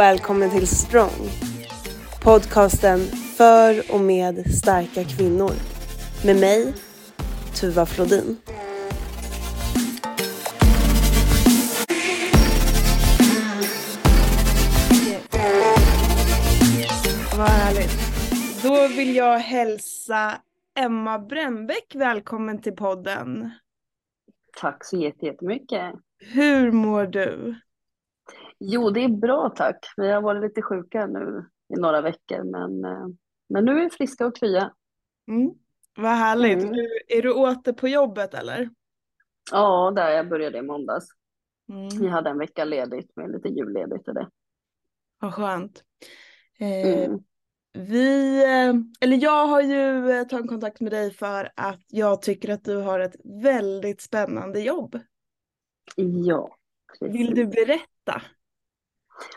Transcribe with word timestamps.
välkommen 0.00 0.50
till 0.50 0.66
Strong. 0.66 1.28
Podcasten 2.22 2.98
för 3.36 3.94
och 3.94 4.00
med 4.00 4.54
starka 4.54 5.04
kvinnor. 5.04 5.52
Med 6.24 6.36
mig, 6.40 6.74
Tuva 7.60 7.86
Flodin. 7.86 8.36
Vad 17.38 17.48
härligt. 17.48 17.90
Då 18.62 18.88
vill 18.88 19.16
jag 19.16 19.38
hälsa 19.38 20.40
Emma 20.78 21.18
Brännbäck 21.18 21.94
välkommen 21.94 22.62
till 22.62 22.76
podden. 22.76 23.50
Tack 24.60 24.84
så 24.84 24.96
jättemycket. 24.96 25.94
Hur 26.32 26.72
mår 26.72 27.06
du? 27.06 27.54
Jo, 28.60 28.90
det 28.90 29.04
är 29.04 29.08
bra 29.08 29.48
tack. 29.56 29.86
Vi 29.96 30.10
har 30.10 30.22
varit 30.22 30.42
lite 30.42 30.62
sjuka 30.62 31.06
nu 31.06 31.46
i 31.74 31.80
några 31.80 32.00
veckor, 32.00 32.44
men, 32.44 32.84
eh, 32.84 33.06
men 33.48 33.64
nu 33.64 33.70
är 33.78 33.84
vi 33.84 33.90
friska 33.90 34.26
och 34.26 34.36
krya. 34.36 34.72
Mm. 35.28 35.50
Vad 35.96 36.10
härligt. 36.10 36.62
Mm. 36.62 36.74
Är 37.08 37.22
du 37.22 37.32
åter 37.32 37.72
på 37.72 37.88
jobbet 37.88 38.34
eller? 38.34 38.70
Ja, 39.52 39.92
där 39.96 40.10
jag 40.10 40.28
började 40.28 40.58
i 40.58 40.62
måndags. 40.62 41.06
Mm. 41.68 41.88
Jag 42.04 42.10
hade 42.10 42.30
en 42.30 42.38
vecka 42.38 42.64
ledigt 42.64 43.16
med 43.16 43.32
lite 43.32 43.48
julledigt 43.48 44.08
och 44.08 44.14
det. 44.14 44.28
Vad 45.18 45.34
skönt. 45.34 45.84
Eh, 46.58 47.04
Mm. 47.04 47.18
vi, 47.72 48.36
eh, 48.44 48.74
eller 49.00 49.16
jag 49.22 49.46
har 49.46 49.62
ju 49.62 50.10
eh, 50.10 50.26
tagit 50.26 50.48
kontakt 50.48 50.80
med 50.80 50.92
dig 50.92 51.12
för 51.14 51.52
att 51.56 51.80
jag 51.86 52.22
tycker 52.22 52.52
att 52.52 52.64
du 52.64 52.76
har 52.76 53.00
ett 53.00 53.16
väldigt 53.24 54.00
spännande 54.00 54.60
jobb. 54.60 54.98
Ja, 55.96 56.56
precis. 56.88 57.14
Vill 57.14 57.34
du 57.34 57.46
berätta? 57.46 58.22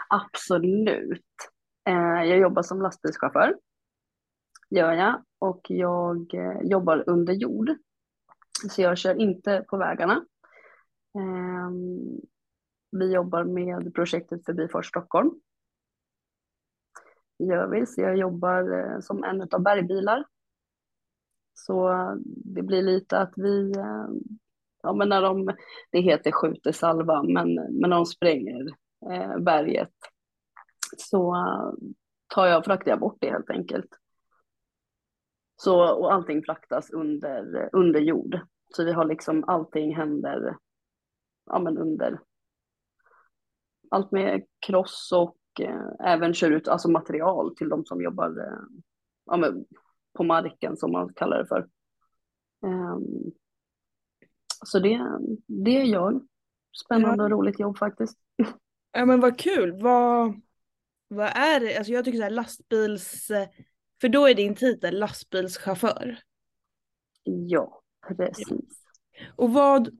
Absolut. 0.09 1.21
Eh, 1.87 2.23
jag 2.23 2.37
jobbar 2.37 2.61
som 2.61 2.81
lastbilschaufför. 2.81 3.57
Gör 4.69 4.91
jag. 4.91 5.23
Och 5.39 5.61
jag 5.69 6.33
eh, 6.33 6.61
jobbar 6.61 7.03
under 7.07 7.33
jord. 7.33 7.71
Så 8.69 8.81
jag 8.81 8.97
kör 8.97 9.15
inte 9.15 9.65
på 9.67 9.77
vägarna. 9.77 10.25
Ehm, 11.19 12.21
vi 12.91 13.13
jobbar 13.13 13.43
med 13.43 13.93
projektet 13.93 14.45
Förbifart 14.45 14.85
Stockholm. 14.85 15.31
Gör 17.39 17.67
vi. 17.67 17.85
Så 17.85 18.01
jag 18.01 18.17
jobbar 18.17 18.79
eh, 18.79 18.99
som 18.99 19.23
en 19.23 19.41
av 19.41 19.61
bergbilar. 19.63 20.25
Så 21.53 21.91
det 22.25 22.61
blir 22.61 22.81
lite 22.81 23.17
att 23.17 23.33
vi, 23.37 23.71
eh, 23.71 24.07
ja 24.83 24.93
men 24.93 25.09
när 25.09 25.21
de, 25.21 25.55
det 25.91 25.99
heter 26.01 26.31
skjuter 26.31 26.71
salva, 26.71 27.23
men, 27.23 27.53
men 27.53 27.89
de 27.89 28.05
spränger 28.05 28.82
eh, 29.11 29.37
berget 29.37 29.93
så 30.97 31.35
tar 32.27 32.45
jag, 32.45 32.65
fraktar 32.65 32.91
jag 32.91 32.99
bort 32.99 33.17
det 33.19 33.31
helt 33.31 33.49
enkelt. 33.49 33.89
Så, 35.55 35.93
och 35.93 36.13
allting 36.13 36.43
fraktas 36.43 36.89
under, 36.89 37.69
under 37.73 37.99
jord. 37.99 38.39
Så 38.75 38.83
vi 38.83 38.91
har 38.91 39.05
liksom 39.05 39.43
allting 39.47 39.95
händer 39.95 40.57
ja, 41.45 41.59
men 41.59 41.77
under 41.77 42.19
allt 43.91 44.11
med 44.11 44.45
kross 44.59 45.11
och 45.13 45.37
eh, 45.59 45.89
även 45.99 46.33
kör 46.33 46.51
ut 46.51 46.67
alltså 46.67 46.91
material 46.91 47.55
till 47.55 47.69
de 47.69 47.85
som 47.85 48.01
jobbar 48.01 48.39
eh, 48.39 48.81
ja, 49.25 49.37
men 49.37 49.65
på 50.13 50.23
marken 50.23 50.77
som 50.77 50.91
man 50.91 51.13
kallar 51.13 51.37
det 51.37 51.45
för. 51.45 51.67
Ehm, 52.65 53.31
så 54.65 54.79
det, 54.79 55.19
det 55.47 55.81
är 55.81 55.85
jag. 55.85 56.27
Spännande 56.85 57.23
och 57.23 57.29
roligt 57.29 57.59
jobb 57.59 57.77
faktiskt. 57.77 58.17
Ja 58.93 59.05
men 59.05 59.19
vad 59.19 59.39
kul. 59.39 59.81
Vad, 59.81 60.41
vad 61.07 61.27
är 61.27 61.59
det? 61.59 61.77
Alltså 61.77 61.93
jag 61.93 62.05
tycker 62.05 62.17
så 62.17 62.23
här 62.23 62.29
lastbils... 62.29 63.31
För 64.01 64.09
då 64.09 64.27
är 64.27 64.33
din 64.35 64.55
titel 64.55 64.99
lastbilschaufför. 64.99 66.19
Ja, 67.23 67.81
precis. 68.17 68.83
Och 69.35 69.53
vad, 69.53 69.99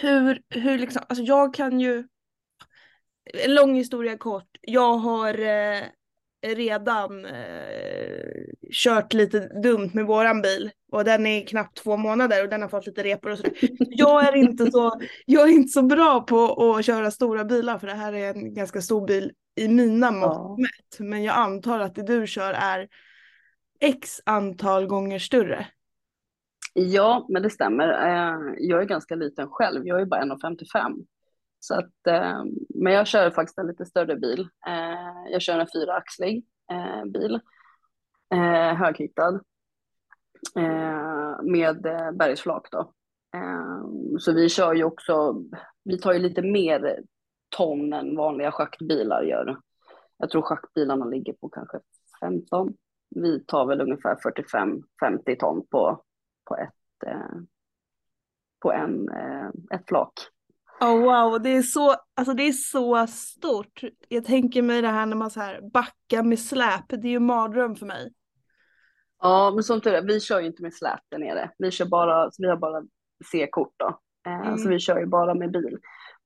hur, 0.00 0.42
hur 0.48 0.78
liksom, 0.78 1.02
alltså 1.08 1.24
jag 1.24 1.54
kan 1.54 1.80
ju, 1.80 2.08
en 3.24 3.54
lång 3.54 3.74
historia 3.74 4.18
kort, 4.18 4.58
jag 4.60 4.98
har 4.98 5.38
eh, 5.38 5.82
redan 6.44 7.24
eh, 7.24 8.44
kört 8.72 9.12
lite 9.12 9.38
dumt 9.62 9.90
med 9.94 10.06
våran 10.06 10.42
bil 10.42 10.70
och 10.92 11.04
den 11.04 11.26
är 11.26 11.46
knappt 11.46 11.76
två 11.76 11.96
månader 11.96 12.42
och 12.42 12.48
den 12.48 12.62
har 12.62 12.68
fått 12.68 12.86
lite 12.86 13.02
repor 13.02 13.30
och 13.30 13.38
sådär. 13.38 13.52
Jag 13.78 14.28
är 14.28 14.36
inte 14.36 14.70
så, 14.70 15.00
jag 15.26 15.48
är 15.48 15.52
inte 15.52 15.72
så 15.72 15.82
bra 15.82 16.20
på 16.20 16.72
att 16.76 16.84
köra 16.84 17.10
stora 17.10 17.44
bilar 17.44 17.78
för 17.78 17.86
det 17.86 17.94
här 17.94 18.12
är 18.12 18.30
en 18.34 18.54
ganska 18.54 18.80
stor 18.82 19.06
bil 19.06 19.32
i 19.56 19.68
mina 19.68 20.10
mått 20.10 20.58
Ja. 20.98 21.04
Men 21.04 21.22
jag 21.22 21.36
antar 21.36 21.80
att 21.80 21.94
det 21.94 22.02
du 22.02 22.26
kör 22.26 22.52
är 22.52 22.88
x 23.80 24.20
antal 24.26 24.86
gånger 24.86 25.18
större. 25.18 25.66
Ja, 26.72 27.26
men 27.28 27.42
det 27.42 27.50
stämmer. 27.50 27.88
Eh, 27.88 28.54
Jag 28.58 28.82
är 28.82 28.84
ganska 28.84 29.14
liten 29.14 29.48
själv. 29.50 29.86
Jag 29.86 30.00
är 30.00 30.06
bara 30.06 30.22
1,55. 30.22 31.04
Så 31.64 31.74
att, 31.74 32.06
eh, 32.06 32.44
men 32.74 32.92
jag 32.92 33.06
kör 33.06 33.30
faktiskt 33.30 33.58
en 33.58 33.66
lite 33.66 33.84
större 33.84 34.16
bil. 34.16 34.40
Eh, 34.66 35.32
Jag 35.32 35.42
kör 35.42 35.58
en 35.58 35.66
fyraxlig 35.74 36.44
eh, 36.70 37.04
bil. 37.04 37.40
Eh, 38.34 38.74
Höghittad. 38.74 39.40
Eh, 40.56 41.42
Med 41.42 41.86
eh, 41.86 42.12
bergsflak 42.12 42.68
då. 42.70 42.92
Eh, 43.36 43.84
Så 44.18 44.32
vi 44.32 44.48
kör 44.48 44.74
ju 44.74 44.84
också, 44.84 45.42
vi 45.84 45.98
tar 45.98 46.12
ju 46.12 46.18
lite 46.18 46.42
mer 46.42 46.98
ton 47.56 47.92
än 47.92 48.16
vanliga 48.16 48.52
schaktbilar 48.52 49.22
gör. 49.22 49.56
Jag 50.18 50.30
tror 50.30 50.42
schaktbilarna 50.42 51.04
ligger 51.04 51.32
på 51.32 51.48
kanske 51.48 51.80
15. 52.20 52.74
Vi 53.10 53.44
tar 53.44 53.66
väl 53.66 53.80
ungefär 53.80 54.14
45-50 54.14 55.36
ton 55.38 55.66
på, 55.70 56.02
på 56.44 56.56
ett 56.56 57.06
eh, 57.06 57.36
på 58.60 58.72
en, 58.72 59.08
eh, 59.08 59.48
ett 59.70 59.88
flak. 59.88 60.12
Oh, 60.80 61.00
wow, 61.00 61.42
det 61.42 61.50
är, 61.50 61.62
så, 61.62 61.94
alltså 62.14 62.34
det 62.34 62.42
är 62.42 62.52
så 62.52 63.06
stort. 63.06 63.80
Jag 64.08 64.24
tänker 64.24 64.62
mig 64.62 64.82
det 64.82 64.88
här 64.88 65.06
när 65.06 65.16
man 65.16 65.30
så 65.30 65.40
här 65.40 65.60
backar 65.72 66.22
med 66.22 66.38
släp, 66.38 66.84
det 66.88 67.08
är 67.08 67.10
ju 67.10 67.20
mardröm 67.20 67.76
för 67.76 67.86
mig. 67.86 68.12
Ja, 69.22 69.50
men 69.54 69.62
som 69.64 69.80
tur 69.80 69.94
är, 69.94 70.02
vi 70.02 70.20
kör 70.20 70.40
ju 70.40 70.46
inte 70.46 70.62
med 70.62 70.74
släp 70.74 71.00
där 71.10 71.18
nere. 71.18 71.50
Vi 71.58 71.70
kör 71.70 71.86
bara, 71.86 72.30
vi 72.38 72.48
har 72.48 72.56
bara 72.56 72.82
C-kort 73.32 73.74
då. 73.76 73.98
Eh, 74.26 74.40
Mm. 74.40 74.58
Så 74.58 74.68
vi 74.68 74.78
kör 74.78 74.98
ju 74.98 75.06
bara 75.06 75.34
med 75.34 75.50
bil. 75.52 75.78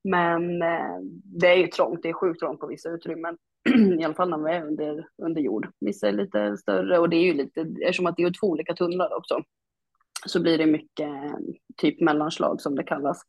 Men 0.05 0.63
eh, 0.63 0.99
det 1.25 1.47
är 1.47 1.57
ju 1.57 1.67
trångt, 1.67 2.03
det 2.03 2.09
är 2.09 2.13
sjukt 2.13 2.41
trångt 2.41 2.61
på 2.61 2.67
vissa 2.67 2.89
utrymmen. 2.91 3.37
I 4.01 4.05
alla 4.05 4.15
fall 4.15 4.31
när 4.31 4.39
vi 4.39 4.51
är 4.51 4.67
under, 4.67 5.07
under 5.23 5.41
jord. 5.41 5.69
Vissa 5.81 6.09
är 6.09 6.13
lite 6.13 6.57
större 6.57 6.99
och 6.99 7.09
det 7.09 7.17
är 7.17 7.25
ju 7.25 7.35
lite, 7.35 7.61
eftersom 7.61 8.07
att 8.07 8.17
det 8.17 8.23
är 8.23 8.41
två 8.41 8.47
olika 8.47 8.75
tunnlar 8.75 9.17
också. 9.17 9.43
Så 10.27 10.43
blir 10.43 10.59
det 10.59 10.67
mycket 10.67 11.11
typ 11.77 12.01
mellanslag 12.01 12.61
som 12.61 12.75
det 12.75 12.83
kallas. 12.83 13.23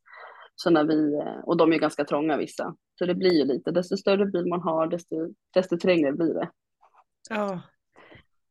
Så 0.62 0.70
när 0.70 0.84
vi, 0.84 1.14
eh, 1.14 1.40
och 1.44 1.58
de 1.58 1.70
är 1.70 1.74
ju 1.74 1.80
ganska 1.80 2.06
trånga 2.06 2.38
vissa. 2.38 2.76
Så 3.00 3.06
det 3.06 3.16
blir 3.16 3.34
ju 3.34 3.46
lite, 3.46 3.72
desto 3.72 3.98
större 3.98 4.26
bil 4.26 4.46
man 4.46 4.62
har 4.62 4.88
desto, 4.88 5.34
desto 5.54 5.78
trängre 5.78 6.12
blir 6.12 6.34
det. 6.34 6.52
Ja. 7.30 7.62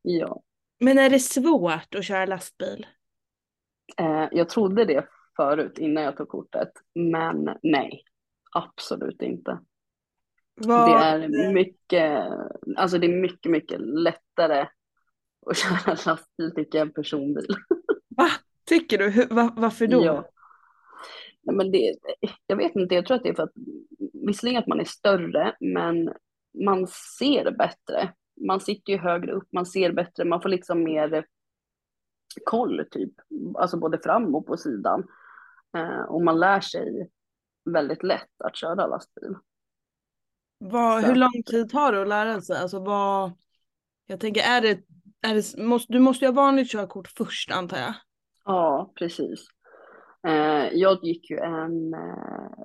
Ja. 0.02 0.42
Men 0.80 0.98
är 0.98 1.10
det 1.10 1.19
svårt 1.19 1.94
att 1.94 2.04
köra 2.04 2.26
lastbil? 2.26 2.87
Eh, 3.96 4.28
jag 4.32 4.49
trodde 4.49 4.84
det 4.84 5.08
förut 5.37 5.78
innan 5.78 6.05
jag 6.05 6.16
tog 6.16 6.28
kortet, 6.28 6.72
men 6.94 7.50
nej, 7.62 8.02
absolut 8.52 9.22
inte. 9.22 9.58
Vad, 10.55 10.90
Det 11.20 11.44
är 11.44 11.52
mycket, 11.52 12.28
alltså 12.76 12.99
det 12.99 13.06
är 13.06 13.20
mycket, 13.20 13.52
mycket 13.52 13.81
lättare 13.81 14.66
att 15.46 15.56
köra 15.87 15.96
lastbil 16.06 16.52
tycker 16.55 16.78
jag 16.78 16.87
än 16.87 16.94
personbil. 16.94 17.46
Va? 18.08 18.28
Tycker 18.64 18.99
du? 18.99 19.10
Hur, 19.10 19.26
va, 19.26 19.55
varför 19.56 19.87
då? 19.87 20.05
Ja. 20.05 20.31
Men 21.58 21.70
det, 21.70 21.94
jag 22.46 22.56
vet 22.56 22.76
inte, 22.76 22.94
jag 22.94 23.06
tror 23.06 23.16
att 23.16 23.22
det 23.22 23.28
är 23.28 23.34
för 23.34 23.43
att 23.43 23.52
visserligen 24.26 24.58
att 24.62 24.66
man 24.66 24.81
är 24.81 24.84
större, 24.84 25.56
men 25.60 26.12
man 26.64 26.87
ser 27.19 27.50
bättre. 27.50 28.12
Man 28.46 28.60
sitter 28.60 28.93
ju 28.93 28.99
högre 28.99 29.32
upp, 29.32 29.49
man 29.52 29.66
ser 29.66 29.93
bättre, 29.93 30.25
man 30.25 30.43
får 30.43 30.49
liksom 30.49 30.82
mer 30.82 31.26
koll 32.44 32.84
typ, 32.90 33.12
alltså 33.55 33.76
både 33.76 33.99
fram 33.99 34.34
och 34.34 34.46
på 34.46 34.56
sidan. 34.56 35.05
Eh, 35.76 36.00
och 36.00 36.22
man 36.22 36.40
lär 36.40 36.60
sig 36.60 37.10
väldigt 37.64 38.02
lätt 38.02 38.43
att 38.44 38.56
köra 38.56 38.87
lastbil. 38.87 39.34
Vad, 40.58 41.05
hur 41.05 41.14
lång 41.14 41.43
tid 41.46 41.70
tar 41.70 41.93
det 41.93 42.02
att 42.02 42.08
lära 42.08 42.40
sig? 42.40 42.56
Alltså 42.58 42.81
vad, 42.81 43.32
jag 44.06 44.20
tänker 44.20 44.43
är 44.43 44.60
det, 44.60 44.81
är 45.22 45.34
det 45.34 45.62
måste, 45.64 45.93
du 45.93 45.99
måste 45.99 46.25
ju 46.25 46.28
ha 46.28 46.34
vanligt 46.34 46.70
körkort 46.70 47.08
först 47.08 47.50
antar 47.50 47.76
jag? 47.76 47.94
Ja, 48.44 48.93
precis. 48.94 49.46
Eh, 50.26 50.69
jag 50.73 51.05
gick 51.05 51.31
ju 51.31 51.38
en 51.38 51.94
eh, 51.94 52.65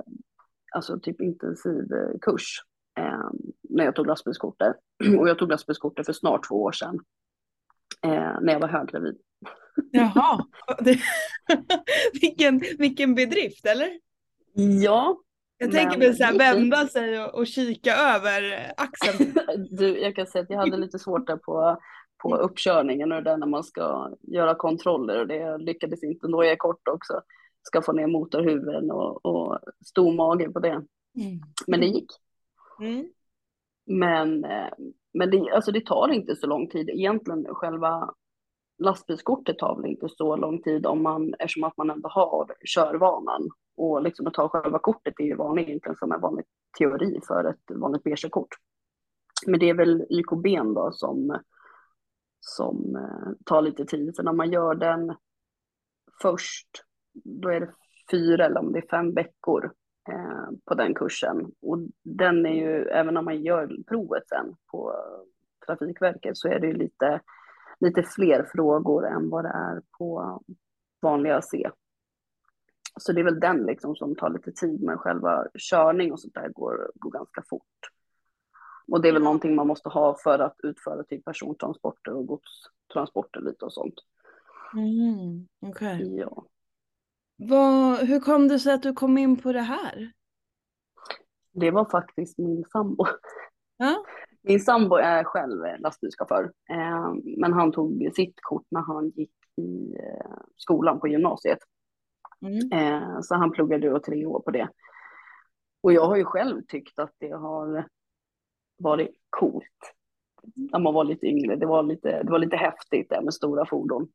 alltså 0.75 0.99
typ 0.99 1.21
intensiv 1.21 1.93
eh, 1.93 2.19
kurs 2.21 2.61
eh, 2.99 3.29
när 3.69 3.85
jag 3.85 3.95
tog 3.95 4.07
lastbilskortet. 4.07 4.75
Och 5.19 5.29
jag 5.29 5.37
tog 5.37 5.49
lastbilskortet 5.49 6.05
för 6.05 6.13
snart 6.13 6.47
två 6.47 6.63
år 6.63 6.71
sedan. 6.71 6.99
Eh, 8.05 8.41
när 8.41 8.53
jag 8.53 8.59
var 8.59 8.67
höggravid. 8.67 9.17
Jaha, 9.91 10.45
det, 10.79 10.99
vilken, 12.21 12.61
vilken 12.77 13.15
bedrift 13.15 13.65
eller? 13.65 13.99
Ja, 14.83 15.17
Jag 15.57 15.71
tänker 15.71 15.97
mig 15.97 16.13
så 16.13 16.23
här, 16.23 16.33
det 16.33 16.45
gick 16.45 16.53
fint. 16.53 16.73
vända 16.73 16.87
sig 16.87 17.23
och, 17.23 17.35
och 17.35 17.47
kika 17.47 17.95
över 17.95 18.71
axeln. 18.77 19.33
Du, 19.77 19.99
jag 19.99 20.15
kan 20.15 20.27
säga 20.27 20.43
att 20.43 20.49
jag 20.49 20.57
hade 20.57 20.77
lite 20.77 20.99
svårt 20.99 21.27
där 21.27 21.37
på, 21.37 21.77
på 22.23 22.35
uppkörningen 22.35 23.11
och 23.11 23.23
det 23.23 23.29
där 23.29 23.37
när 23.37 23.47
man 23.47 23.63
ska 23.63 24.09
göra 24.21 24.55
kontroller 24.55 25.19
och 25.19 25.27
det 25.27 25.57
lyckades 25.57 26.03
inte. 26.03 26.27
Är 26.27 26.43
jag 26.43 26.59
kort 26.59 26.87
också. 26.87 27.21
Ska 27.63 27.81
få 27.81 27.91
ner 27.91 28.07
motorhuven 28.07 28.91
och, 28.91 29.25
och 29.25 29.59
stor 29.85 30.13
mage 30.13 30.49
på 30.49 30.59
det. 30.59 30.85
Men 31.67 31.79
det 31.79 31.85
gick. 31.85 32.11
Mm. 32.79 33.09
Men, 33.85 34.45
eh, 34.45 34.73
men 35.13 35.31
det, 35.31 35.51
alltså 35.51 35.71
det 35.71 35.85
tar 35.85 36.09
inte 36.11 36.35
så 36.35 36.47
lång 36.47 36.69
tid. 36.69 36.89
Egentligen 36.89 37.45
själva 37.45 38.13
lastbilskortet 38.77 39.57
tar 39.57 39.75
väl 39.75 39.91
inte 39.91 40.09
så 40.09 40.35
lång 40.35 40.61
tid 40.61 40.85
om 40.85 41.03
man, 41.03 41.33
eftersom 41.39 41.63
att 41.63 41.77
man 41.77 41.89
ändå 41.89 42.09
har 42.09 42.55
körvanan. 42.65 43.49
Och 43.75 44.03
liksom 44.03 44.27
att 44.27 44.33
ta 44.33 44.49
själva 44.49 44.79
kortet 44.79 45.13
är 45.19 45.23
ju 45.23 45.35
vanligt 45.35 45.67
egentligen 45.67 45.95
som 45.95 46.11
en 46.11 46.21
vanlig 46.21 46.45
teori 46.77 47.19
för 47.27 47.43
ett 47.43 47.79
vanligt 47.79 48.03
B-körkort. 48.03 48.55
Men 49.47 49.59
det 49.59 49.69
är 49.69 49.73
väl 49.73 50.05
YKB 50.09 50.73
då 50.75 50.91
som, 50.93 51.39
som 52.39 52.95
eh, 52.95 53.31
tar 53.45 53.61
lite 53.61 53.85
tid. 53.85 54.15
För 54.15 54.23
när 54.23 54.33
man 54.33 54.51
gör 54.51 54.75
den 54.75 55.15
först, 56.21 56.67
då 57.13 57.49
är 57.49 57.59
det 57.59 57.73
fyra 58.11 58.45
eller 58.45 58.59
om 58.59 58.71
det 58.71 58.79
är 58.79 58.87
fem 58.89 59.13
veckor 59.13 59.71
eh, 60.09 60.47
på 60.65 60.75
den 60.75 60.93
kursen. 60.93 61.51
Och 61.61 61.77
den 62.03 62.45
är 62.45 62.53
ju, 62.53 62.85
även 62.85 63.17
om 63.17 63.25
man 63.25 63.43
gör 63.43 63.83
provet 63.87 64.27
sen 64.27 64.55
på 64.71 64.95
Trafikverket 65.65 66.37
så 66.37 66.47
är 66.47 66.59
det 66.59 66.67
ju 66.67 66.73
lite, 66.73 67.21
lite 67.79 68.03
fler 68.03 68.47
frågor 68.51 69.07
än 69.07 69.29
vad 69.29 69.45
det 69.45 69.49
är 69.49 69.81
på 69.97 70.41
vanliga 71.01 71.41
C. 71.41 71.69
Så 72.99 73.13
det 73.13 73.21
är 73.21 73.25
väl 73.25 73.39
den 73.39 73.57
liksom 73.65 73.95
som 73.95 74.15
tar 74.15 74.29
lite 74.29 74.51
tid, 74.51 74.83
men 74.83 74.97
själva 74.97 75.47
körning 75.53 76.11
och 76.11 76.19
sånt 76.19 76.33
där 76.33 76.49
går, 76.49 76.91
går 76.95 77.11
ganska 77.11 77.43
fort. 77.49 77.89
Och 78.87 79.01
det 79.01 79.07
är 79.07 79.13
väl 79.13 79.23
någonting 79.23 79.55
man 79.55 79.67
måste 79.67 79.89
ha 79.89 80.17
för 80.23 80.39
att 80.39 80.55
utföra 80.63 81.03
typ 81.03 81.25
persontransporter 81.25 82.13
och 82.13 82.27
godstransporter 82.27 83.41
lite 83.41 83.65
och 83.65 83.73
sånt. 83.73 83.95
Mm. 84.73 85.47
Okej. 85.59 86.15
Ja. 86.17 86.45
Vad- 87.49 87.97
Hur 87.99 88.19
kom 88.19 88.47
det 88.47 88.59
sig 88.59 88.73
att 88.73 88.83
du 88.83 88.93
kom 88.93 89.17
in 89.17 89.37
på 89.37 89.51
det 89.53 89.61
här? 89.61 90.11
Det 91.51 91.71
var 91.71 91.85
faktiskt 91.89 92.37
min 92.37 92.63
sambo. 92.71 93.05
Ja. 93.77 94.05
Min 94.41 94.59
sambo 94.59 94.95
är 94.95 95.23
själv 95.23 95.61
lastbilschaufför, 95.79 96.43
eh, 96.69 97.13
men 97.37 97.53
han 97.53 97.71
tog 97.71 98.09
sitt 98.15 98.35
kort 98.41 98.65
när 98.69 98.81
han 98.81 99.09
gick 99.09 99.31
i 99.57 99.95
eh, 99.95 100.37
skolan 100.57 100.99
på 100.99 101.07
gymnasiet. 101.07 101.59
Mm. 102.41 102.71
Eh, 103.03 103.19
så 103.21 103.35
han 103.35 103.51
pluggade 103.51 103.89
då 103.89 103.99
tre 103.99 104.25
år 104.25 104.39
på 104.39 104.51
det. 104.51 104.69
Och 105.83 105.93
jag 105.93 106.05
har 106.07 106.15
ju 106.15 106.23
själv 106.25 106.61
tyckt 106.67 106.99
att 106.99 107.11
det 107.19 107.31
har 107.31 107.87
varit 108.77 109.15
coolt 109.29 109.93
när 110.55 110.79
man 110.79 110.93
var 110.93 111.03
lite 111.03 111.25
yngre. 111.25 111.55
Det 111.55 111.65
var 111.65 111.83
lite, 111.83 112.23
det 112.23 112.31
var 112.31 112.39
lite 112.39 112.55
häftigt 112.57 113.09
det 113.09 113.21
med 113.21 113.33
stora 113.33 113.65
fordon. 113.65 114.07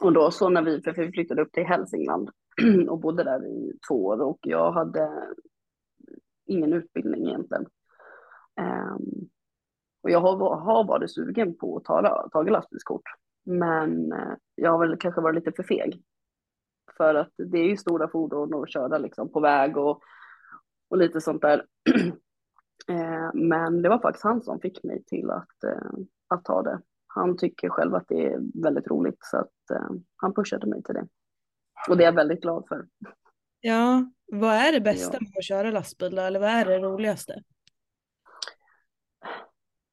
Och 0.00 0.12
då 0.12 0.30
så 0.30 0.48
när 0.48 0.62
vi, 0.62 0.82
för 0.82 0.92
vi 0.92 1.12
flyttade 1.12 1.42
upp 1.42 1.52
till 1.52 1.66
Hälsingland 1.66 2.30
och 2.88 3.00
bodde 3.00 3.24
där 3.24 3.46
i 3.46 3.78
två 3.88 4.06
år 4.06 4.20
och 4.20 4.38
jag 4.42 4.72
hade 4.72 5.10
ingen 6.46 6.72
utbildning 6.72 7.26
egentligen. 7.28 7.66
Um, 8.60 9.28
och 10.02 10.10
jag 10.10 10.20
har, 10.20 10.56
har 10.56 10.84
varit 10.84 11.14
sugen 11.14 11.56
på 11.56 11.76
att 11.76 11.84
ta, 11.84 12.28
ta 12.32 12.42
lastbilskort. 12.42 13.02
Men 13.44 14.12
eh, 14.12 14.34
jag 14.54 14.70
har 14.70 14.86
väl 14.86 14.96
kanske 14.96 15.20
varit 15.20 15.34
lite 15.34 15.52
för 15.56 15.62
feg. 15.62 16.02
För 16.96 17.14
att 17.14 17.32
det 17.36 17.58
är 17.58 17.64
ju 17.64 17.76
stora 17.76 18.08
fordon 18.08 18.54
och 18.54 18.68
köra 18.68 18.98
liksom 18.98 19.32
på 19.32 19.40
väg 19.40 19.76
och, 19.76 20.02
och 20.90 20.98
lite 20.98 21.20
sånt 21.20 21.42
där. 21.42 21.66
Ehm, 22.88 23.48
men 23.48 23.82
det 23.82 23.88
var 23.88 23.98
faktiskt 23.98 24.24
han 24.24 24.42
som 24.42 24.60
fick 24.60 24.84
mig 24.84 25.04
till 25.04 25.30
att, 25.30 25.64
eh, 25.64 25.90
att 26.28 26.44
ta 26.44 26.62
det. 26.62 26.80
Han 27.16 27.36
tycker 27.36 27.68
själv 27.68 27.94
att 27.94 28.08
det 28.08 28.26
är 28.26 28.62
väldigt 28.62 28.86
roligt 28.86 29.18
så 29.20 29.36
att 29.36 29.70
eh, 29.72 29.90
han 30.16 30.34
pushade 30.34 30.66
mig 30.66 30.82
till 30.82 30.94
det. 30.94 31.08
Och 31.88 31.96
det 31.96 32.02
är 32.04 32.06
jag 32.06 32.12
väldigt 32.12 32.40
glad 32.42 32.64
för. 32.68 32.86
Ja, 33.60 34.10
vad 34.32 34.54
är 34.54 34.72
det 34.72 34.80
bästa 34.80 35.16
Ja. 35.16 35.20
med 35.20 35.38
att 35.38 35.44
köra 35.44 35.70
lastbil? 35.70 36.18
Eller 36.18 36.40
vad 36.40 36.48
är 36.48 36.64
det 36.64 36.78
roligaste? 36.78 37.42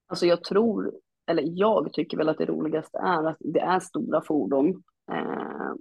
Alltså 0.08 0.26
jag 0.26 0.44
tror, 0.44 0.94
eller 1.28 1.44
jag 1.46 1.94
tycker 1.94 2.18
väl 2.18 2.30
att 2.30 2.38
det 2.38 2.46
roligaste 2.46 2.98
är 2.98 3.28
att 3.28 3.38
det 3.40 3.60
är 3.60 3.80
stora 3.80 4.22
fordon. 4.22 4.84
Eh, 5.12 5.72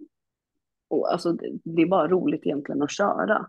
och 0.89 1.13
alltså 1.13 1.33
det, 1.33 1.59
det 1.65 1.83
är 1.83 1.87
bara 1.89 2.09
roligt 2.09 2.47
egentligen 2.47 2.83
att 2.83 2.91
köra. 2.91 3.47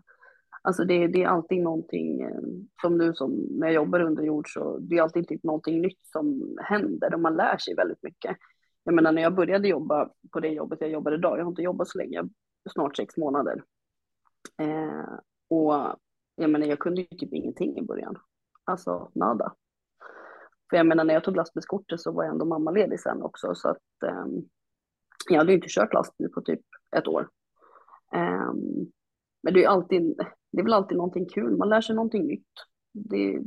Alltså 0.66 0.84
det, 0.84 1.06
det 1.06 1.22
är 1.22 1.28
alltid 1.28 1.62
någonting, 1.62 2.20
eh, 2.20 2.40
som 2.82 2.98
nu 2.98 3.14
som 3.14 3.30
när 3.32 3.66
jag 3.66 3.74
jobbar 3.74 4.00
under 4.00 4.22
jord 4.22 4.52
så 4.52 4.78
det 4.78 4.98
är 4.98 5.02
alltid 5.02 5.28
typ 5.28 5.44
någonting 5.44 5.80
nytt 5.80 6.06
som 6.06 6.56
händer 6.62 7.14
och 7.14 7.20
man 7.20 7.36
lär 7.36 7.58
sig 7.58 7.74
väldigt 7.74 8.02
mycket. 8.02 8.36
Jag 8.84 8.94
menar 8.94 9.12
när 9.12 9.22
jag 9.22 9.34
började 9.34 9.68
jobba 9.68 10.10
på 10.32 10.40
det 10.40 10.48
jobbet 10.48 10.80
jag 10.80 10.90
jobbar 10.90 11.12
idag, 11.12 11.38
jag 11.38 11.44
har 11.44 11.50
inte 11.50 11.62
jobbat 11.62 11.88
så 11.88 11.98
länge, 11.98 12.22
snart 12.72 12.96
sex 12.96 13.16
månader. 13.16 13.62
Eh, 14.58 15.18
och 15.48 15.74
jag 16.36 16.50
menar 16.50 16.66
jag 16.66 16.78
kunde 16.78 17.00
ju 17.00 17.06
typ 17.06 17.32
ingenting 17.32 17.78
i 17.78 17.82
början. 17.82 18.18
Alltså 18.64 19.10
nada. 19.14 19.54
För 20.70 20.76
jag 20.76 20.86
menar 20.86 21.04
när 21.04 21.14
jag 21.14 21.24
tog 21.24 21.36
lastbilskortet 21.36 22.00
så 22.00 22.12
var 22.12 22.24
jag 22.24 22.32
ändå 22.32 22.44
mammaledig 22.44 23.00
sen 23.00 23.22
också 23.22 23.54
så 23.54 23.68
att 23.68 24.02
eh, 24.06 24.26
jag 25.28 25.38
hade 25.38 25.52
ju 25.52 25.56
inte 25.56 25.68
kört 25.70 25.92
lastbil 25.92 26.28
på 26.28 26.40
typ 26.40 26.60
ett 26.96 27.08
år. 27.08 27.28
Eh, 28.12 28.52
men 29.42 29.54
det 29.54 29.64
är 29.64 29.68
alltid, 29.68 30.20
det 30.54 30.60
är 30.60 30.64
väl 30.64 30.72
alltid 30.72 30.96
någonting 30.96 31.26
kul, 31.28 31.56
man 31.56 31.68
lär 31.68 31.80
sig 31.80 31.94
någonting 31.96 32.26
nytt. 32.26 32.52
Det, 32.92 33.40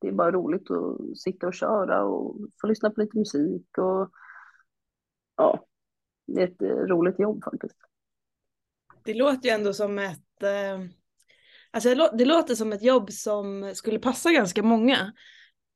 det 0.00 0.08
är 0.08 0.12
bara 0.12 0.30
roligt 0.32 0.70
att 0.70 1.18
sitta 1.18 1.46
och 1.46 1.54
köra 1.54 2.04
och 2.04 2.36
få 2.60 2.66
lyssna 2.66 2.90
på 2.90 3.00
lite 3.00 3.18
musik 3.18 3.78
och 3.78 4.10
ja, 5.36 5.66
det 6.26 6.42
är 6.42 6.48
ett 6.48 6.62
eh, 6.62 6.68
roligt 6.68 7.18
jobb 7.18 7.44
faktiskt. 7.44 7.76
Det 9.04 9.14
låter 9.14 9.48
ju 9.48 9.54
ändå 9.54 9.72
som 9.72 9.98
ett... 9.98 10.42
Eh, 10.42 10.80
alltså 11.70 11.88
det 11.88 11.94
lå- 11.94 12.16
det 12.18 12.24
låter 12.24 12.54
som 12.54 12.72
ett 12.72 12.82
jobb 12.82 13.10
som 13.12 13.72
skulle 13.74 13.98
passa 13.98 14.32
ganska 14.32 14.62
många. 14.62 15.12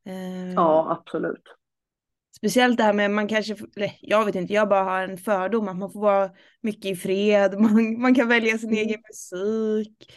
Eh, 0.07 0.53
Ja, 0.55 0.97
absolut. 1.01 1.43
Speciellt 2.37 2.77
det 2.77 2.83
här 2.83 2.93
med 2.93 3.11
man 3.11 3.29
kanske, 3.29 3.57
eller 3.77 3.91
jag 4.01 4.25
vet 4.25 4.35
inte, 4.35 4.53
jag 4.53 4.69
bara 4.69 4.83
har 4.85 5.03
en 5.03 5.19
fördom 5.19 5.69
att 5.69 5.77
man 5.77 5.93
får 5.93 6.01
vara 6.01 6.31
mycket 6.61 6.85
i 6.85 6.97
fred, 6.97 7.55
man, 7.61 8.01
man 8.01 8.15
kan 8.15 8.29
välja 8.29 8.59
sin 8.59 8.69
Mm. 8.71 8.79
egen 8.79 9.01
musik. 9.09 10.13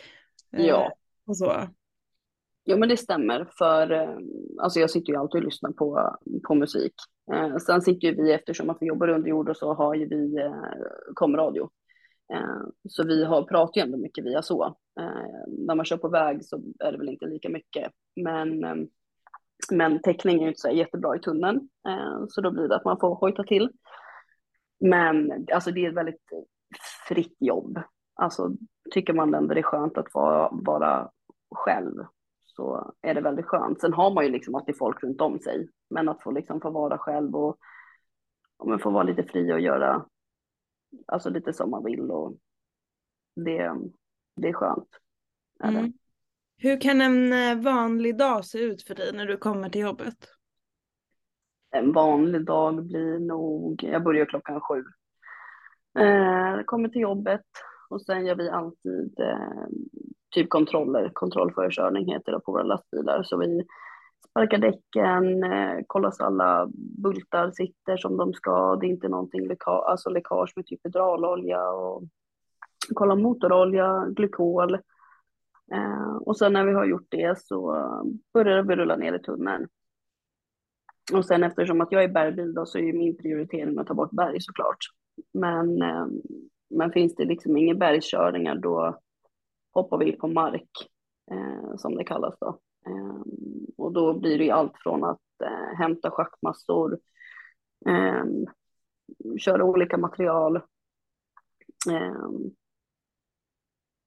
eh, 0.54 0.66
Ja. 0.66 0.92
Och 1.28 1.38
så. 1.38 1.54
Jo 2.66 2.78
men 2.78 2.90
det 2.90 2.98
stämmer 2.98 3.48
för 3.58 3.92
eh, 3.92 4.18
alltså 4.60 4.80
jag 4.80 4.90
sitter 4.90 5.14
ju 5.14 5.20
alltid 5.20 5.40
och 5.40 5.46
lyssnar 5.46 5.72
på, 5.72 6.18
på 6.48 6.56
musik. 6.56 6.94
Eh, 7.34 7.58
sen 7.58 7.82
sitter 7.82 8.08
ju 8.08 8.16
vi 8.24 8.32
eftersom 8.34 8.70
att 8.70 8.78
vi 8.82 8.86
jobbar 8.88 9.08
under 9.08 9.30
jord 9.30 9.50
och 9.50 9.58
så 9.58 9.74
har 9.74 9.96
ju 9.96 10.08
vi 10.08 10.38
eh, 10.38 10.52
komradio. 11.14 11.70
Eh, 12.34 12.62
så 12.90 13.04
vi 13.08 13.24
har, 13.26 13.44
pratar 13.44 13.82
ju 13.82 13.86
ändå 13.86 13.98
mycket 13.98 14.26
via 14.26 14.42
så. 14.42 14.66
Eh, 15.00 15.48
när 15.48 15.76
man 15.76 15.86
kör 15.86 15.98
på 15.98 16.10
väg 16.10 16.46
så 16.46 16.62
är 16.80 16.92
det 16.92 16.98
väl 16.98 17.10
inte 17.10 17.26
lika 17.26 17.50
mycket. 17.50 17.92
Men, 18.16 18.60
men 19.72 20.02
täckningen 20.02 20.44
är 20.44 20.48
inte 20.48 20.60
så 20.60 20.70
jättebra 20.70 21.16
i 21.16 21.20
tunneln. 21.20 21.70
Eh, 21.88 22.26
så 22.30 22.42
då 22.42 22.52
blir 22.52 22.68
det 22.68 22.76
att 22.76 22.86
man 22.86 23.00
får 23.00 23.16
hojta 23.16 23.44
till. 23.44 23.70
Men 24.80 25.46
alltså 25.54 25.72
det 25.72 25.86
är 25.86 25.90
ett 25.90 25.98
väldigt 25.98 26.22
fritt 27.08 27.36
jobb. 27.40 27.80
Alltså 28.16 28.52
tycker 28.92 29.14
man 29.14 29.34
ändå 29.34 29.54
det 29.54 29.60
är 29.60 29.64
skönt 29.64 29.98
att 29.98 30.14
vara, 30.14 30.50
vara 30.52 31.10
själv 31.56 32.06
så 32.46 32.94
är 33.02 33.14
det 33.14 33.22
väldigt 33.22 33.46
skönt. 33.46 33.82
Sen 33.82 33.94
har 33.94 34.14
man 34.14 34.26
ju 34.26 34.32
liksom 34.32 34.56
alltid 34.56 34.78
folk 34.78 35.04
runt 35.04 35.22
om 35.22 35.40
sig. 35.40 35.70
Men 35.90 36.10
att 36.10 36.24
få 36.24 36.32
liksom 36.32 36.62
få 36.62 36.70
vara 36.70 36.98
själv 36.98 37.36
och, 37.36 37.58
och 38.58 38.70
men 38.70 38.80
få 38.80 38.90
vara 38.90 39.04
lite 39.04 39.24
fri 39.24 39.54
och 39.54 39.60
göra 39.60 40.06
alltså 41.06 41.30
lite 41.30 41.54
som 41.54 41.70
man 41.70 41.84
vill 41.84 42.12
och 42.12 42.38
det, 43.36 43.72
det 44.36 44.48
är 44.48 44.54
skönt. 44.54 44.90
Är 45.60 45.72
det. 45.72 45.80
Mm. 45.80 45.94
Hur 46.60 46.82
kan 46.82 47.02
en 47.02 47.34
eh, 47.34 47.64
vanlig 47.64 48.18
dag 48.18 48.46
se 48.46 48.60
ut 48.60 48.84
för 48.84 48.96
dig 48.96 49.14
när 49.14 49.26
du 49.26 49.38
kommer 49.38 49.70
till 49.70 49.82
jobbet? 49.82 50.16
En 51.72 51.94
vanlig 51.94 52.46
dag 52.46 52.86
blir 52.86 53.20
nog, 53.20 53.84
jag 53.84 54.04
börjar 54.04 54.26
klockan 54.26 54.62
sju. 54.62 54.84
Eh, 56.00 56.64
kommer 56.66 56.90
till 56.90 57.02
jobbet 57.02 57.46
och 57.90 58.02
sen 58.02 58.26
gör 58.26 58.36
vi 58.36 58.50
alltid 58.50 59.20
eh, 59.20 59.68
typ 60.36 60.50
kontroller, 60.50 61.10
kontrollförkörning 61.14 62.14
heter 62.14 62.32
det 62.32 62.40
på 62.40 62.52
våra 62.52 62.64
lastbilar. 62.64 63.24
Så 63.24 63.38
vi 63.38 63.64
sparkar 64.30 64.58
däcken, 64.58 65.44
eh, 65.44 65.84
kollar 65.88 66.12
så 66.12 66.24
alla 66.24 66.68
bultar 67.04 67.52
sitter 67.52 67.98
som 67.98 68.18
de 68.18 68.34
ska. 68.34 68.76
Det 68.76 68.86
är 68.88 68.90
inte 68.90 69.10
någonting 69.10 69.48
läcka, 69.48 69.72
alltså 69.72 70.10
läckage 70.10 70.54
med 70.56 70.66
typ 70.66 70.80
hydraulolja 70.84 71.70
och 71.70 72.04
kollar 72.94 73.16
motorolja, 73.16 74.06
glykol. 74.16 74.78
Eh, 75.72 76.16
och 76.16 76.38
sen 76.38 76.54
när 76.54 76.66
vi 76.66 76.74
har 76.74 76.86
gjort 76.86 77.08
det 77.10 77.40
så 77.40 77.76
börjar 78.34 78.64
vi 78.64 78.76
rulla 78.76 78.96
ner 78.96 79.14
i 79.14 79.20
tunneln. 79.20 79.68
Och 81.14 81.26
sen 81.26 81.44
eftersom 81.44 81.82
att 81.82 81.92
jag 81.92 82.04
är 82.04 82.08
bergbil 82.08 82.54
då 82.54 82.66
så 82.66 82.78
är 82.78 82.82
ju 82.82 82.94
min 82.94 83.18
prioritering 83.18 83.80
att 83.80 83.88
ta 83.88 83.94
bort 83.94 84.12
berg 84.12 84.42
såklart. 84.42 84.78
Men, 85.34 85.82
eh, 85.82 86.08
men 86.70 86.92
finns 86.92 87.16
det 87.16 87.26
liksom 87.26 87.58
inga 87.58 87.74
bergskörningar 87.74 88.56
då 88.56 89.00
hoppar 89.74 89.98
vi 89.98 90.12
på 90.12 90.28
mark, 90.28 90.70
eh, 91.32 91.76
som 91.78 91.96
det 91.96 92.04
kallas 92.04 92.36
då. 92.40 92.60
Eh, 92.88 93.22
och 93.78 93.94
då 93.94 94.20
blir 94.20 94.38
det 94.38 94.44
ju 94.44 94.52
allt 94.52 94.78
från 94.84 95.04
att 95.04 95.42
eh, 95.44 95.78
hämta 95.78 96.12
schaktmassor, 96.12 97.00
eh, 97.86 98.24
köra 99.38 99.64
olika 99.64 99.98
material. 99.98 100.62
Ehm, 101.92 102.52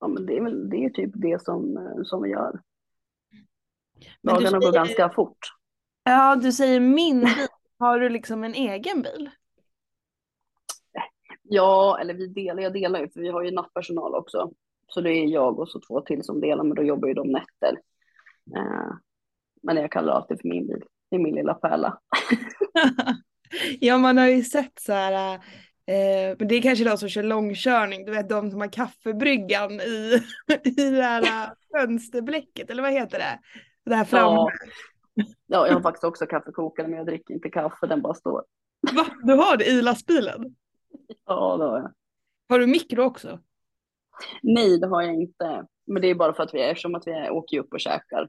Eh, 0.00 0.06
ja, 0.06 0.08
men 0.08 0.26
det 0.26 0.36
är 0.36 0.40
väl 0.40 0.70
det 0.70 0.84
är 0.84 0.90
typ 0.90 1.10
det 1.14 1.42
som, 1.42 1.76
eh, 1.76 2.02
som 2.04 2.22
vi 2.22 2.30
gör. 2.30 2.60
Dagarna 4.22 4.58
går 4.58 4.72
ganska 4.72 5.10
fort. 5.10 5.38
Ja, 6.04 6.36
du 6.36 6.52
säger 6.52 6.80
min 6.80 7.20
bil. 7.20 7.46
Har 7.78 8.00
du 8.00 8.08
liksom 8.08 8.44
en 8.44 8.54
egen 8.54 9.02
bil? 9.02 9.30
Ja, 11.42 11.98
eller 12.00 12.14
vi 12.14 12.26
delar, 12.26 12.62
jag 12.62 12.72
delar 12.72 13.00
ju 13.00 13.08
för 13.08 13.20
vi 13.20 13.28
har 13.28 13.42
ju 13.42 13.50
nattpersonal 13.50 14.14
också. 14.14 14.50
Så 14.86 15.00
det 15.00 15.10
är 15.10 15.26
jag 15.26 15.58
och 15.58 15.68
så 15.68 15.80
två 15.80 16.00
till 16.00 16.24
som 16.24 16.40
delar, 16.40 16.64
men 16.64 16.74
då 16.74 16.82
jobbar 16.82 17.08
ju 17.08 17.14
de 17.14 17.28
nätter. 17.28 17.80
Eh, 18.56 18.92
men 19.62 19.76
jag 19.76 19.92
kallar 19.92 20.12
alltid 20.12 20.40
för 20.40 20.48
min 20.48 20.66
bil. 20.66 20.84
Det 21.10 21.16
är 21.16 21.20
min 21.20 21.34
lilla 21.34 21.54
pärla. 21.54 21.98
ja, 23.80 23.98
man 23.98 24.18
har 24.18 24.26
ju 24.26 24.42
sett 24.42 24.78
så 24.78 24.92
här, 24.92 25.40
eh, 25.86 26.36
men 26.38 26.48
det 26.48 26.54
är 26.54 26.62
kanske 26.62 26.84
de 26.84 26.96
som 26.98 27.08
kör 27.08 27.22
långkörning, 27.22 28.04
du 28.04 28.12
vet 28.12 28.28
de 28.28 28.50
som 28.50 28.60
har 28.60 28.68
kaffebryggan 28.72 29.72
i, 29.72 30.22
i 30.64 30.90
det 30.90 31.02
här 31.02 31.54
fönsterblecket, 31.76 32.70
eller 32.70 32.82
vad 32.82 32.92
heter 32.92 33.18
det? 33.18 33.40
Det 33.84 33.94
här 33.94 34.04
framme. 34.04 34.36
Ja. 34.36 34.50
ja, 35.46 35.66
jag 35.66 35.74
har 35.74 35.80
faktiskt 35.80 36.04
också 36.04 36.26
kaffekokare, 36.26 36.88
men 36.88 36.96
jag 36.96 37.06
dricker 37.06 37.34
inte 37.34 37.50
kaffe, 37.50 37.86
den 37.86 38.02
bara 38.02 38.14
står. 38.14 38.44
Va? 38.94 39.06
Du 39.22 39.32
har 39.32 39.56
det 39.56 39.66
i 39.66 39.82
lastbilen? 39.82 40.54
Ja, 41.26 41.56
det 41.56 41.64
har 41.64 41.78
jag. 41.78 41.92
Har 42.48 42.58
du 42.58 42.66
mikro 42.66 43.02
också? 43.02 43.38
Nej, 44.42 44.78
det 44.78 44.86
har 44.86 45.02
jag 45.02 45.14
inte. 45.14 45.66
Men 45.86 46.02
det 46.02 46.08
är 46.08 46.14
bara 46.14 46.32
för 46.32 46.42
att 46.42 46.54
vi 46.54 46.62
är, 46.62 46.68
eftersom 46.68 46.94
att 46.94 47.06
vi 47.06 47.10
är, 47.12 47.30
åker 47.30 47.58
upp 47.58 47.72
och 47.72 47.80
käkar. 47.80 48.28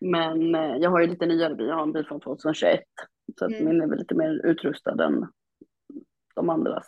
Men 0.00 0.54
eh, 0.54 0.76
jag 0.76 0.90
har 0.90 1.00
ju 1.00 1.06
lite 1.06 1.26
nyare 1.26 1.54
bil, 1.54 1.66
jag 1.66 1.74
har 1.74 1.82
en 1.82 1.92
bil 1.92 2.06
från 2.06 2.20
2021. 2.20 2.80
Så 3.38 3.44
att 3.44 3.52
Mm. 3.52 3.64
min 3.64 3.80
är 3.80 3.86
väl 3.86 3.98
lite 3.98 4.14
mer 4.14 4.46
utrustad 4.46 5.04
än 5.04 5.26
de 6.36 6.50
andras. 6.50 6.86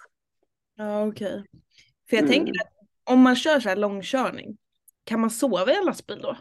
Ja, 0.75 1.07
okej. 1.07 1.45
För 2.11 2.17
jag 2.17 2.25
Mm. 2.25 2.33
tänker 2.33 2.53
att 2.63 2.73
om 3.05 3.21
man 3.21 3.37
kör 3.37 3.61
så 3.61 3.69
här 3.69 3.77
långkörning, 3.77 4.59
kan 5.05 5.21
man 5.21 5.31
sova 5.31 5.73
i 5.73 5.77
en 5.77 5.85
lastbil 5.85 6.21
då? 6.23 6.37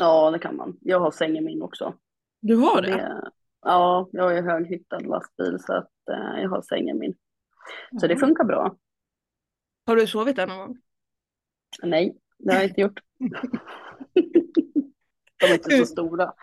Ja, 0.00 0.30
det 0.30 0.38
kan 0.38 0.56
man. 0.56 0.78
Jag 0.80 1.00
har 1.00 1.10
säng 1.10 1.36
i 1.36 1.40
min 1.40 1.62
också. 1.62 1.94
Du 2.40 2.56
har 2.56 2.82
det? 2.82 2.90
det 2.90 3.30
ja, 3.62 4.08
jag 4.12 4.22
har 4.24 4.32
ju 4.32 4.40
höghyttad 4.42 5.06
lastbil 5.06 5.58
så 5.66 5.72
att 5.72 5.90
eh, 6.10 6.40
jag 6.42 6.48
har 6.50 6.62
säng 6.62 6.88
i 6.88 6.94
min. 6.94 7.14
Så 8.00 8.06
det 8.06 8.12
Jaha. 8.12 8.20
funkar 8.20 8.44
bra. 8.44 8.76
Har 9.86 9.96
du 9.96 10.06
sovit 10.06 10.36
där 10.36 10.46
någon 10.46 10.58
gång? 10.58 10.78
Nej, 11.82 12.16
det 12.38 12.52
har 12.52 12.60
jag 12.60 12.68
inte 12.68 12.80
gjort. 12.80 13.00
De 15.40 15.46
är 15.46 15.54
inte 15.54 15.76
så 15.78 15.86
stora. 15.86 16.34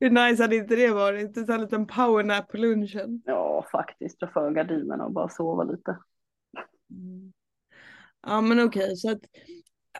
Hur 0.00 0.10
nice 0.10 0.42
hade 0.42 0.56
inte 0.56 0.76
det 0.76 0.90
varit? 0.90 1.36
En 1.36 1.60
liten 1.60 1.86
powernap 1.86 2.48
på 2.48 2.56
lunchen. 2.56 3.22
Ja, 3.26 3.66
faktiskt. 3.72 4.20
Dra 4.20 4.28
för 4.28 4.50
gardinerna 4.50 5.04
och 5.04 5.12
bara 5.12 5.28
sova 5.28 5.64
lite. 5.64 5.98
Ja 8.26 8.40
men 8.40 8.60
okej, 8.60 8.96
så 8.96 9.10
att 9.10 9.20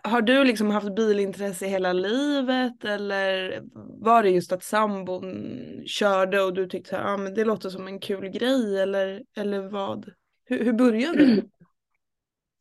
har 0.03 0.23
du 0.23 0.45
liksom 0.45 0.71
haft 0.71 0.95
bilintresse 0.95 1.67
hela 1.67 1.93
livet 1.93 2.85
eller 2.85 3.61
var 4.03 4.23
det 4.23 4.31
just 4.31 4.53
att 4.53 4.63
sambon 4.63 5.53
körde 5.87 6.43
och 6.43 6.55
du 6.55 6.67
tyckte 6.67 6.99
att 6.99 7.07
ah, 7.07 7.17
men 7.17 7.35
det 7.35 7.45
låter 7.45 7.69
som 7.69 7.87
en 7.87 8.01
kul 8.01 8.29
grej 8.29 8.81
eller, 8.81 9.23
eller 9.37 9.61
vad? 9.69 10.13
Hur, 10.45 10.65
hur 10.65 10.73
började 10.73 11.27
det? 11.27 11.43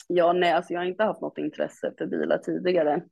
Ja, 0.07 0.33
nej, 0.33 0.51
alltså 0.51 0.73
jag 0.73 0.79
har 0.79 0.85
inte 0.85 1.03
haft 1.03 1.21
något 1.21 1.37
intresse 1.37 1.93
för 1.97 2.05
bilar 2.05 2.37
tidigare. 2.37 3.03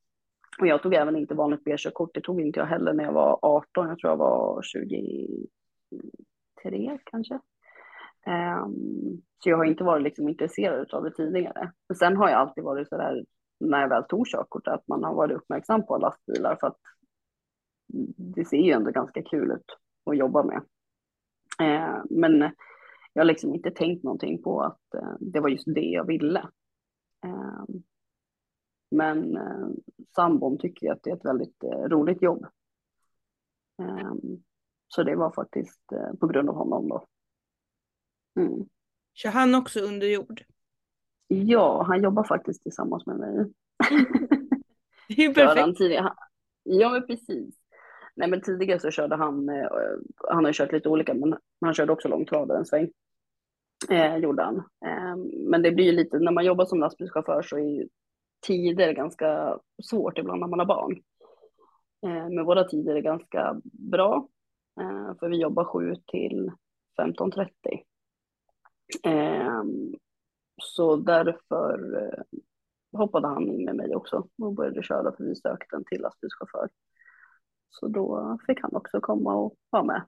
Och 0.60 0.68
jag 0.68 0.84
tog 0.84 0.94
även 0.94 1.16
inte 1.16 1.36
vanligt 1.36 1.64
B-körkort. 1.64 2.14
Det 2.14 2.22
tog 2.22 2.42
inte 2.42 2.60
jag 2.60 2.68
heller 2.68 2.94
när 2.94 3.04
jag 3.04 3.14
var 3.14 3.40
18. 3.42 3.88
Jag 3.88 4.00
tror 4.00 4.12
jag 4.12 4.18
var 4.18 4.62
23 4.62 7.00
kanske. 7.04 7.40
Um, 8.26 9.22
så 9.44 9.50
jag 9.50 9.58
har 9.58 9.66
inte 9.66 9.84
varit 9.84 10.04
liksom 10.04 10.30
intresserad 10.30 10.94
av 10.94 11.04
det 11.04 11.12
tidigare. 11.12 11.72
Men 11.88 11.96
sen 11.96 12.18
har 12.18 12.30
jag 12.30 12.40
alltid 12.40 12.64
varit 12.64 12.90
så 12.90 12.98
där 12.98 13.26
när 13.60 13.82
jag 13.82 13.90
väl 13.90 14.04
tog 14.04 14.28
körkort 14.28 14.68
att 14.68 14.88
man 14.88 15.04
har 15.04 15.14
varit 15.14 15.38
uppmärksam 15.38 15.86
på 15.86 15.98
lastbilar 15.98 16.58
för 16.60 16.68
att 16.68 16.80
det 18.18 18.46
ser 18.46 18.58
ju 18.58 18.72
ändå 18.72 18.92
ganska 18.92 19.24
kul 19.24 19.52
ut 19.52 19.78
att 20.06 20.18
jobba 20.18 20.44
med. 20.44 20.62
Ehm, 21.60 22.08
men 22.10 22.42
jag 23.14 23.22
har 23.22 23.26
liksom 23.26 23.54
inte 23.54 23.72
tänkt 23.72 24.04
någonting 24.04 24.44
på 24.44 24.62
att 24.62 24.94
eh, 24.96 25.14
det 25.20 25.40
var 25.40 25.50
just 25.50 25.74
det 25.76 25.86
jag 25.86 26.08
ville. 26.08 26.48
Ehm, 27.26 27.84
men 28.94 29.38
eh, 29.38 29.68
sambon 30.16 30.58
tycker 30.58 30.88
jag 30.88 30.96
att 30.96 31.04
det 31.04 31.10
är 31.10 31.16
ett 31.16 31.26
väldigt 31.26 31.64
eh, 31.64 31.70
roligt 31.70 32.22
jobb. 32.22 32.46
Ehm, 33.82 34.44
Så 34.88 35.04
det 35.04 35.16
var 35.16 35.32
faktiskt 35.32 35.92
eh, 35.92 36.14
på 36.20 36.28
grund 36.28 36.50
av 36.50 36.56
honom 36.56 36.90
då. 36.90 37.06
Mm. 38.40 38.66
Kör 39.14 39.30
han 39.30 39.56
också 39.56 39.80
under 39.80 40.08
jord? 40.08 40.44
Ja, 41.28 41.84
han 41.88 42.04
jobbar 42.04 42.24
faktiskt 42.24 42.64
tillsammans 42.64 43.06
med 43.06 43.18
mig. 43.18 43.46
Det 45.08 45.24
är 45.24 45.28
ju 45.28 45.34
perfekt. 45.34 46.00
han 46.00 46.16
Ja, 46.64 46.90
men 46.90 47.08
precis. 47.08 47.56
Nej, 48.16 48.30
men 48.30 48.42
tidigare 48.42 48.80
så 48.80 48.92
körde 48.92 49.16
han, 49.16 49.50
eh, 49.50 49.68
han 50.30 50.44
har 50.44 50.50
ju 50.50 50.54
kört 50.54 50.72
lite 50.72 50.90
olika, 50.90 51.14
men 51.14 51.38
han 51.62 51.74
körde 51.74 51.94
också 51.94 52.08
långtradare 52.08 52.58
en 52.58 52.66
sväng. 52.66 52.92
Eh, 53.90 54.18
gjorde 54.18 54.44
han. 54.44 54.58
Eh, 54.58 55.16
men 55.50 55.62
det 55.62 55.72
blir 55.72 55.86
ju 55.86 55.92
lite, 55.92 56.20
när 56.20 56.32
man 56.32 56.46
jobbar 56.46 56.66
som 56.66 56.80
lastbilschaufför 56.80 57.42
så 57.42 57.58
är 57.58 57.62
ju 57.62 57.88
tider 58.44 58.94
ganska 58.94 59.60
svårt 59.84 60.18
ibland 60.18 60.40
när 60.40 60.48
man 60.48 60.60
har 60.60 60.66
barn. 60.66 61.02
Eh, 62.06 62.30
men 62.30 62.46
våra 62.46 62.64
tider 62.64 62.96
är 62.96 63.02
ganska 63.02 63.62
bra, 63.64 64.28
eh, 64.82 65.18
för 65.20 65.30
vi 65.30 65.38
jobbar 65.38 65.66
7 65.66 65.96
till 66.08 66.52
15.30. 66.98 67.50
Eh, 69.04 69.64
så 70.62 70.96
därför 70.96 72.04
eh, 72.04 72.40
hoppade 73.00 73.28
han 73.28 73.48
in 73.48 73.66
med 73.66 73.76
mig 73.76 73.96
också 73.96 74.28
och 74.42 74.54
började 74.54 74.84
köra 74.84 75.16
för 75.16 75.24
vi 75.24 75.36
sökte 75.36 75.76
en 75.76 75.86
till 75.86 76.02
lastbilschaufför. 76.02 76.70
Så 77.70 77.88
då 77.88 78.38
fick 78.48 78.62
han 78.62 78.76
också 78.76 79.02
komma 79.02 79.36
och 79.36 79.56
vara 79.70 79.84
med. 79.84 80.02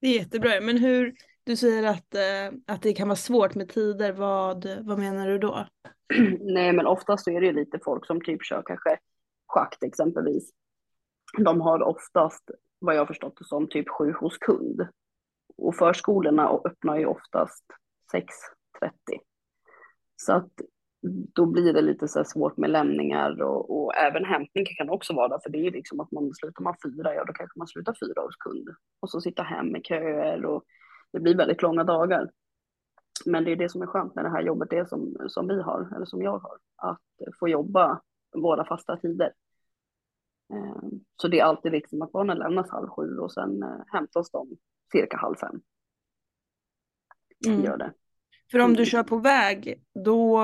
Det 0.00 0.06
är 0.06 0.18
jättebra. 0.18 0.60
Men 0.60 0.78
hur, 0.78 1.14
du 1.44 1.56
säger 1.56 1.82
att, 1.82 2.14
eh, 2.14 2.58
att 2.66 2.82
det 2.82 2.92
kan 2.92 3.08
vara 3.08 3.16
svårt 3.16 3.54
med 3.54 3.68
tider, 3.68 4.12
vad, 4.12 4.66
vad 4.80 4.98
menar 4.98 5.28
du 5.28 5.38
då? 5.38 5.66
Nej, 6.40 6.72
men 6.72 6.86
oftast 6.86 7.24
så 7.24 7.30
är 7.30 7.40
det 7.40 7.46
ju 7.46 7.52
lite 7.52 7.78
folk 7.84 8.06
som 8.06 8.20
typ 8.20 8.44
kör 8.44 8.62
kanske 8.66 8.98
schakt 9.46 9.82
exempelvis. 9.82 10.50
De 11.38 11.60
har 11.60 11.82
oftast, 11.82 12.50
vad 12.78 12.96
jag 12.96 13.06
förstått 13.06 13.36
det 13.38 13.44
som, 13.44 13.68
typ 13.68 13.88
sju 13.88 14.12
hos 14.12 14.38
kund. 14.38 14.88
Och 15.56 15.76
förskolorna 15.76 16.48
öppnar 16.48 16.98
ju 16.98 17.06
oftast 17.06 17.64
6.30. 18.12 18.92
Så 20.16 20.32
att 20.32 20.50
då 21.34 21.46
blir 21.46 21.72
det 21.72 21.80
lite 21.80 22.08
så 22.08 22.18
här 22.18 22.24
svårt 22.24 22.56
med 22.56 22.70
lämningar 22.70 23.42
och, 23.42 23.82
och 23.82 23.96
även 23.96 24.24
hämtning 24.24 24.64
kan 24.78 24.90
också 24.90 25.14
vara 25.14 25.28
där, 25.28 25.38
för 25.42 25.50
det 25.50 25.58
är 25.58 25.62
ju 25.62 25.70
liksom 25.70 26.00
att 26.00 26.12
man 26.12 26.34
slutar 26.34 26.62
man 26.62 26.74
fyra, 26.84 27.14
ja 27.14 27.24
då 27.24 27.32
kanske 27.32 27.58
man 27.58 27.68
slutar 27.68 27.94
fyra 28.00 28.22
hos 28.22 28.36
kund. 28.36 28.68
Och 29.00 29.10
så 29.10 29.20
sitta 29.20 29.42
hem 29.42 29.66
med 29.66 29.84
köer 29.84 30.44
och 30.44 30.64
det 31.12 31.20
blir 31.20 31.36
väldigt 31.36 31.62
långa 31.62 31.84
dagar. 31.84 32.30
Men 33.26 33.44
det 33.44 33.52
är 33.52 33.56
det 33.56 33.68
som 33.68 33.82
är 33.82 33.86
skönt 33.86 34.14
med 34.14 34.24
det 34.24 34.30
här 34.30 34.42
jobbet, 34.42 34.70
det 34.70 34.88
som, 34.88 35.16
som 35.28 35.48
vi 35.48 35.62
har, 35.62 35.92
eller 35.96 36.06
som 36.06 36.22
jag 36.22 36.38
har, 36.38 36.58
att 36.76 37.00
få 37.38 37.48
jobba 37.48 38.00
våra 38.36 38.64
fasta 38.64 38.96
tider. 38.96 39.32
Eh, 40.54 40.88
Så 41.16 41.28
det 41.28 41.40
är 41.40 41.44
alltid 41.44 41.72
liksom 41.72 42.02
att 42.02 42.12
barnen 42.12 42.38
lämnas 42.38 42.70
halv 42.70 42.88
sju 42.88 43.18
och 43.18 43.32
sen 43.32 43.62
eh, 43.62 43.80
hämtas 43.86 44.30
de 44.30 44.56
cirka 44.92 45.16
halv 45.16 45.34
fem. 45.34 45.60
Mm. 47.46 47.64
Gör 47.64 47.76
det. 47.76 47.92
För 48.50 48.58
om 48.58 48.70
du 48.70 48.76
Mm. 48.76 48.86
kör 48.86 49.02
på 49.02 49.18
väg, 49.18 49.84
då, 50.04 50.42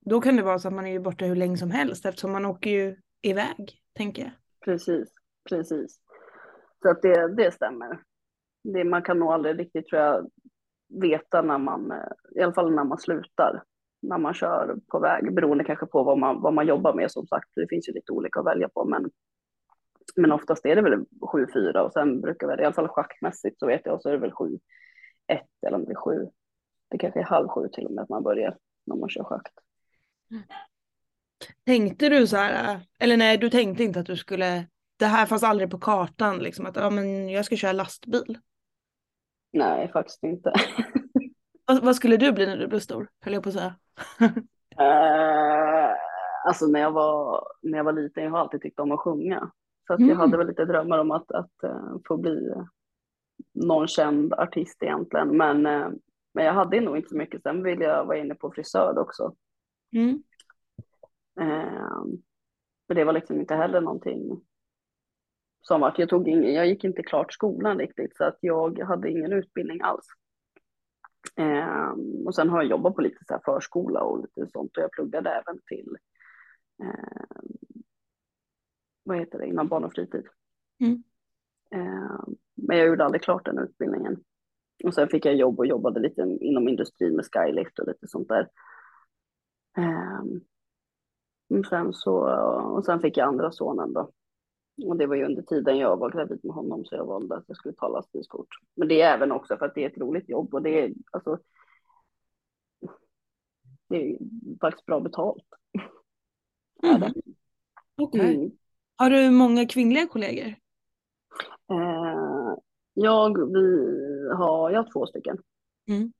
då 0.00 0.20
kan 0.20 0.36
det 0.36 0.42
vara 0.42 0.58
så 0.58 0.68
att 0.68 0.74
man 0.74 0.86
är 0.86 1.00
borta 1.00 1.24
hur 1.24 1.36
länge 1.36 1.56
som 1.56 1.70
helst 1.70 2.06
eftersom 2.06 2.32
man 2.32 2.44
åker 2.46 2.70
ju 2.70 2.96
iväg, 3.22 3.80
tänker 3.92 4.22
jag. 4.22 4.32
Precis, 4.64 5.08
precis. 5.48 6.00
Så 6.82 6.90
att 6.90 7.02
det, 7.02 7.34
det 7.36 7.52
stämmer. 7.52 8.02
Det, 8.64 8.84
man 8.84 9.02
kan 9.02 9.18
nog 9.18 9.32
aldrig 9.32 9.58
riktigt 9.58 9.86
tror 9.88 10.02
jag 10.02 10.30
veta 10.88 11.42
när 11.42 11.58
man, 11.58 11.90
eh, 11.90 12.40
i 12.40 12.42
alla 12.42 12.52
fall 12.52 12.74
när 12.74 12.84
man 12.84 12.98
slutar, 12.98 13.62
när 14.02 14.18
man 14.18 14.34
kör 14.34 14.76
på 14.86 14.98
väg, 14.98 15.34
beroende 15.34 15.64
kanske 15.64 15.86
på 15.86 16.02
vad 16.02 16.18
man, 16.18 16.40
vad 16.40 16.54
man 16.54 16.66
jobbar 16.66 16.94
med 16.94 17.10
som 17.10 17.26
sagt. 17.26 17.48
Det 17.54 17.68
finns 17.68 17.88
ju 17.88 17.92
lite 17.92 18.12
olika 18.12 18.40
att 18.40 18.46
välja 18.46 18.68
på, 18.68 18.84
men, 18.84 19.10
men 20.16 20.32
oftast 20.32 20.66
är 20.66 20.76
det 20.76 20.82
väl 20.82 21.04
7-4 21.20 21.78
och 21.78 21.92
sen 21.92 22.20
brukar 22.20 22.46
väl, 22.46 22.60
i 22.60 22.64
alla 22.64 22.74
fall 22.74 22.88
schackmässigt 22.88 23.58
så 23.58 23.66
vet 23.66 23.80
jag, 23.84 24.02
så 24.02 24.08
är 24.08 24.12
det 24.12 24.18
väl 24.18 24.32
7-1 24.32 24.58
eller 25.66 25.76
om 25.76 25.84
det 25.84 25.92
är 25.92 25.94
7, 25.94 26.28
det 26.90 26.98
kanske 26.98 27.20
är 27.20 27.24
halv 27.24 27.48
sju 27.48 27.68
till 27.72 27.86
och 27.86 27.92
med 27.92 28.02
att 28.02 28.08
man 28.08 28.22
börjar 28.22 28.56
när 28.86 28.96
man 28.96 29.08
kör 29.08 29.24
schakt. 29.24 29.52
Tänkte 31.64 32.08
du 32.08 32.26
så 32.26 32.36
här, 32.36 32.80
eller 32.98 33.16
nej, 33.16 33.38
du 33.38 33.50
tänkte 33.50 33.84
inte 33.84 34.00
att 34.00 34.06
du 34.06 34.16
skulle, 34.16 34.66
det 34.98 35.06
här 35.06 35.26
fanns 35.26 35.42
aldrig 35.42 35.70
på 35.70 35.78
kartan 35.78 36.38
liksom 36.38 36.66
att 36.66 36.76
ja 36.76 36.90
men 36.90 37.28
jag 37.28 37.44
ska 37.44 37.56
köra 37.56 37.72
lastbil. 37.72 38.38
Nej, 39.56 39.88
faktiskt 39.92 40.22
inte. 40.24 40.52
Vad, 41.66 41.84
vad 41.84 41.96
skulle 41.96 42.16
du 42.16 42.32
bli 42.32 42.46
när 42.46 42.56
du 42.56 42.66
blev 42.66 42.80
stor? 42.80 43.08
Höll 43.20 43.34
jag 43.34 43.42
på 43.42 43.48
att 43.48 43.54
säga. 43.54 43.74
Eh, 44.78 45.90
alltså 46.46 46.66
när 46.66 46.80
jag, 46.80 46.92
var, 46.92 47.44
när 47.62 47.78
jag 47.78 47.84
var 47.84 47.92
liten, 47.92 48.24
jag 48.24 48.30
har 48.30 48.38
alltid 48.38 48.62
tyckt 48.62 48.80
om 48.80 48.92
att 48.92 49.00
sjunga. 49.00 49.50
Så 49.86 49.92
att 49.92 50.00
jag 50.00 50.08
Mm. 50.08 50.18
hade 50.18 50.36
väl 50.36 50.46
lite 50.46 50.64
drömmar 50.64 50.98
om 50.98 51.10
att, 51.10 51.32
att 51.32 51.62
eh, 51.64 51.96
få 52.08 52.16
bli 52.16 52.52
någon 53.54 53.88
känd 53.88 54.32
artist 54.34 54.82
egentligen. 54.82 55.36
Men, 55.36 55.66
eh, 55.66 55.88
men 56.34 56.44
jag 56.44 56.52
hade 56.52 56.80
nog 56.80 56.96
inte 56.96 57.08
så 57.08 57.16
mycket. 57.16 57.42
Sen 57.42 57.62
ville 57.62 57.84
jag 57.84 58.04
vara 58.04 58.18
inne 58.18 58.34
på 58.34 58.50
frisör 58.50 58.98
också. 58.98 59.34
Mm. 59.92 60.22
Men 62.88 62.96
det 62.96 63.04
var 63.04 63.12
liksom 63.12 63.40
inte 63.40 63.54
heller 63.54 63.80
någonting 63.80 64.40
som 65.66 65.82
att 65.82 65.98
jag 65.98 66.08
tog 66.08 66.28
ingen, 66.28 66.54
jag 66.54 66.66
gick 66.66 66.84
inte 66.84 67.02
klart 67.02 67.32
skolan 67.32 67.78
riktigt 67.78 68.16
så 68.16 68.24
att 68.24 68.38
jag 68.40 68.78
hade 68.78 69.10
ingen 69.10 69.32
utbildning 69.32 69.80
alls. 69.82 70.06
Eh, 71.36 71.94
och 72.26 72.34
sen 72.34 72.48
har 72.48 72.62
jag 72.62 72.70
jobbat 72.70 72.94
på 72.94 73.00
lite 73.00 73.24
så 73.26 73.34
här 73.34 73.40
förskola 73.44 74.00
och 74.00 74.20
lite 74.20 74.46
sånt 74.52 74.76
och 74.76 74.82
jag 74.82 74.92
pluggade 74.92 75.30
även 75.30 75.60
till 75.66 75.96
eh, 76.82 77.40
vad 79.04 79.18
heter 79.18 79.38
det, 79.38 79.46
inom 79.46 79.68
barn 79.68 79.84
och 79.84 79.92
fritid. 79.92 80.26
Mm. 80.80 81.02
Eh, 81.70 82.24
men 82.54 82.76
jag 82.78 82.86
gjorde 82.86 83.04
aldrig 83.04 83.22
klart 83.22 83.44
den 83.44 83.58
utbildningen. 83.58 84.16
Och 84.84 84.94
sen 84.94 85.08
fick 85.08 85.24
jag 85.24 85.34
jobb 85.34 85.58
och 85.58 85.66
jobbade 85.66 86.00
lite 86.00 86.22
inom 86.40 86.68
industrin 86.68 87.16
med 87.16 87.24
Skylift 87.32 87.78
och 87.78 87.86
lite 87.86 88.08
sånt 88.08 88.28
där. 88.28 88.48
Eh, 89.78 90.22
och 91.58 91.66
sen 91.66 91.92
så, 91.92 92.16
och 92.76 92.84
sen 92.84 93.00
fick 93.00 93.16
jag 93.16 93.28
andra 93.28 93.52
sonen 93.52 93.92
då. 93.92 94.12
Och 94.84 94.96
det 94.96 95.06
var 95.06 95.16
ju 95.16 95.24
under 95.24 95.42
tiden 95.42 95.78
jag 95.78 95.96
var 95.96 96.10
gravid 96.10 96.40
med 96.42 96.54
honom 96.54 96.84
så 96.84 96.94
jag 96.94 97.06
valde 97.06 97.36
att 97.36 97.44
jag 97.46 97.56
skulle 97.56 97.74
ta 97.74 97.88
lastbilskort. 97.88 98.48
Men 98.74 98.88
det 98.88 99.02
är 99.02 99.14
även 99.14 99.32
också 99.32 99.56
för 99.56 99.66
att 99.66 99.74
det 99.74 99.84
är 99.84 99.90
ett 99.90 99.98
roligt 99.98 100.28
jobb 100.28 100.54
och 100.54 100.62
det 100.62 100.80
är 100.84 100.92
alltså. 101.10 101.38
Det 103.88 103.96
är 103.96 104.18
faktiskt 104.60 104.86
bra 104.86 105.00
betalt. 105.00 105.44
Mhm. 106.82 107.12
Okej. 107.96 108.34
Mm. 108.34 108.50
Har 108.96 109.10
du 109.10 109.30
många 109.30 109.66
kvinnliga 109.66 110.06
kollegor? 110.06 110.54
Eh, 111.70 112.54
jag, 112.94 113.52
vi 113.52 113.88
har, 114.34 114.70
jag 114.70 114.82
har 114.82 114.92
två 114.92 115.06
stycken. 115.06 115.38
Mm. 115.88 116.12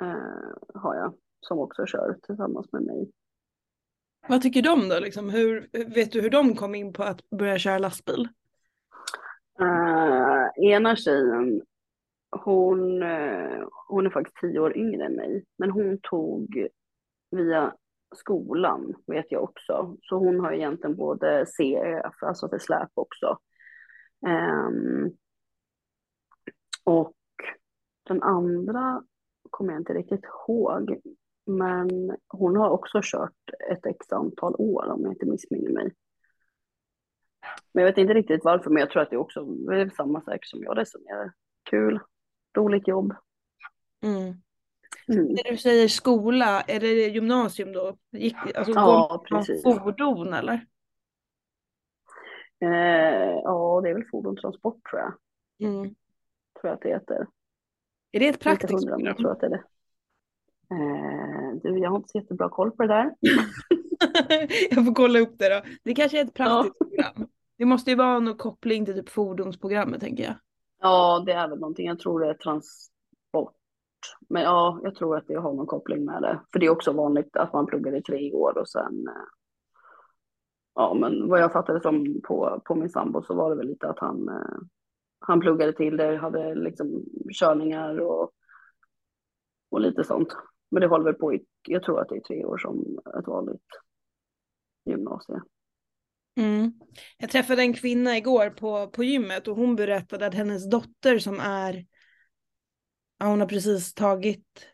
Eh, 0.00 0.80
har 0.80 0.94
jag 0.94 1.14
som 1.40 1.58
också 1.58 1.86
kör 1.86 2.18
tillsammans 2.22 2.72
med 2.72 2.82
mig. 2.82 3.10
Vad 4.28 4.42
tycker 4.42 4.62
de 4.62 4.88
då? 4.88 4.98
Liksom? 4.98 5.30
Hur, 5.30 5.68
vet 5.94 6.12
du 6.12 6.20
hur 6.20 6.30
de 6.30 6.56
kom 6.56 6.74
in 6.74 6.92
på 6.92 7.02
att 7.02 7.30
börja 7.30 7.58
köra 7.58 7.78
lastbil? 7.78 8.28
Uh, 9.60 10.64
ena 10.70 10.96
tjejen, 10.96 11.62
hon, 12.30 13.02
uh, 13.02 13.68
hon 13.88 14.06
är 14.06 14.10
faktiskt 14.10 14.36
tio 14.40 14.60
år 14.60 14.76
yngre 14.76 15.04
än 15.04 15.12
mig, 15.12 15.44
men 15.58 15.70
hon 15.70 15.98
tog 16.02 16.68
via 17.30 17.74
skolan 18.16 18.94
vet 19.06 19.26
jag 19.28 19.42
också. 19.42 19.96
Så 20.02 20.16
hon 20.16 20.40
har 20.40 20.52
egentligen 20.52 20.96
både 20.96 21.46
CF, 21.46 22.22
alltså 22.22 22.48
för 22.48 22.58
släp 22.58 22.90
också. 22.94 23.38
Um, 24.26 25.16
och 26.84 27.14
den 28.08 28.22
andra 28.22 29.02
kommer 29.50 29.72
jag 29.72 29.80
inte 29.80 29.94
riktigt 29.94 30.24
ihåg. 30.24 31.00
Men 31.58 32.16
hon 32.28 32.56
har 32.56 32.70
också 32.70 33.00
kört 33.02 33.50
ett 33.70 33.86
x 33.86 34.12
antal 34.12 34.54
år 34.58 34.90
om 34.90 35.02
jag 35.02 35.12
inte 35.12 35.26
missminner 35.26 35.70
mig. 35.70 35.94
Men 37.72 37.84
jag 37.84 37.90
vet 37.90 37.98
inte 37.98 38.14
riktigt 38.14 38.44
varför, 38.44 38.70
men 38.70 38.80
jag 38.80 38.90
tror 38.90 39.02
att 39.02 39.10
det 39.10 39.16
är 39.16 39.20
också 39.20 39.40
är 39.72 39.90
samma 39.96 40.20
säkert 40.20 40.46
som 40.46 40.62
jag 40.62 40.78
resonerar. 40.78 41.32
Kul, 41.70 42.00
roligt 42.56 42.88
jobb. 42.88 43.14
Mm. 44.02 44.34
Mm. 45.08 45.26
När 45.26 45.50
du 45.50 45.56
säger 45.56 45.88
skola, 45.88 46.60
är 46.60 46.80
det 46.80 47.08
gymnasium 47.08 47.72
då? 47.72 47.96
Gick, 48.10 48.36
alltså, 48.54 48.72
Ja, 48.72 49.24
precis. 49.28 49.62
fordon 49.62 50.34
eller? 50.34 50.66
Eh, 52.60 53.40
ja, 53.44 53.80
det 53.82 53.90
är 53.90 53.94
väl 53.94 54.04
fordonstransport 54.10 54.90
tror 54.90 55.00
jag. 55.00 55.14
Mm. 55.68 55.82
Tror 56.60 56.70
jag 56.70 56.72
att 56.72 56.80
det 56.80 56.88
heter. 56.88 57.26
Är 58.12 58.20
det 58.20 58.28
ett 58.28 58.40
praktiskt 58.40 58.72
men 58.72 58.82
jag 58.82 58.98
tror 58.98 59.14
program? 59.14 59.32
att 59.32 59.40
det 59.40 59.46
är 59.46 59.50
det. 59.50 59.64
Eh, 60.72 61.56
du, 61.62 61.78
jag 61.78 61.90
har 61.90 61.96
inte 61.96 62.08
så 62.08 62.18
jättebra 62.18 62.48
koll 62.48 62.70
på 62.70 62.82
det 62.82 62.88
där. 62.88 63.14
jag 64.70 64.84
får 64.86 64.94
kolla 64.94 65.18
upp 65.18 65.38
det 65.38 65.48
då. 65.48 65.62
Det 65.84 65.94
kanske 65.94 66.20
är 66.20 66.24
ett 66.24 66.34
praktiskt 66.34 66.78
program. 66.78 67.28
Det 67.58 67.64
måste 67.64 67.90
ju 67.90 67.96
vara 67.96 68.18
någon 68.20 68.36
koppling 68.36 68.84
till 68.86 68.94
typ 68.94 69.08
fordonsprogrammet 69.08 70.00
tänker 70.00 70.24
jag. 70.24 70.34
Ja, 70.80 71.22
det 71.26 71.32
är 71.32 71.48
väl 71.48 71.58
någonting. 71.58 71.86
Jag 71.86 71.98
tror 71.98 72.20
det 72.20 72.30
är 72.30 72.34
transport. 72.34 73.54
Men 74.28 74.42
ja, 74.42 74.80
jag 74.82 74.94
tror 74.94 75.16
att 75.16 75.26
det 75.26 75.34
har 75.34 75.52
någon 75.52 75.66
koppling 75.66 76.04
med 76.04 76.22
det. 76.22 76.40
För 76.52 76.58
det 76.58 76.66
är 76.66 76.70
också 76.70 76.92
vanligt 76.92 77.36
att 77.36 77.52
man 77.52 77.66
pluggar 77.66 77.96
i 77.96 78.02
tre 78.02 78.32
år 78.32 78.58
och 78.58 78.68
sen. 78.68 79.08
eh, 79.08 79.14
Ja, 80.74 80.94
men 80.94 81.28
vad 81.28 81.40
jag 81.40 81.52
fattade 81.52 81.80
som 81.80 82.20
på, 82.24 82.62
på 82.64 82.74
min 82.74 82.90
sambo 82.90 83.22
så 83.22 83.34
var 83.34 83.50
det 83.50 83.56
väl 83.56 83.66
lite 83.66 83.88
att 83.88 83.98
han. 83.98 84.28
eh, 84.28 84.58
Han 85.20 85.40
pluggade 85.40 85.72
till 85.72 85.96
det, 85.96 86.16
hade 86.16 86.54
liksom 86.54 87.04
körningar 87.40 88.00
och. 88.00 88.30
Och 89.70 89.80
lite 89.80 90.04
sånt. 90.04 90.28
Men 90.70 90.80
det 90.80 90.86
håller 90.86 91.04
väl 91.04 91.14
på 91.14 91.34
i, 91.34 91.44
jag 91.68 91.82
tror 91.82 92.00
att 92.00 92.08
det 92.08 92.16
är 92.16 92.20
tre 92.20 92.44
år 92.44 92.58
som 92.58 92.98
ett 93.18 93.26
vanligt 93.26 93.66
gymnasie. 94.84 95.40
Mm. 96.36 96.72
Jag 97.18 97.30
träffade 97.30 97.62
en 97.62 97.74
kvinna 97.74 98.16
igår 98.16 98.50
på, 98.50 98.90
på 98.90 99.04
gymmet 99.04 99.48
och 99.48 99.56
hon 99.56 99.76
berättade 99.76 100.26
att 100.26 100.34
hennes 100.34 100.70
dotter 100.70 101.18
som 101.18 101.40
är, 101.40 101.86
ja, 103.18 103.26
hon 103.26 103.40
har 103.40 103.48
precis 103.48 103.94
tagit 103.94 104.66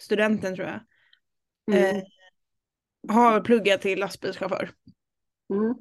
studenten 0.00 0.56
tror 0.56 0.68
jag, 0.68 0.80
Mm. 1.70 1.96
eh, 1.96 2.02
har 3.08 3.40
pluggat 3.40 3.80
till 3.80 3.98
lastbilschaufför. 3.98 4.70
Mm. 5.50 5.74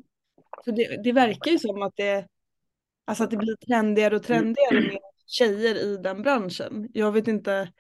Så 0.66 0.72
det, 0.72 1.04
det 1.04 1.12
verkar 1.12 1.52
ju 1.52 1.60
som 1.60 1.82
att 1.82 1.96
det, 1.96 2.28
alltså 3.06 3.24
att 3.24 3.32
det 3.32 3.38
blir 3.38 3.56
trendigare 3.56 4.16
och 4.16 4.24
trendigare 4.24 4.82
med 4.82 5.00
tjejer 5.26 5.76
i 5.76 5.98
den 5.98 6.22
branschen. 6.22 6.90
Jag 6.94 7.12
vet 7.12 7.28
inte, 7.28 7.72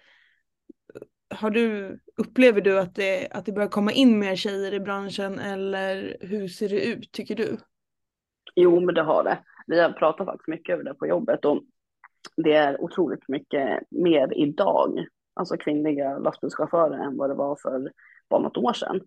har 1.35 1.49
du, 1.49 1.99
upplever 2.15 2.61
du 2.61 2.79
att 2.79 2.95
det, 2.95 3.27
att 3.31 3.45
det 3.45 3.51
börjar 3.51 3.69
komma 3.69 3.91
in 3.91 4.19
mer 4.19 4.35
tjejer 4.35 4.73
i 4.73 4.79
branschen 4.79 5.39
eller 5.39 6.17
hur 6.21 6.47
ser 6.47 6.69
det 6.69 6.85
ut 6.85 7.11
tycker 7.11 7.35
du? 7.35 7.57
Jo, 8.55 8.79
men 8.79 8.95
det 8.95 9.01
har 9.01 9.23
det. 9.23 9.39
Vi 9.67 9.79
har 9.79 9.91
pratat 9.91 10.25
faktiskt 10.25 10.47
mycket 10.47 10.73
över 10.73 10.83
det 10.83 10.93
på 10.93 11.07
jobbet 11.07 11.45
och 11.45 11.63
det 12.35 12.53
är 12.53 12.81
otroligt 12.81 13.27
mycket 13.27 13.81
mer 13.89 14.33
idag, 14.33 15.05
alltså 15.33 15.57
kvinnliga 15.57 16.17
lastbilschaufförer 16.17 16.97
än 16.97 17.17
vad 17.17 17.29
det 17.29 17.35
var 17.35 17.57
för 17.61 17.91
bara 18.29 18.41
något 18.41 18.57
år 18.57 18.73
sedan. 18.73 19.01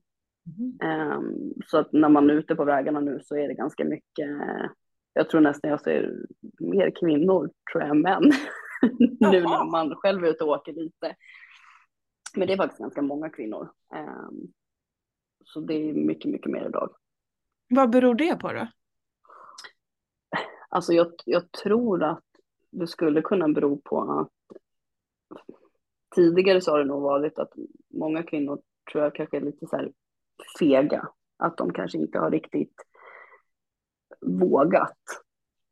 Ehm, 0.83 1.53
så 1.67 1.79
att 1.79 1.93
när 1.93 2.09
man 2.09 2.31
är 2.31 2.35
ute 2.35 2.55
på 2.55 2.65
vägarna 2.65 3.01
nu 3.01 3.21
så 3.25 3.37
är 3.37 3.49
det 3.49 3.55
ganska 3.55 3.85
mycket, 3.85 4.29
jag 5.13 5.29
tror 5.29 5.41
nästan 5.41 5.71
jag 5.71 5.81
ser 5.81 6.15
mer 6.59 6.91
kvinnor 7.01 7.51
tror 7.73 7.83
jag 7.83 7.91
än 7.91 8.01
män. 8.01 8.23
nu 9.21 9.43
när 9.43 9.71
man 9.71 9.95
själv 9.95 10.25
är 10.25 10.29
ute 10.29 10.45
och 10.45 10.51
åker 10.51 10.73
lite. 10.73 11.15
Men 12.37 12.47
det 12.47 12.53
är 12.53 12.57
faktiskt 12.57 12.81
ganska 12.81 13.03
många 13.03 13.31
kvinnor. 13.31 13.69
Ehm, 13.95 14.53
så 15.45 15.61
det 15.61 15.75
är 15.75 15.93
mycket, 15.95 16.31
mycket 16.31 16.53
mer 16.53 16.67
idag. 16.69 16.95
Vad 17.69 17.91
beror 17.91 18.15
det 18.15 18.37
på 18.37 18.53
då? 18.53 18.69
Alltså 20.69 20.93
jag, 20.93 21.13
jag 21.25 21.53
tror 21.53 22.03
att 22.03 22.25
det 22.71 22.87
skulle 22.87 23.23
kunna 23.23 23.49
bero 23.49 23.81
på 23.81 24.01
att 24.01 24.59
tidigare 26.15 26.61
så 26.61 26.71
har 26.71 26.79
det 26.79 26.85
nog 26.85 27.03
varit 27.03 27.39
att 27.39 27.53
många 27.89 28.23
kvinnor 28.23 28.63
tror 28.93 29.05
jag 29.05 29.15
kanske 29.15 29.37
är 29.37 29.41
lite 29.41 29.67
så 29.67 29.77
här 29.77 29.93
fega. 30.59 31.09
Att 31.37 31.57
de 31.57 31.73
kanske 31.73 31.99
inte 31.99 32.19
har 32.19 32.31
riktigt 32.31 32.75
vågat. 34.21 34.99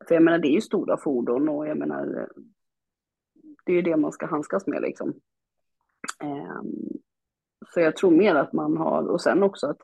För 0.09 0.15
jag 0.15 0.25
menar 0.25 0.39
det 0.39 0.49
är 0.49 0.55
ju 0.55 0.61
stora 0.61 0.97
fordon 0.97 1.49
och 1.49 1.69
jag 1.69 1.79
menar 1.79 2.29
det 3.65 3.73
är 3.73 3.77
ju 3.77 3.83
det 3.83 3.97
man 3.97 4.13
ska 4.13 4.27
handskas 4.27 4.67
med 4.67 4.83
liksom. 4.83 5.21
Ehm, 6.23 7.01
så 7.75 7.81
jag 7.81 7.97
tror 7.97 8.11
mer 8.11 8.35
att 8.35 8.53
man 8.53 8.77
har, 8.77 9.09
och 9.09 9.21
sen 9.21 9.43
också 9.43 9.67
att 9.67 9.79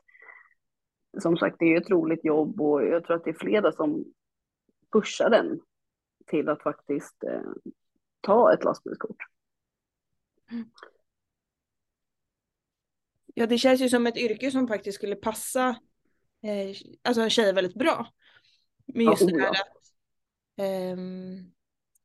som 1.21 1.37
sagt 1.37 1.55
det 1.59 1.65
är 1.65 1.69
ju 1.69 1.77
ett 1.77 1.89
roligt 1.89 2.25
jobb 2.25 2.61
och 2.61 2.83
jag 2.83 3.05
tror 3.05 3.15
att 3.15 3.23
det 3.23 3.29
är 3.29 3.39
flera 3.39 3.71
som 3.71 4.05
pushar 4.91 5.29
den 5.29 5.59
till 6.25 6.49
att 6.49 6.61
faktiskt 6.61 7.23
eh, 7.23 7.51
ta 8.21 8.53
ett 8.53 8.63
lastbilskort. 8.63 9.23
Ja, 13.33 13.47
det 13.47 13.57
känns 13.57 13.81
ju 13.81 13.89
som 13.89 14.07
ett 14.07 14.17
yrke 14.17 14.51
som 14.51 14.67
faktiskt 14.67 14.95
skulle 14.95 15.15
passa 15.15 15.69
eh, 16.41 16.75
alltså 17.03 17.29
tjejer 17.29 17.53
väldigt 17.53 17.75
bra. 17.75 18.07
Men 18.85 19.05
Ja, 19.05 19.11
just 19.11 19.27
det 19.27 19.33
oh 19.33 19.39
här 19.39 19.53
ja. 19.53 19.61
att 19.61 19.93
ehm, 20.57 21.54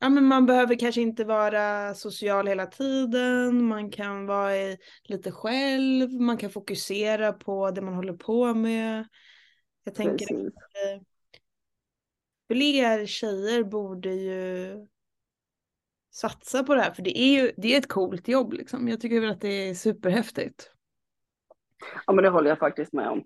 ja, 0.01 0.09
men 0.09 0.25
man 0.25 0.47
behöver 0.47 0.75
kanske 0.75 1.01
inte 1.01 1.25
vara 1.25 1.95
social 1.95 2.47
hela 2.47 2.67
tiden, 2.67 3.65
man 3.65 3.91
kan 3.91 4.27
vara 4.27 4.77
lite 5.05 5.33
själv, 5.33 6.13
man 6.13 6.37
kan 6.37 6.51
fokusera 6.51 7.33
på 7.33 7.71
det 7.71 7.81
man 7.81 7.95
håller 7.95 8.13
på 8.13 8.55
med. 8.55 9.09
Jag 9.85 9.95
tänker 9.95 10.25
att 10.25 10.29
Precis. 10.29 10.55
eh, 10.95 11.03
fler 12.51 13.07
tjejer 13.07 13.65
borde 13.65 14.15
ju 14.15 14.87
satsa 16.11 16.65
på 16.65 16.75
det 16.75 16.81
här 16.81 16.91
för 16.91 17.03
det 17.03 17.19
är 17.19 17.43
ju 17.43 17.53
det 17.57 17.75
är 17.75 17.79
ett 17.79 17.89
coolt 17.89 18.29
jobb 18.29 18.53
liksom. 18.53 18.89
Jag 18.89 19.01
tycker 19.01 19.21
väl 19.21 19.31
att 19.31 19.41
det 19.41 19.69
är 19.69 19.75
superhäftigt. 19.75 20.71
Ja 22.07 22.13
men 22.13 22.25
det 22.25 22.31
håller 22.31 22.49
jag 22.49 22.59
faktiskt 22.59 22.93
med 22.93 23.09
om. 23.09 23.25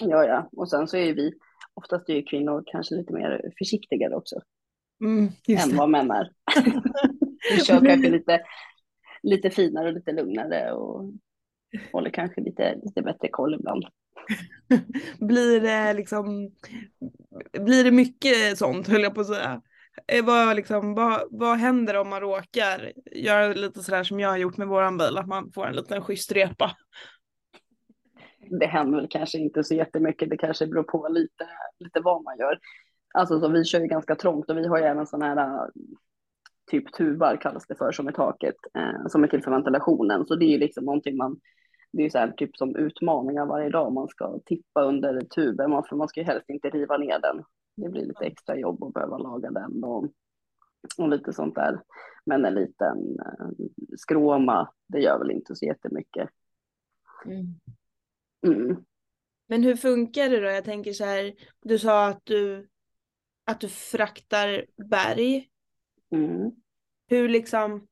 Ja 0.00 0.24
ja, 0.24 0.48
och 0.52 0.70
sen 0.70 0.88
så 0.88 0.96
är 0.96 1.04
ju 1.04 1.14
vi, 1.14 1.32
oftast 1.74 2.08
är 2.08 2.14
ju 2.14 2.22
kvinnor 2.22 2.64
kanske 2.66 2.94
lite 2.94 3.12
mer 3.12 3.52
försiktigare 3.58 4.14
också. 4.14 4.40
Mm, 5.00 5.28
än 5.48 5.76
vad 5.76 5.90
män 5.90 6.10
är. 6.10 6.30
vi 7.54 7.64
kör 7.64 7.84
kanske 7.84 8.10
lite, 8.10 8.40
lite 9.22 9.50
finare 9.50 9.88
och 9.88 9.94
lite 9.94 10.12
lugnare 10.12 10.72
och 10.72 11.12
håller 11.92 12.10
kanske 12.10 12.40
lite, 12.40 12.74
lite 12.82 13.02
bättre 13.02 13.28
koll 13.28 13.54
ibland. 13.54 13.84
blir 15.18 15.60
det 15.60 15.92
liksom, 15.92 16.50
blir 17.52 17.84
det 17.84 17.90
mycket 17.90 18.58
sånt 18.58 18.88
höll 18.88 19.02
jag 19.02 19.14
på 19.14 19.20
att 19.20 19.26
säga? 19.26 19.62
Eh, 20.12 20.24
vad, 20.24 20.56
liksom, 20.56 20.94
vad, 20.94 21.22
vad 21.30 21.58
händer 21.58 21.96
om 21.96 22.08
man 22.08 22.20
råkar 22.20 22.92
göra 23.12 23.48
lite 23.48 23.82
sådär 23.82 24.04
som 24.04 24.20
jag 24.20 24.28
har 24.28 24.36
gjort 24.36 24.56
med 24.56 24.68
våran 24.68 24.98
bil, 24.98 25.18
att 25.18 25.26
man 25.26 25.52
får 25.52 25.66
en 25.66 25.76
liten 25.76 26.02
schysst 26.02 26.32
repa? 26.32 26.76
Det 28.60 28.66
händer 28.66 28.98
väl 28.98 29.08
kanske 29.10 29.38
inte 29.38 29.64
så 29.64 29.74
jättemycket, 29.74 30.30
det 30.30 30.36
kanske 30.36 30.66
beror 30.66 30.82
på 30.82 31.08
lite, 31.08 31.48
lite 31.78 32.00
vad 32.00 32.24
man 32.24 32.38
gör. 32.38 32.58
Alltså 33.14 33.40
så 33.40 33.48
vi 33.48 33.64
kör 33.64 33.80
ju 33.80 33.86
ganska 33.86 34.16
trångt 34.16 34.50
och 34.50 34.56
vi 34.56 34.66
har 34.66 34.78
ju 34.78 34.84
även 34.84 35.06
sådana 35.06 35.26
här 35.26 35.70
typ 36.70 36.92
tubar 36.92 37.36
kallas 37.36 37.66
det 37.66 37.74
för 37.74 37.92
som 37.92 38.08
är 38.08 38.12
taket, 38.12 38.54
eh, 38.74 39.06
som 39.08 39.24
är 39.24 39.28
till 39.28 39.42
för 39.42 39.50
ventilationen. 39.50 40.26
Så 40.26 40.36
det 40.36 40.44
är 40.44 40.50
ju 40.50 40.58
liksom 40.58 40.84
någonting 40.84 41.16
man, 41.16 41.40
det 41.92 42.02
är 42.02 42.04
ju 42.04 42.10
så 42.10 42.18
här 42.18 42.30
typ 42.30 42.56
som 42.56 42.76
utmaningar 42.76 43.46
varje 43.46 43.70
dag 43.70 43.92
man 43.92 44.08
ska 44.08 44.38
tippa 44.46 44.82
under 44.82 45.20
tuben, 45.20 45.82
för 45.88 45.96
man 45.96 46.08
ska 46.08 46.20
ju 46.20 46.26
helst 46.26 46.50
inte 46.50 46.70
riva 46.70 46.96
ner 46.96 47.18
den. 47.18 47.44
Det 47.76 47.88
blir 47.88 48.06
lite 48.06 48.24
extra 48.24 48.56
jobb 48.56 48.84
att 48.84 48.94
behöva 48.94 49.18
laga 49.18 49.50
den 49.50 49.84
och, 49.84 50.08
och 50.98 51.08
lite 51.08 51.32
sånt 51.32 51.54
där. 51.54 51.80
Men 52.26 52.44
en 52.44 52.54
liten 52.54 53.18
eh, 53.18 53.66
skråma, 53.96 54.68
det 54.88 55.00
gör 55.00 55.18
väl 55.18 55.30
inte 55.30 55.54
så 55.54 55.64
jättemycket. 55.64 56.28
Mm. 57.26 57.46
Mm. 58.46 58.84
Men 59.46 59.62
hur 59.62 59.76
funkar 59.76 60.28
det 60.28 60.40
då? 60.40 60.46
Jag 60.46 60.64
tänker 60.64 60.92
så 60.92 61.04
här, 61.04 61.34
du 61.62 61.78
sa 61.78 62.08
att 62.08 62.20
du, 62.24 62.68
att 63.44 63.60
du 63.60 63.68
fraktar 63.68 64.66
berg. 64.90 65.48
Mm. 66.12 66.50
Hur 67.08 67.28
liksom, 67.28 67.86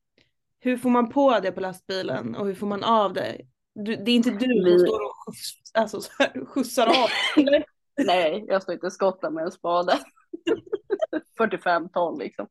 hur 0.61 0.77
får 0.77 0.91
man 0.91 1.09
på 1.09 1.41
det 1.41 1.53
på 1.53 1.61
lastbilen 1.61 2.35
och 2.35 2.47
hur 2.47 2.55
får 2.55 2.67
man 2.67 2.85
av 2.85 3.13
det? 3.13 3.41
Du, 3.75 3.97
det 3.97 4.11
är 4.11 4.17
inte 4.17 4.31
du 4.31 4.79
som 4.79 4.79
står 4.79 5.05
och 5.05 5.15
skjuts, 5.27 5.71
alltså, 5.75 6.01
så 6.01 6.13
här, 6.19 6.45
skjutsar 6.47 6.87
av? 6.87 7.09
Nej, 8.07 8.45
jag 8.49 8.63
står 8.63 8.75
inte 8.75 8.87
och 8.87 8.93
skottar 8.93 9.31
med 9.31 9.45
en 9.45 9.53
spade. 9.53 9.99
45 11.39 11.89
ton 11.89 12.19
liksom. 12.19 12.47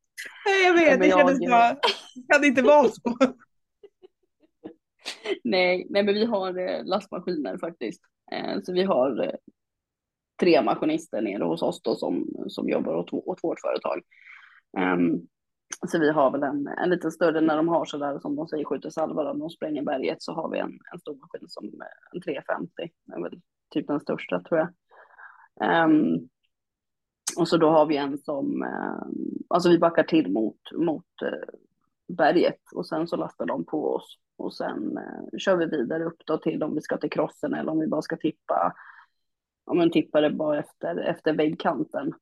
Nej, 0.45 0.63
jag 0.63 0.73
vet, 0.73 0.99
det 0.99 1.09
kändes 1.09 1.39
kan 2.31 2.41
det 2.41 2.47
inte 2.47 2.61
vara 2.61 2.87
så? 2.87 3.17
nej, 5.43 5.87
nej, 5.89 6.03
men 6.03 6.13
vi 6.13 6.25
har 6.25 6.57
eh, 6.57 6.85
lastmaskiner 6.85 7.57
faktiskt. 7.57 8.01
Eh, 8.31 8.61
så 8.63 8.73
vi 8.73 8.83
har 8.83 9.23
eh, 9.23 9.33
tre 10.41 10.61
maskinister 10.61 11.21
nere 11.21 11.43
hos 11.43 11.61
oss 11.61 11.81
då 11.81 11.95
som, 11.95 12.25
som 12.47 12.69
jobbar 12.69 12.93
åt, 12.93 13.13
åt 13.13 13.43
vårt 13.43 13.59
företag. 13.59 14.01
Um, 14.77 15.27
så 15.87 15.99
vi 15.99 16.11
har 16.11 16.31
väl 16.31 16.43
en, 16.43 16.67
en 16.67 16.89
lite 16.89 17.11
större 17.11 17.41
när 17.41 17.57
de 17.57 17.67
har 17.67 17.85
så 17.85 17.97
där 17.97 18.19
som 18.19 18.35
de 18.35 18.47
säger 18.47 18.65
skjuter 18.65 18.89
salvar 18.89 19.23
när 19.23 19.39
de 19.39 19.49
spränger 19.49 19.83
berget 19.83 20.21
så 20.21 20.33
har 20.33 20.49
vi 20.49 20.59
en, 20.59 20.79
en 20.93 20.99
stor 20.99 21.15
maskin 21.15 21.47
som 21.47 21.65
en 22.13 22.21
350. 22.21 22.71
Det 23.05 23.15
är 23.15 23.21
väl 23.21 23.41
typ 23.73 23.87
den 23.87 23.99
största 23.99 24.39
tror 24.39 24.59
jag. 24.59 24.69
Um, 25.85 26.29
och 27.37 27.47
så 27.47 27.57
då 27.57 27.69
har 27.69 27.85
vi 27.85 27.97
en 27.97 28.17
som, 28.17 28.45
um, 28.45 29.45
alltså 29.49 29.69
vi 29.69 29.79
backar 29.79 30.03
till 30.03 30.31
mot, 30.31 30.59
mot 30.77 31.05
uh, 31.23 31.59
berget 32.17 32.61
och 32.75 32.87
sen 32.87 33.07
så 33.07 33.15
lastar 33.15 33.45
de 33.45 33.65
på 33.65 33.95
oss 33.95 34.17
och 34.37 34.53
sen 34.53 34.97
uh, 34.97 35.37
kör 35.37 35.55
vi 35.55 35.65
vidare 35.65 36.05
upp 36.05 36.21
då 36.25 36.37
till 36.37 36.63
om 36.63 36.75
vi 36.75 36.81
ska 36.81 36.97
till 36.97 37.11
krossen 37.11 37.53
eller 37.53 37.71
om 37.71 37.79
vi 37.79 37.87
bara 37.87 38.01
ska 38.01 38.17
tippa, 38.17 38.73
om 39.71 39.77
man 39.77 39.91
tippar 39.91 40.21
det 40.21 40.29
bara 40.29 40.59
efter, 40.59 40.97
efter 40.97 41.33
väggkanten. 41.33 42.13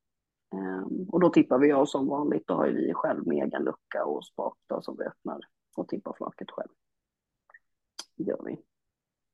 Um, 0.56 1.10
och 1.12 1.20
då 1.20 1.30
tippar 1.30 1.60
vi 1.60 1.72
av 1.72 1.86
som 1.86 2.08
vanligt, 2.08 2.48
då 2.48 2.54
har 2.54 2.68
vi 2.68 2.94
själv 2.94 3.28
med 3.28 3.44
egen 3.44 3.64
lucka 3.64 4.06
och 4.06 4.26
spak 4.26 4.58
då 4.68 4.82
som 4.82 4.98
vi 4.98 5.04
öppnar 5.04 5.40
och 5.78 5.88
tippar 5.88 6.14
flaket 6.18 6.52
själv. 6.52 6.70
Det 8.16 8.24
gör 8.24 8.42
vi. 8.46 8.60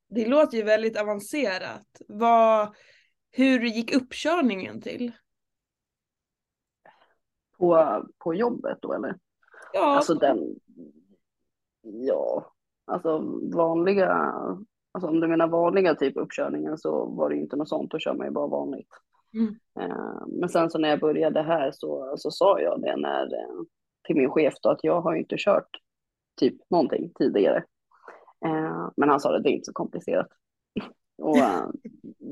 Det 0.10 0.28
låter 0.28 0.58
ju 0.58 0.64
väldigt 0.64 0.98
avancerat. 0.98 1.88
Vad, 2.08 2.76
hur 3.32 3.60
gick 3.60 3.96
uppkörningen 3.96 4.82
till? 4.82 5.12
På, 7.58 8.04
på 8.18 8.34
jobbet 8.34 8.78
då 8.82 8.94
eller? 8.94 9.18
Ja. 9.74 9.96
Alltså 9.96 10.14
den, 10.14 10.56
ja, 11.82 12.54
alltså 12.86 13.18
vanliga, 13.54 14.34
alltså 14.96 15.08
om 15.08 15.20
du 15.20 15.28
menar 15.28 15.48
vanliga 15.48 15.96
typ 15.96 16.18
uppkörningen 16.18 16.78
så 16.78 17.06
var 17.06 17.30
det 17.30 17.36
ju 17.36 17.42
inte 17.42 17.56
något 17.56 17.70
sånt, 17.70 17.92
då 17.92 18.00
kör 18.00 18.14
man 18.14 18.28
ju 18.28 18.32
bara 18.32 18.48
vanligt. 18.48 18.90
Mm. 19.34 19.56
Eh, 19.80 20.28
men 20.28 20.50
sen 20.50 20.70
så 20.70 20.80
när 20.80 20.90
jag 20.90 21.00
började 21.00 21.42
här 21.42 21.72
så, 21.72 22.14
så 22.18 22.32
sa 22.32 22.60
jag 22.60 22.82
det 22.82 22.96
när, 22.96 23.24
eh, 23.24 23.62
till 24.08 24.16
min 24.16 24.30
chef 24.30 24.54
då 24.62 24.70
att 24.70 24.84
jag 24.84 25.02
har 25.02 25.14
ju 25.14 25.20
inte 25.20 25.36
kört 25.40 25.70
typ 26.40 26.70
någonting 26.70 27.12
tidigare. 27.16 27.58
Eh, 28.46 28.90
men 28.98 29.10
han 29.10 29.20
sa 29.20 29.36
att 29.36 29.44
det 29.44 29.50
är 29.50 29.54
inte 29.54 29.66
så 29.66 29.74
komplicerat. 29.74 30.28
Och 31.18 31.38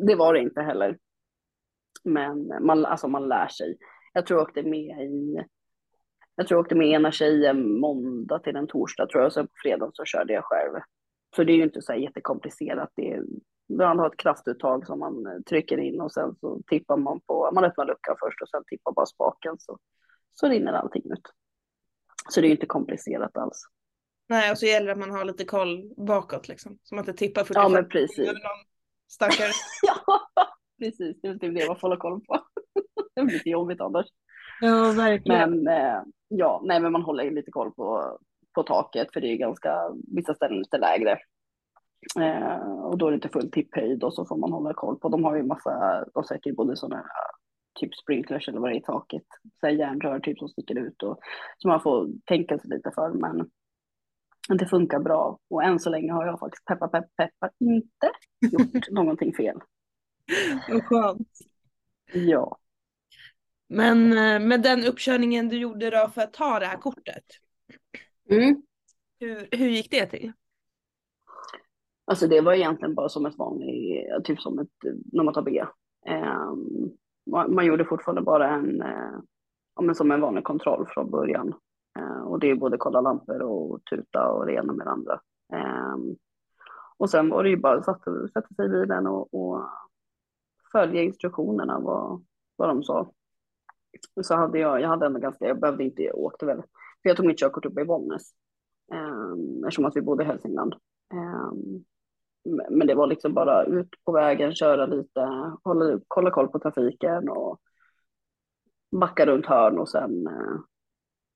det 0.07 0.15
var 0.15 0.33
det 0.33 0.39
inte 0.39 0.61
heller. 0.61 0.97
Men 2.03 2.53
man, 2.65 2.85
alltså 2.85 3.07
man 3.07 3.27
lär 3.27 3.47
sig. 3.47 3.77
Jag 4.13 4.25
tror 4.25 4.39
jag 4.39 4.47
åkte 4.47 4.63
med 4.63 5.01
i, 5.01 5.43
jag 6.35 6.47
tror 6.47 6.57
jag 6.57 6.63
åkte 6.63 6.75
med 6.75 6.87
ena 6.87 7.11
tjejen 7.11 7.79
måndag 7.79 8.39
till 8.39 8.55
en 8.55 8.67
torsdag 8.67 9.07
tror 9.07 9.21
jag, 9.21 9.27
och 9.27 9.33
sen 9.33 9.47
på 9.47 9.53
fredag 9.63 9.91
så 9.93 10.05
körde 10.05 10.33
jag 10.33 10.43
själv. 10.43 10.79
Så 11.35 11.43
det 11.43 11.51
är 11.51 11.55
ju 11.55 11.63
inte 11.63 11.81
så 11.81 11.91
här 11.91 11.99
jättekomplicerat. 11.99 12.89
Det 12.95 13.11
är, 13.11 13.23
man 13.77 13.99
har 13.99 14.07
ett 14.07 14.17
kraftuttag 14.17 14.85
som 14.85 14.99
man 14.99 15.43
trycker 15.49 15.77
in 15.77 16.01
och 16.01 16.11
sen 16.11 16.35
så 16.39 16.61
tippar 16.67 16.97
man 16.97 17.19
på, 17.19 17.51
man 17.53 17.63
öppnar 17.63 17.85
luckan 17.85 18.15
först 18.19 18.41
och 18.41 18.49
sen 18.49 18.63
tippar 18.67 18.91
bara 18.91 19.05
spaken 19.05 19.55
så, 19.59 19.77
så 20.33 20.47
rinner 20.47 20.73
allting 20.73 21.11
ut. 21.11 21.27
Så 22.29 22.41
det 22.41 22.47
är 22.47 22.49
ju 22.49 22.55
inte 22.55 22.65
komplicerat 22.65 23.37
alls. 23.37 23.63
Nej, 24.29 24.51
och 24.51 24.57
så 24.57 24.65
gäller 24.65 24.85
det 24.85 24.91
att 24.91 24.99
man 24.99 25.11
har 25.11 25.25
lite 25.25 25.45
koll 25.45 25.93
bakåt 25.97 26.47
liksom. 26.47 26.77
Så 26.83 26.95
man 26.95 27.01
inte 27.01 27.13
tippar 27.13 27.43
45 27.43 27.63
Ja, 27.63 27.69
men 27.69 27.89
precis. 27.89 28.31
Stackare. 29.07 29.51
ja, 29.81 30.19
precis. 30.79 31.21
Det 31.21 31.27
är 31.27 31.33
typ 31.33 31.55
det 31.55 31.67
man 31.67 31.75
får 31.75 31.81
hålla 31.81 31.97
koll 31.97 32.21
på. 32.21 32.39
det 33.15 33.23
blir 33.23 33.33
lite 33.33 33.49
jobbigt 33.49 33.81
annars. 33.81 34.05
Ja, 34.61 34.91
verkligen. 34.91 35.63
Men 35.63 35.67
eh, 35.67 36.01
ja, 36.27 36.61
nej, 36.65 36.79
men 36.79 36.91
man 36.91 37.01
håller 37.01 37.31
lite 37.31 37.51
koll 37.51 37.71
på, 37.71 38.17
på 38.53 38.63
taket 38.63 39.13
för 39.13 39.21
det 39.21 39.27
är 39.27 39.37
ganska, 39.37 39.75
vissa 40.15 40.33
ställen 40.33 40.57
lite 40.57 40.77
lägre. 40.77 41.19
Eh, 42.19 42.83
och 42.83 42.97
då 42.97 43.07
är 43.07 43.11
det 43.11 43.15
inte 43.15 43.29
full 43.29 43.51
tipphöjd 43.51 44.03
och 44.03 44.13
så 44.13 44.25
får 44.25 44.37
man 44.37 44.51
hålla 44.51 44.73
koll 44.73 44.99
på. 44.99 45.09
De 45.09 45.23
har 45.23 45.35
ju 45.35 45.43
massa, 45.43 46.05
de 46.13 46.23
sätter 46.23 46.49
ju 46.49 46.55
både 46.55 46.75
sådana 46.77 47.05
typ 47.79 47.95
sprinklers 47.95 48.47
eller 48.47 48.59
vad 48.59 48.69
det 48.71 48.75
är 48.75 48.79
i 48.79 48.83
taket, 48.83 49.23
så 49.59 49.67
här 49.67 49.73
järnrör 49.73 50.19
typ 50.19 50.39
som 50.39 50.49
sticker 50.49 50.79
ut 50.79 51.03
och 51.03 51.19
så 51.57 51.67
man 51.67 51.81
får 51.81 52.09
tänka 52.25 52.59
sig 52.59 52.69
lite 52.69 52.91
för. 52.95 53.09
Men 53.09 53.49
det 54.59 54.65
funkar 54.65 54.99
bra 54.99 55.39
och 55.49 55.63
än 55.63 55.79
så 55.79 55.89
länge 55.89 56.11
har 56.11 56.25
jag 56.25 56.39
faktiskt 56.39 56.65
peppa 56.65 56.87
peppa 56.87 57.07
peppa 57.17 57.49
inte 57.59 58.11
gjort 58.51 58.89
någonting 58.91 59.33
fel. 59.33 59.59
Vad 60.69 60.83
skönt. 60.83 61.27
Ja. 62.13 62.57
Men 63.69 64.17
eh, 64.17 64.39
med 64.39 64.61
den 64.61 64.85
uppkörningen 64.85 65.49
du 65.49 65.57
gjorde 65.57 65.89
då 65.89 66.09
för 66.13 66.21
att 66.21 66.33
ta 66.33 66.59
det 66.59 66.65
här 66.65 66.77
kortet. 66.77 67.23
Mm. 68.29 68.61
Hur, 69.19 69.47
hur 69.51 69.69
gick 69.69 69.91
det 69.91 70.05
till? 70.05 70.31
Alltså 72.05 72.27
det 72.27 72.41
var 72.41 72.53
egentligen 72.53 72.95
bara 72.95 73.09
som 73.09 73.25
ett 73.25 73.37
vanligt, 73.37 74.07
typ 74.23 74.41
som 74.41 74.59
ett, 74.59 74.69
när 75.11 75.23
man 75.23 75.33
tar 75.33 75.41
B. 75.41 75.65
Um, 76.09 76.91
man, 77.31 77.55
man, 77.55 77.65
gjorde 77.65 77.85
fortfarande 77.85 78.21
bara 78.21 78.49
en, 78.49 78.81
uh, 78.81 79.19
ja, 79.75 79.81
men 79.81 79.95
som 79.95 80.11
en 80.11 80.21
vanlig 80.21 80.43
kontroll 80.43 80.87
från 80.87 81.11
början. 81.11 81.53
Uh, 81.99 82.21
och 82.21 82.39
det 82.39 82.49
är 82.49 82.55
både 82.55 82.77
kolla 82.77 83.01
lampor 83.01 83.41
och 83.41 83.85
tuta 83.85 84.29
och 84.29 84.45
det 84.45 84.53
ena 84.53 84.73
med 84.73 84.85
det 84.85 84.91
andra. 84.91 85.19
Um, 85.53 86.15
och 86.97 87.09
sen 87.09 87.29
var 87.29 87.43
det 87.43 87.49
ju 87.49 87.57
bara 87.57 87.77
att 87.77 87.85
sätta, 87.85 88.27
sätta 88.27 88.55
sig 88.55 88.65
i 88.65 88.69
bilen 88.69 89.07
och, 89.07 89.33
och 89.33 89.61
följa 90.71 91.01
instruktionerna 91.01 91.79
vad, 91.79 92.25
vad 92.55 92.69
de 92.69 92.83
sa. 92.83 93.11
Så 94.21 94.35
hade 94.35 94.59
jag, 94.59 94.81
jag 94.81 94.89
hade 94.89 95.05
ändå 95.05 95.19
ganska, 95.19 95.47
jag 95.47 95.59
behövde 95.59 95.83
inte, 95.83 96.01
jag 96.01 96.17
åkte 96.17 96.45
väl, 96.45 96.61
för 97.03 97.09
jag 97.09 97.17
tog 97.17 97.25
mitt 97.25 97.39
körkort 97.39 97.65
uppe 97.65 97.81
i 97.81 97.85
Bollnäs. 97.85 98.31
Um, 98.93 99.63
eftersom 99.63 99.85
att 99.85 99.95
vi 99.95 100.01
bodde 100.01 100.23
i 100.23 100.27
Hälsingland. 100.27 100.75
Um, 101.13 101.85
men 102.69 102.87
det 102.87 102.95
var 102.95 103.07
liksom 103.07 103.33
bara 103.33 103.63
ut 103.63 103.89
på 104.05 104.11
vägen, 104.11 104.55
köra 104.55 104.85
lite, 104.85 105.21
hålla, 105.63 105.99
kolla 106.07 106.31
koll 106.31 106.47
på 106.47 106.59
trafiken 106.59 107.29
och 107.29 107.59
backa 108.91 109.25
runt 109.25 109.45
hörn 109.45 109.79
och 109.79 109.89
sen, 109.89 110.27
eh, 110.27 110.59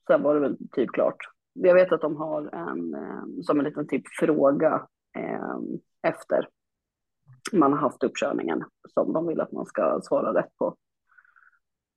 sen 0.08 0.24
var 0.24 0.34
det 0.34 0.40
väl 0.40 0.58
typ 0.72 0.92
klart. 0.92 1.18
Jag 1.54 1.74
vet 1.74 1.92
att 1.92 2.02
de 2.02 2.16
har 2.16 2.42
en, 2.42 2.94
ehm, 2.94 3.44
som 3.44 3.60
en 3.60 3.66
liten 3.66 3.88
typ 3.88 4.04
fråga 4.20 4.88
efter 6.04 6.48
man 7.54 7.74
har 7.74 7.80
haft 7.80 8.04
uppkörningen 8.04 8.64
som 8.94 9.14
de 9.14 9.28
vill 9.28 9.42
att 9.42 9.52
man 9.52 9.66
ska 9.66 10.00
svara 10.04 10.40
rätt 10.40 10.58
på. 10.58 10.76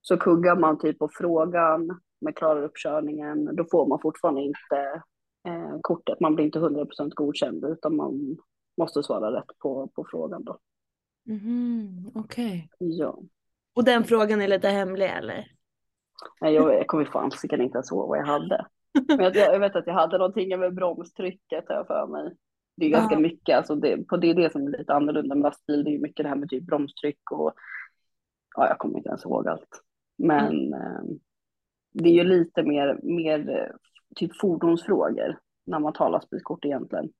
Så 0.00 0.16
kuggar 0.16 0.56
man 0.56 0.78
typ 0.78 0.98
på 0.98 1.08
frågan 1.12 2.00
men 2.20 2.32
klarar 2.32 2.62
upp 2.62 2.76
körningen, 2.76 3.56
då 3.56 3.64
får 3.70 3.86
man 3.86 3.98
fortfarande 4.02 4.40
inte 4.42 5.02
eh, 5.48 5.78
kortet. 5.80 6.20
Man 6.20 6.34
blir 6.34 6.44
inte 6.44 6.58
100% 6.58 7.10
godkänd 7.14 7.64
utan 7.64 7.96
man 7.96 8.36
måste 8.76 9.02
svara 9.02 9.38
rätt 9.38 9.58
på, 9.58 9.88
på 9.94 10.06
frågan 10.10 10.44
då. 10.44 10.58
Mhm, 11.26 12.10
Okej. 12.14 12.68
Ja. 12.78 13.18
Och 13.74 13.84
den 13.84 14.04
frågan 14.04 14.40
är 14.40 14.48
lite 14.48 14.68
hemlig 14.68 15.06
eller? 15.06 15.46
Nej, 16.40 16.54
jag, 16.54 16.74
jag 16.74 16.86
kommer 16.86 17.04
fan 17.04 17.30
säkert 17.30 17.60
inte 17.60 17.76
ens 17.76 17.92
ihåg 17.92 18.08
vad 18.08 18.18
jag 18.18 18.26
hade. 18.26 18.66
Men 19.08 19.20
jag, 19.20 19.36
jag 19.36 19.60
vet 19.60 19.76
att 19.76 19.86
jag 19.86 19.94
hade 19.94 20.18
någonting 20.18 20.52
över 20.54 20.70
bromstrycket 20.70 21.64
har 21.68 21.74
jag 21.76 21.86
för 21.86 22.06
mig. 22.06 22.36
Det 22.76 22.86
är 22.86 22.90
ganska 22.90 23.14
Ja. 23.14 23.20
mycket, 23.20 23.56
alltså 23.56 23.74
det, 23.74 24.08
på 24.08 24.16
det 24.16 24.30
är 24.30 24.34
det 24.34 24.52
som 24.52 24.66
är 24.66 24.78
lite 24.78 24.92
annorlunda 24.94 25.34
med 25.34 25.42
lastbil. 25.42 25.84
Det 25.84 25.90
är 25.90 25.92
ju 25.92 26.00
mycket 26.00 26.24
det 26.24 26.28
här 26.28 26.36
med 26.36 26.48
typ 26.48 26.66
bromstryck 26.66 27.30
och 27.30 27.52
ja, 28.56 28.68
jag 28.68 28.78
kommer 28.78 28.96
inte 28.96 29.08
ens 29.08 29.24
ihåg 29.24 29.48
allt. 29.48 29.82
Men 30.18 30.72
eh, 30.74 31.00
det 31.92 32.08
är 32.08 32.12
ju 32.12 32.24
lite 32.24 32.62
mer, 32.62 33.00
mer 33.02 33.50
eh, 33.50 33.76
typ 34.16 34.36
fordonsfrågor 34.40 35.38
när 35.66 35.78
man 35.78 35.92
tar 35.92 36.10
lastbilskort 36.10 36.64
egentligen. 36.64 37.12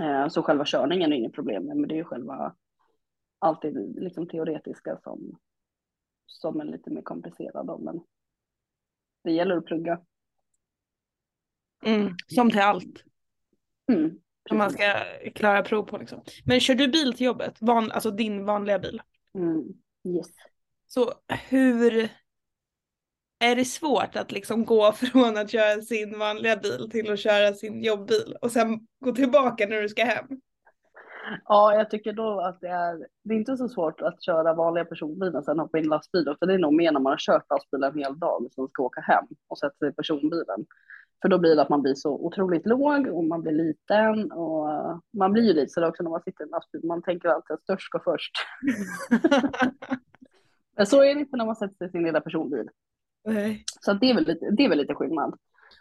Eh, 0.00 0.28
så 0.28 0.42
själva 0.42 0.64
körningen 0.64 1.12
är 1.12 1.16
inget 1.16 1.32
problem 1.32 1.64
men 1.64 1.88
det 1.88 1.94
är 1.94 1.96
ju 1.96 2.04
själva 2.04 2.54
allt 3.38 3.62
det 3.62 3.70
liksom 4.00 4.28
teoretiska 4.28 4.98
som, 5.02 5.38
som 6.26 6.60
är 6.60 6.64
lite 6.64 6.90
mer 6.90 7.02
komplicerad. 7.02 7.66
Då, 7.66 7.78
men 7.78 8.00
det 9.24 9.32
gäller 9.32 9.56
att 9.56 9.66
plugga. 9.66 10.00
Mm, 11.84 12.14
som 12.26 12.50
till 12.50 12.60
allt. 12.60 13.04
Mm, 13.92 14.18
Som 14.48 14.58
man 14.58 14.70
ska 14.70 14.82
klara 15.34 15.62
prov 15.62 15.82
på 15.82 15.98
liksom. 15.98 16.22
Men 16.46 16.60
kör 16.60 16.74
du 16.74 16.88
bil 16.88 17.12
till 17.12 17.26
jobbet? 17.26 17.56
Van, 17.60 17.90
alltså 17.90 18.10
din 18.10 18.44
vanliga 18.44 18.78
bil? 18.78 19.02
Mm, 19.34 19.64
yes. 20.04 20.30
Så 20.86 21.12
hur 21.48 22.10
är 23.42 23.56
det 23.56 23.64
svårt 23.64 24.16
att 24.16 24.32
liksom 24.32 24.64
gå 24.64 24.92
från 24.96 25.36
att 25.36 25.50
köra 25.50 25.82
sin 25.82 26.18
vanliga 26.18 26.56
bil 26.56 26.90
till 26.90 27.12
att 27.12 27.18
köra 27.18 27.54
sin 27.54 27.82
jobbbil 27.82 28.36
och 28.40 28.50
sen 28.50 28.86
gå 29.04 29.12
tillbaka 29.12 29.66
när 29.66 29.82
du 29.82 29.88
ska 29.88 30.04
hem? 30.04 30.26
Ja, 31.44 31.74
jag 31.74 31.90
tycker 31.90 32.12
då 32.12 32.40
att 32.40 32.60
det 32.60 32.68
är, 32.68 33.06
det 33.24 33.34
är 33.34 33.38
inte 33.38 33.56
så 33.56 33.68
svårt 33.68 34.00
att 34.00 34.22
köra 34.22 34.54
vanliga 34.54 34.84
personbilar 34.84 35.38
och 35.38 35.44
sen 35.44 35.58
hoppa 35.58 35.78
in 35.78 35.84
i 35.84 35.88
lastbilen, 35.88 36.36
för 36.38 36.46
det 36.46 36.54
är 36.54 36.58
nog 36.58 36.74
mer 36.74 36.92
när 36.92 37.00
man 37.00 37.10
har 37.10 37.18
kört 37.18 37.50
lastbilen 37.50 37.92
en 37.92 37.98
hel 37.98 38.18
dag 38.18 38.42
och 38.44 38.52
sen 38.52 38.68
ska 38.68 38.82
åka 38.82 39.00
hem 39.00 39.24
och 39.48 39.58
sätta 39.58 39.76
sig 39.78 39.88
i 39.88 39.92
personbilen. 39.92 40.66
För 41.22 41.28
då 41.28 41.38
blir 41.38 41.56
det 41.56 41.62
att 41.62 41.68
man 41.68 41.82
blir 41.82 41.94
så 41.94 42.10
otroligt 42.10 42.66
låg 42.66 43.06
och 43.06 43.24
man 43.24 43.42
blir 43.42 43.52
liten 43.52 44.32
och 44.32 44.68
man 45.18 45.32
blir 45.32 45.42
ju 45.42 45.52
lite 45.52 45.72
sådär 45.72 45.88
också 45.88 46.02
när 46.02 46.10
man 46.10 46.22
sitter 46.22 46.44
i 46.44 46.46
en 46.46 46.50
lastbil, 46.50 46.80
man 46.84 47.02
tänker 47.02 47.28
alltid 47.28 47.54
att 47.54 47.62
störst 47.62 47.86
ska 47.86 47.98
först. 47.98 48.32
Men 50.76 50.86
så 50.86 51.02
är 51.02 51.14
det 51.14 51.20
inte 51.20 51.36
när 51.36 51.46
man 51.46 51.56
sätter 51.56 51.76
sig 51.76 51.86
i 51.86 51.90
sin 51.90 52.02
lilla 52.02 52.20
personbil. 52.20 52.68
Nej. 53.24 53.64
Så 53.80 53.92
det, 53.92 54.10
är 54.10 54.14
väl 54.14 54.26
lite, 54.26 54.50
det 54.50 54.64
är 54.64 54.68
väl 54.68 54.78
lite 54.78 54.94
skillnad. 54.94 55.34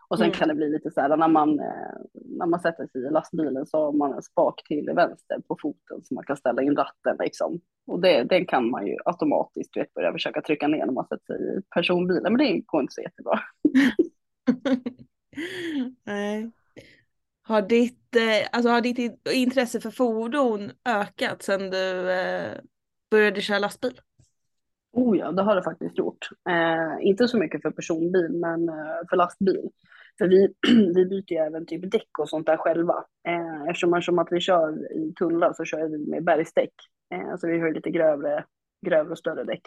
Och 0.07 0.17
sen 0.17 0.25
Mm. 0.25 0.37
kan 0.37 0.47
det 0.47 0.55
bli 0.55 0.69
lite 0.69 0.91
så 0.91 1.01
här 1.01 1.17
när 1.17 1.27
man, 1.27 1.59
eh, 1.59 1.95
när 2.13 2.45
man 2.45 2.59
sätter 2.59 2.87
sig 2.87 3.07
i 3.07 3.09
lastbilen 3.09 3.65
så 3.65 3.77
har 3.85 3.91
man 3.93 4.13
en 4.13 4.21
spak 4.21 4.63
till 4.67 4.89
vänster 4.95 5.37
på 5.47 5.57
foten 5.61 6.03
så 6.03 6.13
man 6.13 6.23
kan 6.23 6.37
ställa 6.37 6.61
in 6.61 6.75
ratten 6.75 7.17
liksom. 7.19 7.61
Och 7.87 8.01
det, 8.01 8.23
den 8.23 8.45
kan 8.45 8.69
man 8.69 8.87
ju 8.87 8.95
automatiskt 9.05 9.77
vet, 9.77 9.93
börja 9.93 10.11
försöka 10.11 10.41
trycka 10.41 10.67
ner 10.67 10.85
när 10.85 10.93
man 10.93 11.07
sätter 11.07 11.25
sig 11.25 11.57
i 11.57 11.61
personbilen, 11.75 12.33
men 12.33 12.37
det 12.37 12.59
går 12.65 12.81
inte 12.81 12.93
så 12.93 13.01
jättebra. 13.01 13.39
Nej. 16.05 16.51
Har 17.43 17.61
ditt, 17.61 18.15
eh, 18.15 18.47
alltså 18.51 18.69
har 18.69 18.81
ditt 18.81 18.99
in- 18.99 19.17
intresse 19.33 19.79
för 19.81 19.91
fordon 19.91 20.71
ökat 20.85 21.41
sedan 21.43 21.69
du 21.69 22.11
eh, 22.11 22.57
började 23.11 23.41
köra 23.41 23.59
lastbil? 23.59 24.01
Oh 24.93 25.17
ja, 25.17 25.31
det 25.31 25.41
har 25.41 25.55
det 25.55 25.63
faktiskt 25.63 25.97
gjort. 25.97 26.27
Eh, 26.49 27.07
inte 27.07 27.27
så 27.27 27.37
mycket 27.37 27.61
för 27.61 27.71
personbil, 27.71 28.29
men 28.31 28.69
eh, 28.69 28.99
för 29.09 29.15
lastbil. 29.15 29.69
För 30.17 30.27
vi, 30.27 30.53
vi 30.95 31.05
byter 31.05 31.31
ju 31.31 31.37
även 31.37 31.65
typ 31.65 31.91
däck 31.91 32.19
och 32.19 32.29
sånt 32.29 32.45
där 32.45 32.57
själva. 32.57 33.05
Eh, 33.27 33.63
eftersom, 33.69 34.01
som 34.01 34.19
att 34.19 34.31
vi 34.31 34.39
kör 34.39 34.93
i 34.93 35.13
tunnlar 35.13 35.53
så 35.53 35.65
kör 35.65 35.89
vi 35.89 36.09
med 36.09 36.23
bergsdäck. 36.23 36.73
Eh, 37.13 37.37
så 37.37 37.47
vi 37.47 37.59
har 37.59 37.67
ju 37.67 37.73
lite 37.73 37.89
grövre, 37.89 38.45
grövre 38.85 39.11
och 39.11 39.17
större 39.17 39.43
däck. 39.43 39.61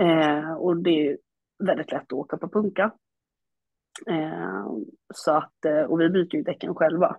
Eh, 0.00 0.52
och 0.52 0.76
det 0.76 1.08
är 1.08 1.18
väldigt 1.64 1.92
lätt 1.92 2.02
att 2.02 2.12
åka 2.12 2.36
på 2.36 2.48
punka. 2.48 2.90
Eh, 4.06 4.66
så 5.14 5.32
att, 5.32 5.64
eh, 5.64 5.82
och 5.82 6.00
vi 6.00 6.08
byter 6.08 6.34
ju 6.34 6.42
däcken 6.42 6.74
själva. 6.74 7.16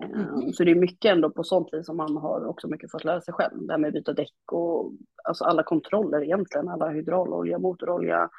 Mhm. 0.00 0.52
Så 0.52 0.64
det 0.64 0.70
är 0.70 0.74
mycket 0.74 1.12
ändå 1.12 1.30
på 1.30 1.44
sånt 1.44 1.68
vis 1.72 1.86
som 1.86 1.96
man 1.96 2.16
har 2.16 2.46
också 2.46 2.68
mycket 2.68 2.90
fått 2.90 3.04
lära 3.04 3.20
sig 3.20 3.34
själv. 3.34 3.66
Det 3.66 3.72
här 3.72 3.78
med 3.78 3.88
att 3.88 3.94
byta 3.94 4.12
däck 4.12 4.52
och 4.52 4.92
alltså 5.24 5.44
alla 5.44 5.62
kontroller 5.62 6.22
egentligen. 6.22 6.68
Alla 6.68 6.88
hydraulolja, 6.88 7.58
motorolja 7.58 8.30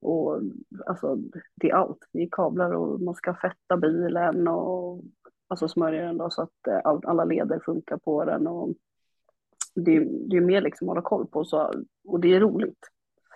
och 0.00 0.40
alltså 0.86 1.16
det 1.54 1.70
är 1.70 1.74
allt. 1.74 1.98
Det 2.12 2.22
är 2.22 2.28
kablar 2.32 2.72
och 2.72 3.00
man 3.00 3.14
ska 3.14 3.34
fetta 3.34 3.76
bilen 3.76 4.48
och 4.48 5.02
alltså 5.48 5.68
smörja 5.68 6.02
den 6.06 6.18
då 6.18 6.30
så 6.30 6.42
att 6.42 6.66
eh, 6.68 6.80
all, 6.84 7.00
alla 7.06 7.24
leder 7.24 7.58
funkar 7.64 7.96
på 7.96 8.24
den. 8.24 8.46
Och 8.46 8.68
det, 9.74 9.96
är- 9.96 10.28
det 10.30 10.36
är 10.36 10.40
mer 10.40 10.60
liksom 10.60 10.88
att 10.88 10.90
hålla 10.90 11.02
koll 11.02 11.26
på 11.26 11.44
så, 11.44 11.72
och 12.08 12.20
det 12.20 12.34
är 12.34 12.40
roligt. 12.40 12.88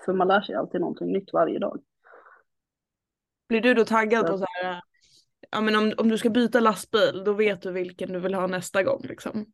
För 0.05 0.13
man 0.13 0.29
lär 0.29 0.41
sig 0.41 0.55
alltid 0.55 0.81
någonting 0.81 1.13
nytt 1.13 1.33
varje 1.33 1.59
dag. 1.59 1.81
Blir 3.49 3.61
du 3.61 3.75
då 3.75 3.85
taggad 3.85 4.27
på 4.27 4.39
så 4.39 4.45
här, 4.49 4.71
eh, 4.71 4.79
ja 5.53 5.61
men 5.61 5.77
om, 5.77 5.93
om 5.99 6.09
du 6.09 6.19
ska 6.19 6.31
byta 6.31 6.61
lastbil 6.61 7.23
då 7.25 7.33
vet 7.33 7.63
du 7.63 7.73
vilken 7.73 8.13
du 8.13 8.21
vill 8.21 8.35
ha 8.35 8.47
nästa 8.47 8.83
gång 8.83 9.03
liksom? 9.03 9.47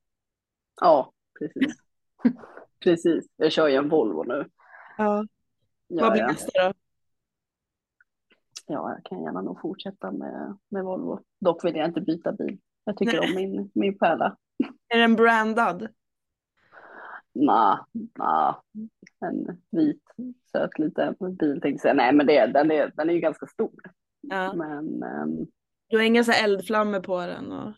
Ja, 0.80 1.12
precis. 1.38 1.76
precis. 2.84 3.26
Jag 3.36 3.52
kör 3.52 3.68
ju 3.68 3.74
en 3.74 3.88
Volvo 3.88 4.22
nu. 4.22 4.46
Ja. 4.98 5.24
Ja, 5.88 6.02
Vad 6.04 6.12
blir 6.12 6.22
ja. 6.22 6.28
nästa 6.28 6.68
då? 6.68 6.72
ja, 8.68 8.92
jag 8.92 9.04
kan 9.04 9.22
gärna 9.22 9.40
nog 9.40 9.60
fortsätta 9.60 10.12
med, 10.12 10.56
med 10.68 10.84
Volvo. 10.84 11.20
Dock 11.40 11.64
vill 11.64 11.76
jag 11.76 11.88
inte 11.88 12.00
byta 12.00 12.32
bil. 12.32 12.58
Jag 12.84 12.96
tycker 12.96 13.20
Nej. 13.20 13.28
om 13.28 13.34
min, 13.34 13.70
min 13.74 13.98
pärla. 13.98 14.36
Är 14.88 14.98
den 14.98 15.16
brandad? 15.16 15.88
Nja, 17.34 17.86
nja, 17.92 18.62
en 19.20 19.62
vit 19.70 20.02
söt 20.52 20.78
liten 20.78 21.14
bil 21.38 21.60
tänkte 21.60 21.88
jag. 21.88 21.96
Nej, 21.96 22.12
men 22.12 22.26
det, 22.26 22.46
den, 22.46 22.70
är, 22.70 22.92
den 22.96 23.10
är 23.10 23.14
ju 23.14 23.20
ganska 23.20 23.46
stor. 23.46 23.80
Ja. 24.20 24.52
Men 24.52 25.02
ehm, 25.02 25.46
Du 25.88 25.96
har 25.96 26.04
inga 26.04 26.24
så 26.24 26.32
eldflammor 26.32 27.00
på 27.00 27.26
den? 27.26 27.52
Och... 27.52 27.72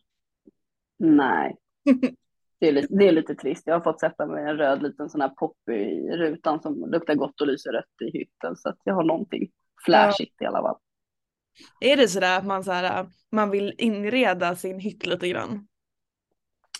nej, 0.99 1.57
det 2.61 2.69
är, 2.69 2.73
lite, 2.73 2.95
det 2.95 3.09
är 3.09 3.13
lite 3.13 3.35
trist. 3.35 3.63
Jag 3.67 3.75
har 3.75 3.81
fått 3.81 4.01
sätta 4.01 4.27
med 4.27 4.49
en 4.49 4.57
röd 4.57 4.83
liten 4.83 5.11
sån 5.11 5.21
här 5.21 5.29
pop 5.29 5.69
i 5.69 6.11
rutan 6.11 6.63
som 6.63 6.91
luktar 6.91 7.15
gott 7.15 7.41
och 7.41 7.47
lyser 7.47 7.73
rött 7.73 8.03
i 8.03 8.19
hytten. 8.19 8.57
Så 8.57 8.69
att 8.69 8.79
jag 8.85 8.95
har 8.95 9.05
någonting 9.05 9.51
flashigt 9.85 10.43
i 10.43 10.45
alla 10.45 10.63
fall. 10.63 10.77
Är 11.81 11.97
det 11.97 12.09
sådär 12.09 12.39
att 12.39 12.47
man, 12.47 12.65
så 12.65 12.73
här, 12.73 13.07
man 13.33 13.51
vill 13.51 13.75
inreda 13.79 14.57
sin 14.57 14.79
hytt 14.79 15.07
lite 15.07 15.29
grann? 15.29 15.67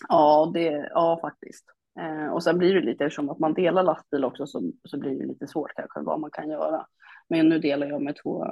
Ja, 0.07 0.51
det, 0.53 0.89
ja 0.93 1.19
faktiskt. 1.21 1.65
Eh, 1.99 2.33
och 2.33 2.43
sen 2.43 2.57
blir 2.57 2.73
det 2.73 2.81
lite 2.81 3.09
som 3.09 3.29
att 3.29 3.39
man 3.39 3.53
delar 3.53 3.83
lastbil 3.83 4.25
också 4.25 4.47
så, 4.47 4.71
så 4.83 4.99
blir 4.99 5.19
det 5.19 5.25
lite 5.25 5.47
svårt 5.47 5.75
kanske 5.75 6.01
vad 6.01 6.19
man 6.19 6.31
kan 6.31 6.49
göra. 6.49 6.85
Men 7.29 7.49
nu 7.49 7.59
delar 7.59 7.87
jag 7.87 8.01
med 8.01 8.15
två 8.23 8.45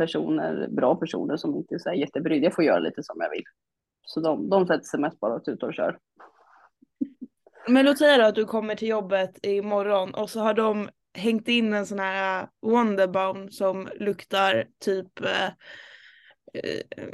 personer, 0.00 0.68
bra 0.68 0.96
personer 0.96 1.36
som 1.36 1.54
inte 1.54 1.74
är 1.74 1.78
så 1.78 1.88
här. 1.88 2.42
Jag 2.42 2.54
får 2.54 2.64
göra 2.64 2.78
lite 2.78 3.02
som 3.02 3.16
jag 3.20 3.30
vill. 3.30 3.44
Så 4.02 4.20
de, 4.20 4.48
de 4.48 4.66
sätter 4.66 4.84
sig 4.84 5.00
mest 5.00 5.20
bara 5.20 5.40
ut 5.46 5.62
och 5.62 5.74
kör. 5.74 5.98
Men 7.68 7.84
låt 7.84 7.98
säga 7.98 8.18
då 8.18 8.24
att 8.24 8.34
du 8.34 8.44
kommer 8.44 8.74
till 8.74 8.88
jobbet 8.88 9.38
imorgon 9.42 10.14
och 10.14 10.30
så 10.30 10.40
har 10.40 10.54
de 10.54 10.88
hängt 11.14 11.48
in 11.48 11.72
en 11.72 11.86
sån 11.86 11.98
här 11.98 12.48
Wonderbaum 12.62 13.50
som 13.50 13.88
luktar 14.00 14.66
typ 14.84 15.20
eh, 15.20 15.50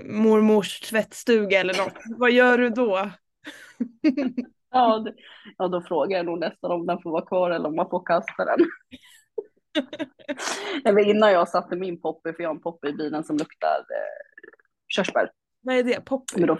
mormors 0.05 0.81
tvättstuga 0.81 1.61
eller 1.61 1.75
något. 1.85 2.18
Vad 2.18 2.31
gör 2.31 2.59
du 2.59 2.70
då? 2.70 3.11
Ja, 4.70 4.99
det, 4.99 5.14
ja, 5.59 5.68
då 5.68 5.83
frågar 5.83 6.16
jag 6.16 6.27
nog 6.27 6.38
nästan 6.38 6.70
om 6.70 6.87
den 6.87 7.03
får 7.03 7.11
vara 7.11 7.27
kvar 7.27 7.51
eller 7.51 7.68
om 7.68 7.77
man 7.77 7.90
får 7.90 8.07
kasta 8.07 8.44
den. 8.44 8.59
Eller 10.85 11.01
innan 11.01 11.33
jag 11.33 11.49
satte 11.49 11.77
min 11.77 12.01
poppy, 12.01 12.33
för 12.33 12.43
jag 12.43 12.51
har 12.51 12.55
en 12.55 12.61
poppy 12.61 12.89
i 12.89 12.93
bilen 12.93 13.25
som 13.25 13.37
luktar 13.37 13.79
eh, 13.79 14.49
körsbär. 14.89 15.31
Vad 15.61 15.77
är 15.77 15.83
det? 15.83 16.05
Poppy? 16.05 16.47
Då, 16.47 16.59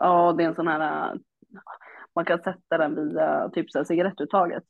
ja, 0.00 0.32
det 0.32 0.44
är 0.44 0.48
en 0.48 0.54
sån 0.54 0.68
här, 0.68 1.10
äh, 1.12 1.18
man 2.14 2.24
kan 2.24 2.42
sätta 2.42 2.78
den 2.78 2.94
via 2.94 3.48
typ 3.48 3.70
så 3.70 3.78
här 3.78 3.84
cigarettuttaget. 3.84 4.64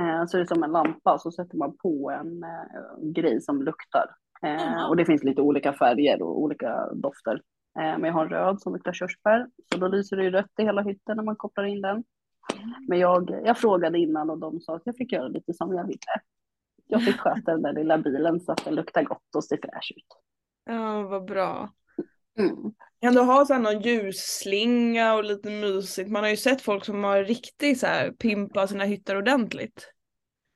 Eh, 0.00 0.26
så 0.26 0.36
det 0.36 0.42
är 0.42 0.46
som 0.46 0.62
en 0.62 0.72
lampa, 0.72 1.18
så 1.18 1.32
sätter 1.32 1.56
man 1.56 1.76
på 1.76 2.10
en 2.10 2.42
eh, 2.42 3.12
grej 3.12 3.40
som 3.40 3.62
luktar. 3.62 4.10
Eh, 4.42 4.84
och 4.88 4.96
det 4.96 5.04
finns 5.04 5.24
lite 5.24 5.42
olika 5.42 5.72
färger 5.72 6.22
och 6.22 6.40
olika 6.40 6.88
dofter. 6.92 7.40
Eh, 7.78 7.98
men 7.98 8.04
jag 8.04 8.12
har 8.12 8.24
en 8.24 8.30
röd 8.30 8.60
som 8.60 8.72
luktar 8.72 8.92
körsbär, 8.92 9.46
så 9.72 9.78
då 9.78 9.88
lyser 9.88 10.16
det 10.16 10.24
ju 10.24 10.30
rött 10.30 10.52
i 10.58 10.62
hela 10.62 10.82
hytten 10.82 11.16
när 11.16 11.24
man 11.24 11.36
kopplar 11.36 11.64
in 11.64 11.80
den. 11.80 12.04
Men 12.88 12.98
jag, 12.98 13.30
jag 13.44 13.58
frågade 13.58 13.98
innan 13.98 14.30
och 14.30 14.38
de 14.38 14.60
sa 14.60 14.76
att 14.76 14.82
jag 14.84 14.96
fick 14.96 15.12
göra 15.12 15.28
lite 15.28 15.54
som 15.54 15.74
jag 15.74 15.86
ville. 15.86 15.98
Jag 16.86 17.02
fick 17.04 17.16
sköta 17.20 17.52
den 17.52 17.62
där 17.62 17.72
lilla 17.72 17.98
bilen 17.98 18.40
så 18.40 18.52
att 18.52 18.64
den 18.64 18.74
luktar 18.74 19.02
gott 19.02 19.34
och 19.36 19.44
ser 19.44 19.56
fräsch 19.56 19.92
ut. 19.96 20.06
Ja, 20.64 21.02
vad 21.02 21.24
bra. 21.24 21.72
Mm. 22.38 22.56
Kan 23.00 23.14
du 23.14 23.20
ha 23.20 23.46
så 23.46 23.58
någon 23.58 23.80
ljusslinga 23.80 25.14
och 25.14 25.24
lite 25.24 25.50
mysigt? 25.50 26.10
Man 26.10 26.22
har 26.22 26.30
ju 26.30 26.36
sett 26.36 26.62
folk 26.62 26.84
som 26.84 27.04
har 27.04 27.24
riktigt 27.24 27.80
så 27.80 27.86
här 27.86 28.10
pimpa 28.12 28.66
sina 28.66 28.84
hytter 28.84 29.16
ordentligt. 29.16 29.90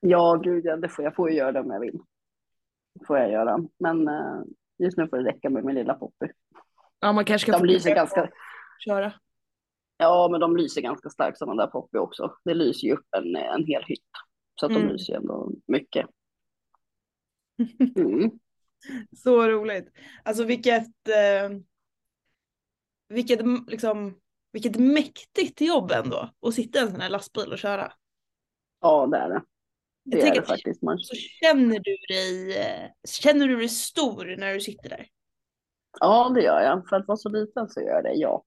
Ja, 0.00 0.40
gud 0.44 0.64
ja, 0.64 0.76
det 0.76 0.88
får, 0.88 1.04
jag 1.04 1.14
får 1.14 1.30
ju 1.30 1.36
göra 1.36 1.52
det 1.52 1.60
om 1.60 1.70
jag 1.70 1.80
vill. 1.80 2.00
får 3.06 3.18
jag 3.18 3.30
göra. 3.30 3.58
Men 3.78 4.08
eh, 4.08 4.40
just 4.78 4.96
nu 4.98 5.08
får 5.08 5.16
det 5.18 5.24
räcka 5.30 5.50
med 5.50 5.64
min 5.64 5.74
lilla 5.74 5.94
Poppy. 5.94 6.26
Ja, 7.00 7.12
man 7.12 7.24
kanske 7.24 7.52
ska 7.52 7.58
De 7.58 7.66
lyser 7.66 7.94
ganska, 7.94 8.30
köra. 8.84 9.12
ja 9.96 10.28
men 10.30 10.40
de 10.40 10.56
lyser 10.56 10.80
ganska 10.82 11.10
starkt 11.10 11.38
sådana 11.38 11.62
där 11.64 11.70
Poppy 11.70 11.98
också. 11.98 12.32
Det 12.44 12.54
lyser 12.54 12.86
ju 12.86 12.92
upp 12.94 13.06
en, 13.16 13.36
en 13.36 13.64
hel 13.64 13.82
hytt. 13.86 14.00
Så 14.60 14.66
att 14.66 14.72
de 14.72 14.78
Mm. 14.78 14.88
lyser 14.92 15.12
ju 15.12 15.16
ändå 15.16 15.50
mycket. 15.66 16.06
Mm. 17.96 18.30
Så 19.16 19.48
roligt. 19.48 19.88
Alltså 20.24 20.44
vilket, 20.44 21.08
eh, 21.08 21.58
vilket, 23.08 23.40
liksom, 23.66 24.20
vilket 24.52 24.76
mäktigt 24.76 25.60
jobb 25.60 25.90
ändå 25.92 26.30
att 26.46 26.54
sitta 26.54 26.78
i 26.78 26.82
en 26.82 26.90
sån 26.90 27.00
här 27.00 27.08
lastbil 27.10 27.52
och 27.52 27.58
köra. 27.58 27.92
Ja 28.80 29.06
det 29.06 29.16
är 29.18 29.28
det. 29.28 29.42
Det 30.04 30.18
Jag 30.18 30.28
är 30.28 30.34
det 30.34 30.46
faktiskt. 30.46 30.82
Man, 30.82 30.98
Så 30.98 31.16
känner 31.16 31.78
du 31.80 31.96
dig, 32.08 32.58
eh, 32.58 32.90
känner 33.08 33.48
du 33.48 33.56
dig 33.56 33.68
stor 33.68 34.36
när 34.38 34.54
du 34.54 34.60
sitter 34.60 34.88
där? 34.88 35.08
ja 36.00 36.30
det 36.34 36.42
gör 36.42 36.60
jag. 36.60 36.88
För 36.88 36.96
att 36.96 37.08
vara 37.08 37.16
så 37.16 37.28
liten 37.28 37.68
så 37.68 37.80
gör 37.80 37.88
jag 37.94 38.04
det, 38.04 38.14
ja. 38.14 38.44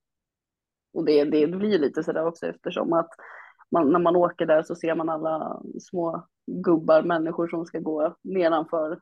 Och 0.94 1.04
det, 1.04 1.24
det 1.24 1.46
blir 1.46 1.78
lite 1.78 2.02
sådär 2.02 2.26
också 2.26 2.46
eftersom 2.46 2.92
att 2.92 3.10
man, 3.70 3.92
när 3.92 3.98
man 3.98 4.16
åker 4.16 4.46
där 4.46 4.62
så 4.62 4.74
ser 4.74 4.94
man 4.94 5.08
alla 5.08 5.62
små 5.80 6.28
gubbar, 6.46 7.02
människor 7.02 7.48
som 7.48 7.66
ska 7.66 7.78
gå 7.78 8.16
nedanför. 8.22 9.00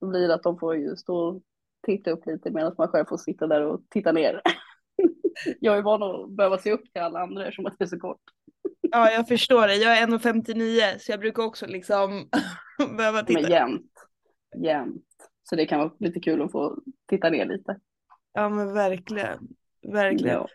Då 0.00 0.06
blir 0.06 0.28
det 0.28 0.34
att 0.34 0.42
de 0.42 0.58
får 0.58 0.76
ju 0.76 0.96
stå 0.96 1.16
och 1.16 1.42
titta 1.86 2.10
upp 2.10 2.26
lite 2.26 2.50
medan 2.50 2.74
man 2.78 2.88
själv 2.88 3.04
får 3.04 3.16
sitta 3.16 3.46
där 3.46 3.62
och 3.62 3.80
titta 3.90 4.12
ner. 4.12 4.40
Jag 5.60 5.78
är 5.78 5.82
van 5.82 6.02
att 6.02 6.30
behöva 6.30 6.58
se 6.58 6.72
upp 6.72 6.92
till 6.92 7.02
alla 7.02 7.20
andra 7.20 7.42
eftersom 7.42 7.66
att 7.66 7.74
det 7.78 7.84
är 7.84 7.86
så 7.86 8.00
kort. 8.00 8.20
Ja, 8.80 9.10
jag 9.10 9.28
förstår 9.28 9.66
det. 9.66 9.76
Jag 9.76 9.98
är 9.98 10.06
1,59 10.06 10.98
så 10.98 11.12
jag 11.12 11.20
brukar 11.20 11.42
också 11.42 11.66
liksom 11.66 12.28
behöva 12.96 13.22
titta. 13.22 13.40
Men 13.40 13.50
jämt, 13.50 13.92
jämt. 14.64 15.04
Så 15.42 15.56
det 15.56 15.66
kan 15.66 15.78
vara 15.78 15.92
lite 15.98 16.20
kul 16.20 16.42
att 16.42 16.52
få 16.52 16.78
titta 17.08 17.30
ner 17.30 17.46
lite. 17.46 17.78
Ja, 18.32 18.48
men 18.48 18.74
verkligen. 18.74 19.48
Verkligen. 19.92 20.34
Ja. 20.34 20.48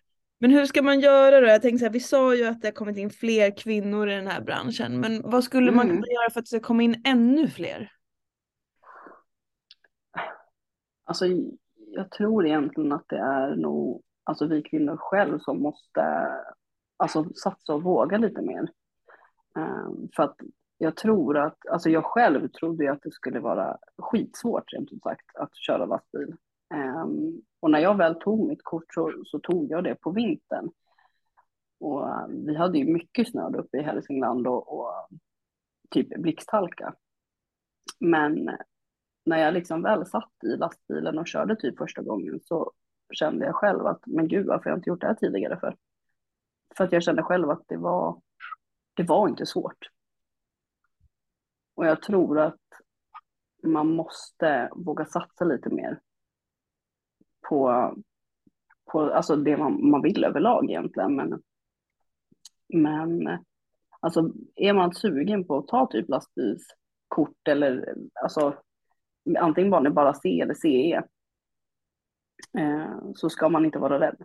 Men 0.43 0.51
hur 0.51 0.65
ska 0.65 0.81
man 0.81 0.99
göra 0.99 1.41
då? 1.41 1.47
Jag 1.47 1.61
tänker 1.61 1.77
så 1.77 1.85
här, 1.85 1.91
vi 1.91 1.99
sa 1.99 2.35
ju 2.35 2.45
att 2.45 2.61
det 2.61 2.67
har 2.67 2.73
kommit 2.73 2.97
in 2.97 3.09
fler 3.09 3.57
kvinnor 3.57 4.09
i 4.09 4.15
den 4.15 4.27
här 4.27 4.41
branschen, 4.41 4.99
men 4.99 5.21
vad 5.21 5.43
skulle 5.43 5.71
man 5.71 5.85
Mm. 5.85 5.95
kunna 5.95 6.07
göra 6.13 6.29
för 6.29 6.39
att 6.39 6.45
det 6.45 6.49
ska 6.49 6.59
komma 6.59 6.83
in 6.83 7.01
ännu 7.05 7.47
fler? 7.47 7.91
Alltså, 11.03 11.25
jag 11.75 12.11
tror 12.11 12.45
egentligen 12.45 12.91
att 12.91 13.05
det 13.07 13.17
är 13.17 13.55
nog 13.55 14.01
alltså, 14.23 14.47
vi 14.47 14.61
kvinnor 14.61 14.97
själv 14.97 15.39
som 15.39 15.61
måste 15.61 16.27
alltså, 16.97 17.33
satsa 17.33 17.73
och 17.73 17.83
våga 17.83 18.17
lite 18.17 18.41
mer. 18.41 18.67
Ehm, 19.57 20.09
för 20.15 20.23
att 20.23 20.37
jag 20.77 20.95
tror 20.95 21.37
att, 21.37 21.67
alltså 21.67 21.89
jag 21.89 22.05
själv 22.05 22.47
trodde 22.47 22.83
ju 22.83 22.89
att 22.89 23.01
det 23.01 23.11
skulle 23.11 23.39
vara 23.39 23.77
skitsvårt 23.97 24.73
rent 24.73 24.91
ut 24.91 25.03
sagt 25.03 25.35
att 25.35 25.55
köra 25.55 25.85
lastbil. 25.85 26.35
Ehm, 26.73 27.41
och 27.59 27.71
när 27.71 27.79
jag 27.79 27.97
väl 27.97 28.15
tog 28.15 28.47
mitt 28.47 28.63
kort 28.63 28.93
så, 28.93 29.23
så 29.25 29.39
tog 29.39 29.71
jag 29.71 29.83
det 29.83 29.95
på 29.95 30.11
vintern. 30.11 30.71
Och 31.79 32.09
ehm, 32.09 32.45
vi 32.45 32.55
hade 32.55 32.77
ju 32.77 32.93
mycket 32.93 33.31
snö 33.31 33.49
uppe 33.49 33.77
i 33.77 33.81
Hälsingland 33.81 34.47
och, 34.47 34.79
och 34.79 35.09
typ 35.89 36.07
blixthalka. 36.17 36.95
Men 37.99 38.49
eh, 38.49 38.55
när 39.25 39.37
jag 39.37 39.53
liksom 39.53 39.81
väl 39.81 40.05
satt 40.05 40.43
i 40.43 40.57
lastbilen 40.57 41.19
och 41.19 41.27
körde 41.27 41.55
typ 41.55 41.77
första 41.77 42.01
gången 42.01 42.39
så 42.43 42.71
kände 43.13 43.45
jag 43.45 43.55
själv 43.55 43.85
att 43.85 44.01
men 44.05 44.27
gud 44.27 44.47
varför 44.47 44.63
har 44.63 44.71
jag 44.71 44.77
inte 44.77 44.89
gjort 44.89 45.01
det 45.01 45.07
här 45.07 45.13
tidigare 45.13 45.59
för? 45.59 45.77
För 46.77 46.83
att 46.83 46.91
jag 46.91 47.03
kände 47.03 47.23
själv 47.23 47.49
att 47.49 47.63
det 47.67 47.77
var, 47.77 48.21
det 48.93 49.03
var 49.03 49.27
inte 49.27 49.45
svårt. 49.45 49.89
Och 51.75 51.85
jag 51.85 52.01
tror 52.01 52.39
att 52.39 52.59
man 53.63 53.87
måste 53.87 54.69
våga 54.75 55.05
satsa 55.05 55.45
lite 55.45 55.69
mer 55.69 55.99
på, 57.53 57.93
på 58.91 59.01
alltså 59.01 59.35
det 59.35 59.57
man, 59.57 59.89
man 59.89 60.01
vill 60.01 60.23
överlag 60.23 60.69
egentligen. 60.69 61.15
Men, 61.15 61.41
men 62.67 63.39
alltså 63.99 64.31
är 64.55 64.73
man 64.73 64.93
sugen 64.93 65.47
på 65.47 65.57
att 65.57 65.67
ta 65.67 65.87
typ 65.87 66.09
lastbilskort 66.09 67.47
eller 67.47 67.95
alltså 68.23 68.57
antingen 69.39 69.71
bara, 69.71 69.89
bara 69.91 70.13
C 70.13 70.41
eller 70.41 70.53
CE 70.53 71.01
eh, 72.57 73.11
så 73.15 73.29
ska 73.29 73.49
man 73.49 73.65
inte 73.65 73.79
vara 73.79 73.99
rädd. 73.99 74.17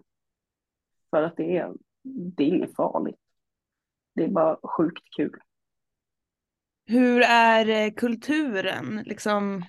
För 1.11 1.23
att 1.23 1.37
det 1.37 1.57
är, 1.57 1.73
det 2.03 2.43
är 2.43 2.49
inget 2.49 2.77
farligt. 2.77 3.21
Det 4.15 4.25
är 4.25 4.29
bara 4.29 4.57
sjukt 4.63 5.05
kul. 5.17 5.41
Hur 6.87 7.23
är 7.23 7.69
eh, 7.69 7.93
kulturen 7.93 9.03
liksom 9.07 9.65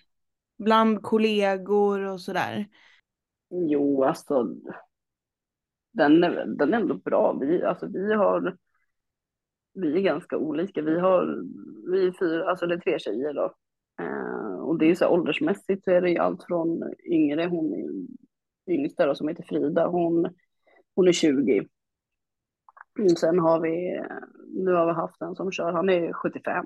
bland 0.58 1.04
kollegor 1.04 2.02
och 2.02 2.22
sådär? 2.22 2.67
Jo, 3.49 4.03
alltså 4.03 4.55
den 5.91 6.23
är, 6.23 6.45
den 6.45 6.73
är 6.73 6.77
ändå 6.77 6.93
bra. 6.93 7.38
Vi, 7.41 7.63
alltså, 7.63 7.88
vi 7.88 8.13
har 8.13 8.57
vi 9.73 9.97
är 9.97 10.01
ganska 10.01 10.38
olika. 10.38 10.81
Vi 10.81 10.99
har 10.99 11.43
vi 11.91 12.07
är 12.07 12.12
fyra, 12.19 12.49
alltså 12.49 12.65
det 12.65 12.75
är 12.75 12.79
tre 12.79 12.99
tjejer 12.99 13.33
då. 13.33 13.53
Eh, 13.99 14.59
och 14.59 14.77
det 14.77 14.85
är 14.85 14.95
så 14.95 15.05
här, 15.05 15.12
åldersmässigt 15.12 15.83
så 15.83 15.91
är 15.91 16.01
det 16.01 16.09
ju 16.09 16.17
allt 16.17 16.43
från 16.43 16.93
yngre, 17.12 17.45
hon 17.45 17.73
är 18.65 18.73
yngsta 18.73 19.05
då, 19.05 19.15
som 19.15 19.27
heter 19.27 19.43
Frida, 19.43 19.88
hon, 19.88 20.35
hon 20.95 21.07
är 21.07 21.12
20. 21.12 21.67
Mm, 22.99 23.09
Sen 23.09 23.39
har 23.39 23.59
vi, 23.59 24.01
nu 24.47 24.71
har 24.71 24.85
vi 24.85 24.91
haft 24.91 25.21
en 25.21 25.35
som 25.35 25.51
kör, 25.51 25.71
han 25.71 25.89
är 25.89 26.13
75. 26.13 26.65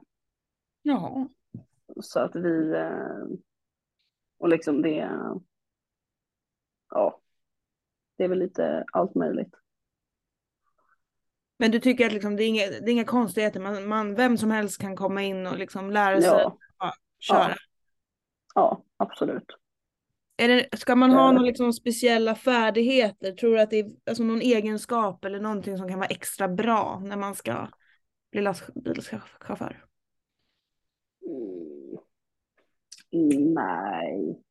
Ja. 0.81 1.27
Så 2.01 2.19
att 2.19 2.35
vi, 2.35 2.73
eh, 2.73 3.25
och 4.37 4.49
liksom 4.49 4.81
det, 4.81 5.09
ja, 6.93 7.21
det 8.17 8.23
är 8.23 8.27
väl 8.27 8.39
lite 8.39 8.83
allt 8.93 9.15
möjligt. 9.15 9.53
Men 11.57 11.71
du 11.71 11.79
tycker 11.79 12.05
att 12.05 12.13
liksom, 12.13 12.35
det, 12.35 12.43
är 12.43 12.47
inga, 12.47 12.65
det 12.67 12.75
är 12.75 12.89
inga 12.89 13.05
konstigheter, 13.05 13.59
man, 13.59 13.87
man, 13.87 14.15
vem 14.15 14.37
som 14.37 14.51
helst 14.51 14.81
kan 14.81 14.95
komma 14.95 15.21
in 15.23 15.47
och 15.47 15.57
liksom 15.57 15.91
lära 15.91 16.21
sig 16.21 16.29
Ja, 16.29 16.57
att 16.77 16.95
köra? 17.19 17.55
ja, 18.55 18.83
absolut. 18.97 19.57
Är 20.37 20.47
det, 20.47 20.77
ska 20.77 20.95
man 20.95 21.11
ha 21.11 21.25
Ja. 21.25 21.31
några 21.31 21.45
liksom 21.45 21.73
speciella 21.73 22.35
färdigheter? 22.35 23.31
Tror 23.31 23.55
du 23.55 23.61
att 23.61 23.69
det 23.69 23.79
är 23.79 23.91
alltså 24.05 24.23
någon 24.23 24.41
egenskap 24.41 25.25
eller 25.25 25.39
någonting 25.39 25.77
som 25.77 25.89
kan 25.89 25.99
vara 25.99 26.07
extra 26.09 26.47
bra 26.47 27.01
när 27.05 27.17
man 27.17 27.35
ska 27.35 27.67
bli 28.31 28.41
lastbilschaufför? 28.41 29.85
Mm. 33.11 33.53
Nej, 33.53 34.41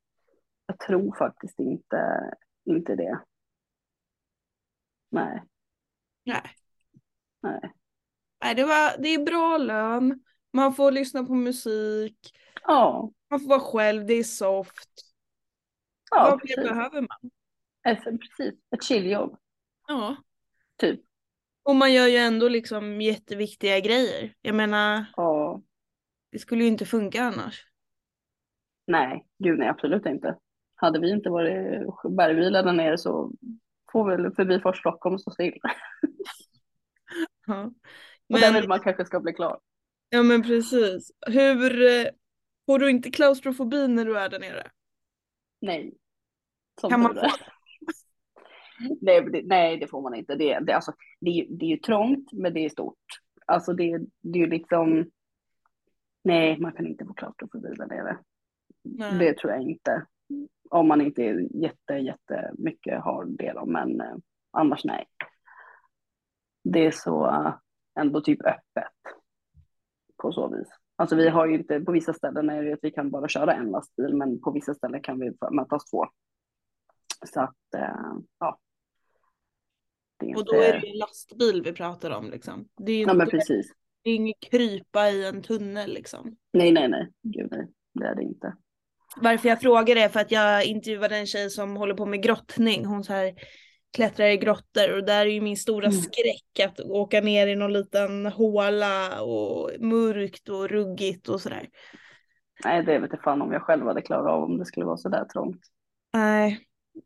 jag 0.67 0.79
tror 0.79 1.17
faktiskt 1.19 1.59
inte, 1.59 2.31
inte 2.65 2.95
det. 2.97 3.21
Nej, 5.11 5.43
Nej. 6.25 6.43
nej. 7.43 7.73
Nej, 8.45 8.55
det, 8.55 8.65
var, 8.65 9.03
det 9.03 9.09
är 9.09 9.25
bra 9.25 9.59
lön, 9.59 10.25
man 10.53 10.75
får 10.75 10.91
lyssna 10.93 11.25
på 11.25 11.35
musik, 11.35 12.19
Ja, 12.63 13.13
man 13.31 13.41
får 13.41 13.49
vara 13.49 13.61
själv, 13.61 14.07
det 14.07 14.15
är 14.15 14.25
soft. 14.25 14.91
ja 16.11 16.31
Vad 16.31 16.41
mer 16.45 16.69
behöver 16.69 17.01
man? 17.01 17.31
Alltså, 17.85 18.11
precis. 18.19 18.61
Ett 18.75 18.85
chilljobb, 18.85 19.39
Ja. 19.89 20.17
typ. 20.77 21.01
Och 21.63 21.77
man 21.77 21.93
gör 21.93 22.07
ju 22.07 22.17
ändå 22.17 22.49
liksom 22.49 23.01
jätteviktiga 23.01 23.81
grejer. 23.81 24.35
Jag 24.41 24.55
menar, 24.55 25.05
Ja, 25.17 25.63
det 26.31 26.39
skulle 26.39 26.63
ju 26.65 26.69
inte 26.69 26.87
funka 26.87 27.23
annars. 27.23 27.67
nej, 28.87 29.27
gud 29.39 29.59
nej, 29.59 29.69
absolut 29.69 30.07
inte. 30.07 30.39
Hade 30.83 31.01
vi 31.01 31.11
inte 31.11 31.31
varit 31.31 31.87
bergbilar 32.17 32.63
där 32.63 32.73
nere 32.73 32.99
så 32.99 33.33
får 33.93 34.11
väl 34.11 34.35
Förbifart 34.35 34.77
Stockholm 34.77 35.19
stå 35.19 35.31
still. 35.31 35.59
Ja. 37.47 37.63
Och 38.29 38.39
där 38.39 38.53
Men, 38.53 38.61
vill 38.61 38.69
man 38.69 38.81
kanske 38.81 39.05
ska 39.05 39.21
bli 39.21 39.33
klar. 39.33 39.61
ja 40.09 40.23
men 40.23 40.43
precis. 40.43 41.11
Hur, 41.27 41.83
eh, 41.83 42.07
får 42.67 42.79
du 42.79 42.91
inte 42.91 43.11
klaustrofobi 43.11 43.89
när 43.89 44.05
du 44.05 44.19
är 44.19 44.29
där 44.29 44.39
nere? 44.39 44.71
Nej. 45.61 45.95
Som 46.81 46.91
Kan 46.91 47.01
man 47.01 47.17
nej, 49.01 49.31
det, 49.33 49.43
nej, 49.45 49.77
det 49.77 49.87
får 49.87 50.03
man 50.03 50.15
inte. 50.15 50.35
Det, 50.35 50.59
det, 50.59 50.73
alltså, 50.73 50.93
det, 51.21 51.47
det 51.51 51.65
är 51.65 51.71
ju 51.71 51.77
trångt, 51.77 52.33
men 52.33 52.55
det 52.55 52.65
är 52.65 52.69
stort. 52.69 53.07
Alltså 53.47 53.73
det, 53.73 53.99
det 54.21 54.39
är 54.39 54.43
ju 54.43 54.51
liksom... 54.51 55.11
Nej, 56.25 56.61
man 56.61 56.73
kan 56.73 56.87
inte 56.87 57.05
få 57.05 57.13
klaustrofobi 57.15 57.69
där 57.69 57.87
nere. 57.87 58.19
Nej. 58.83 59.19
Det 59.19 59.39
tror 59.39 59.53
jag 59.53 59.63
inte. 59.63 60.07
Om 60.73 60.89
man 60.89 61.01
inte 61.01 61.23
jätte, 61.55 61.95
jättemycket 61.95 63.01
har 63.03 63.25
det 63.25 63.53
då, 63.53 63.67
men 63.67 64.01
eh, 64.01 64.15
annars 64.51 64.85
nej. 64.85 65.07
Det 66.65 66.87
är 66.87 66.91
så 66.91 67.27
eh, 67.27 67.55
ändå 68.01 68.21
typ 68.21 68.41
öppet. 68.41 68.93
På 70.17 70.33
så 70.33 70.49
vis. 70.49 70.69
Alltså 70.97 71.17
vi 71.17 71.29
har 71.29 71.47
ju 71.47 71.55
inte, 71.55 71.81
på 71.81 71.93
vissa 71.93 72.13
ställen 72.13 72.51
är 72.51 72.63
det 72.63 72.73
att 72.73 72.79
vi 72.83 72.91
kan 72.91 73.11
bara 73.11 73.29
köra 73.29 73.55
en 73.55 73.71
lastbil, 73.71 74.15
men 74.15 74.41
på 74.41 74.51
vissa 74.51 74.75
ställen 74.75 75.03
kan 75.03 75.19
vi 75.21 75.33
mötas 75.51 75.91
två. 75.91 76.07
Så 77.27 77.41
att, 77.41 77.75
eh, 77.77 78.13
ja. 78.39 78.59
Är 80.25 80.37
Och 80.37 80.45
då 80.45 80.55
inte- 80.55 80.67
är 80.67 80.81
det 80.81 80.87
ju 80.87 80.93
en 80.93 80.99
lastbil 80.99 81.63
vi 81.65 81.73
pratar 81.73 82.11
om 82.11 82.31
liksom. 82.31 82.69
Det 82.77 82.93
är 82.93 82.97
ju 82.97 83.03
Ja 83.03 83.15
men 83.15 83.27
inte, 83.27 83.37
precis. 83.37 83.73
det 84.03 84.11
är 84.11 84.15
inget 84.15 84.41
krypa 84.41 85.09
i 85.11 85.27
en 85.29 85.43
tunnel 85.43 85.91
liksom. 85.91 86.37
Nej, 86.53 86.73
nej, 86.73 86.89
nej. 86.89 87.13
Gud 87.23 87.49
nej. 87.51 87.69
Det 87.93 88.07
är 88.07 88.15
det 88.15 88.23
inte. 88.23 88.57
Varför 89.17 89.49
jag 89.49 89.61
frågar 89.61 89.97
är 89.97 90.09
för 90.09 90.21
att 90.21 90.31
jag 90.31 90.65
intervjuade 90.65 91.17
en 91.17 91.27
tjej 91.27 91.51
som 91.51 91.77
håller 91.77 91.95
på 91.95 92.07
med 92.07 92.23
grottning. 92.23 92.85
Hon 92.85 93.05
så 93.05 93.13
här 93.13 93.35
klättrar 93.97 94.27
i 94.27 94.37
grottor 94.37 94.93
och 94.97 95.05
där 95.07 95.27
är 95.27 95.31
ju 95.31 95.41
min 95.41 95.57
stora 95.57 95.87
Mm. 95.87 95.99
skräck 96.01 96.67
att 96.69 96.81
åka 96.81 97.21
ner 97.21 97.47
i 97.47 97.57
någon 97.57 97.73
liten 97.73 98.27
håla 98.27 99.23
och 99.23 99.71
mörkt 99.81 100.49
och 100.49 100.69
ruggigt 100.69 101.29
och 101.29 101.41
sådär. 101.41 101.69
Nej, 102.65 102.83
det 102.85 102.99
vet 102.99 103.11
jag 103.13 103.23
fan 103.23 103.43
om 103.43 103.53
jag 103.53 103.63
själv 103.63 103.87
hade 103.87 104.03
klarat 104.03 104.27
av 104.27 104.43
om 104.45 104.59
det 104.59 104.65
skulle 104.65 104.87
vara 104.87 104.97
sådär 104.97 105.25
trångt. 105.25 105.61
Nej, 106.15 106.61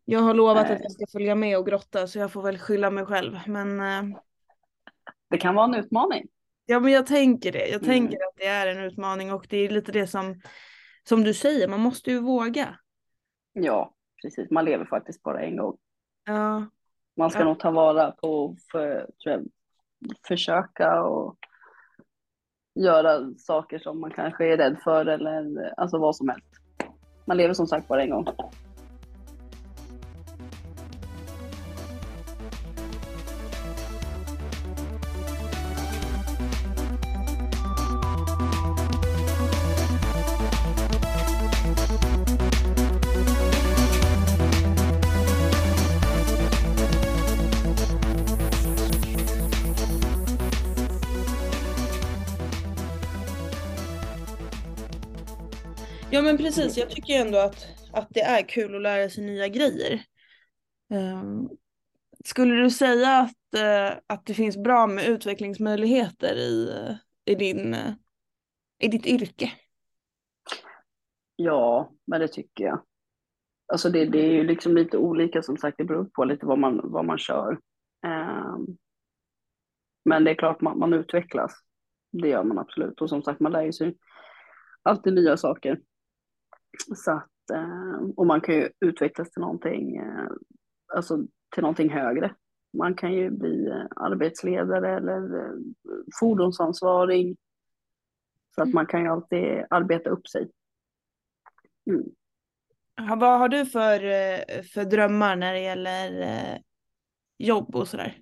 jag 0.05 0.19
har 0.19 0.33
lovat 0.33 0.63
Nej. 0.67 0.75
att 0.75 0.81
jag 0.83 0.91
ska 0.91 1.05
följa 1.11 1.35
med 1.35 1.57
och 1.57 1.65
grotta 1.65 2.07
så 2.07 2.19
jag 2.19 2.31
får 2.31 2.41
väl 2.41 2.57
skylla 2.57 2.89
mig 2.91 3.05
själv. 3.05 3.37
Men 3.47 3.79
eh, 3.79 4.17
Det 5.29 5.37
kan 5.37 5.55
vara 5.55 5.65
en 5.65 5.73
utmaning. 5.75 6.27
ja, 6.65 6.79
men 6.79 6.91
jag 6.91 7.05
tänker 7.07 7.51
det. 7.51 7.67
Jag 7.67 7.83
Mm. 7.83 7.85
tänker 7.85 8.17
att 8.17 8.35
det 8.37 8.45
är 8.45 8.67
en 8.67 8.83
utmaning 8.83 9.33
och 9.33 9.45
det 9.49 9.57
är 9.57 9.69
lite 9.69 9.91
det 9.91 10.07
som, 10.07 10.41
som 11.07 11.23
du 11.23 11.33
säger, 11.33 11.67
man 11.67 11.79
måste 11.79 12.11
ju 12.11 12.19
våga. 12.19 12.79
Ja, 13.53 13.93
precis. 14.21 14.51
Man 14.51 14.65
lever 14.65 14.85
faktiskt 14.85 15.23
bara 15.23 15.41
en 15.41 15.57
gång. 15.57 15.77
Ja, 16.25 16.65
Man 17.17 17.29
ska 17.29 17.39
Ja. 17.39 17.45
nog 17.45 17.59
ta 17.59 17.71
vara 17.71 18.11
på 18.11 18.55
för, 18.71 19.07
jag, 19.17 19.45
försöka 20.27 21.01
och 21.03 21.37
göra 22.75 23.33
saker 23.37 23.79
som 23.79 24.01
man 24.01 24.11
kanske 24.11 24.53
är 24.53 24.57
rädd 24.57 24.77
för 24.83 25.05
eller 25.05 25.73
alltså 25.79 25.97
vad 25.97 26.15
som 26.15 26.29
helst. 26.29 26.47
Man 27.25 27.37
lever 27.37 27.53
som 27.53 27.67
sagt 27.67 27.87
bara 27.87 28.03
en 28.03 28.09
gång. 28.09 28.25
Men 56.27 56.37
precis. 56.37 56.77
Jag 56.77 56.89
tycker 56.89 57.25
ändå 57.25 57.37
att, 57.37 57.67
att 57.93 58.07
det 58.09 58.21
är 58.21 58.41
kul 58.41 58.75
att 58.75 58.81
lära 58.81 59.09
sig 59.09 59.25
nya 59.25 59.47
grejer. 59.47 60.01
Um, 60.89 61.49
skulle 62.25 62.55
du 62.55 62.69
säga 62.69 63.09
att, 63.17 63.59
uh, 63.61 63.99
att 64.07 64.25
det 64.25 64.33
finns 64.33 64.57
bra 64.57 64.87
med 64.87 65.07
utvecklingsmöjligheter 65.07 66.35
i, 66.35 66.69
eh, 66.69 66.95
i, 67.33 67.35
din, 67.35 67.73
uh, 67.73 67.93
i 68.79 68.87
ditt 68.87 69.05
yrke? 69.05 69.51
Ja, 71.35 71.91
men 72.07 72.21
det 72.21 72.27
tycker 72.27 72.63
jag. 72.63 72.83
Alltså 73.67 73.89
det, 73.89 74.05
det 74.05 74.19
är 74.19 74.31
ju 74.31 74.43
liksom 74.43 74.75
lite 74.75 74.97
olika 74.97 75.41
som 75.41 75.57
sagt, 75.57 75.77
det 75.77 75.83
beror 75.83 76.05
på 76.05 76.23
lite 76.23 76.45
vad 76.45 76.59
man, 76.59 76.81
vad 76.83 77.05
man 77.05 77.17
kör. 77.17 77.59
Um, 78.05 78.77
men 80.05 80.23
det 80.23 80.31
är 80.31 80.35
klart 80.35 80.61
man, 80.61 80.79
man 80.79 80.93
utvecklas. 80.93 81.51
Det 82.11 82.27
gör 82.27 82.43
man 82.43 82.59
absolut. 82.59 83.01
Och 83.01 83.09
som 83.09 83.23
sagt, 83.23 83.39
man 83.39 83.51
lär 83.51 83.63
ju 83.63 83.73
sig 83.73 83.97
alltid 84.83 85.13
nya 85.13 85.37
saker. 85.37 85.79
Så 86.95 87.11
att, 87.11 87.49
eh, 87.53 88.09
och 88.15 88.27
man 88.27 88.41
kan 88.41 88.55
ju 88.55 88.69
utvecklas 88.79 89.31
till 89.31 89.41
någonting, 89.41 89.97
eh, 89.97 90.27
alltså 90.95 91.17
till 91.53 91.61
någonting 91.61 91.89
högre. 91.89 92.35
Man 92.77 92.95
kan 92.95 93.13
ju 93.13 93.29
bli 93.29 93.67
eh, 93.67 93.85
arbetsledare 93.95 94.97
eller 94.97 95.53
fordonsansvarig. 96.19 97.37
Så 98.55 98.61
att 98.61 98.73
man 98.73 98.85
kan 98.85 99.01
ju 99.01 99.07
alltid 99.07 99.65
arbeta 99.69 100.09
upp 100.09 100.27
sig. 100.27 100.51
Mm. 101.89 102.03
Vad 103.19 103.39
har 103.39 103.49
du 103.49 103.65
för, 103.65 103.99
för 104.63 104.85
drömmar 104.85 105.35
när 105.35 105.53
det 105.53 105.59
gäller 105.59 106.59
jobb 107.37 107.75
och 107.75 107.87
sådär? 107.87 108.21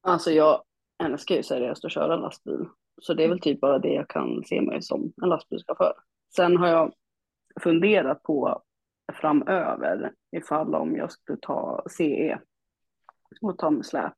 Alltså 0.00 0.30
jag 0.30 0.62
älskar 1.04 1.34
ju 1.34 1.42
seriöst 1.42 1.84
att 1.84 1.92
köra 1.92 2.16
lastbil. 2.16 2.66
Så 3.02 3.14
det 3.14 3.24
är 3.24 3.28
väl 3.28 3.40
typ 3.40 3.60
bara 3.60 3.78
det 3.78 3.92
jag 3.92 4.08
kan 4.08 4.44
se 4.44 4.60
mig 4.60 4.82
som 4.82 5.12
en 5.22 5.28
lastbilschaufför. 5.28 5.94
Sen 6.36 6.56
har 6.56 6.68
jag 6.68 6.92
funderat 7.60 8.22
på 8.22 8.62
framöver 9.12 10.12
ifall 10.36 10.74
om 10.74 10.96
jag 10.96 11.12
skulle 11.12 11.38
ta 11.42 11.82
CE 11.90 12.38
och 13.40 13.58
ta 13.58 13.70
med 13.70 13.86
släp. 13.86 14.12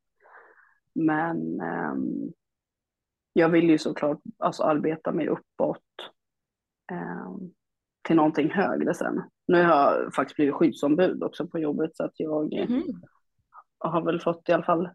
Men 0.95 1.61
ehm, 1.61 2.33
jag 3.33 3.49
vill 3.49 3.71
ju 3.71 3.79
såklart 3.79 4.21
alltså, 4.39 4.63
arbeta 4.63 5.13
mig 5.13 5.29
uppåt 5.29 5.83
ehm, 6.93 7.53
till 8.03 8.17
någonting 8.17 8.51
högre 8.51 8.95
sen. 8.95 9.23
Nu 9.47 9.63
har 9.63 9.71
jag 9.71 10.15
faktiskt 10.15 10.37
blivit 10.37 10.55
skyddsombud 10.55 11.23
också 11.23 11.47
på 11.47 11.59
jobbet 11.59 11.97
så 11.97 12.05
att 12.05 12.21
jag 12.21 12.53
Mhm. 12.71 12.83
har 13.79 14.03
väl 14.03 14.21
fått 14.21 14.49
i 14.49 14.53
alla 14.53 14.65
fall 14.65 14.91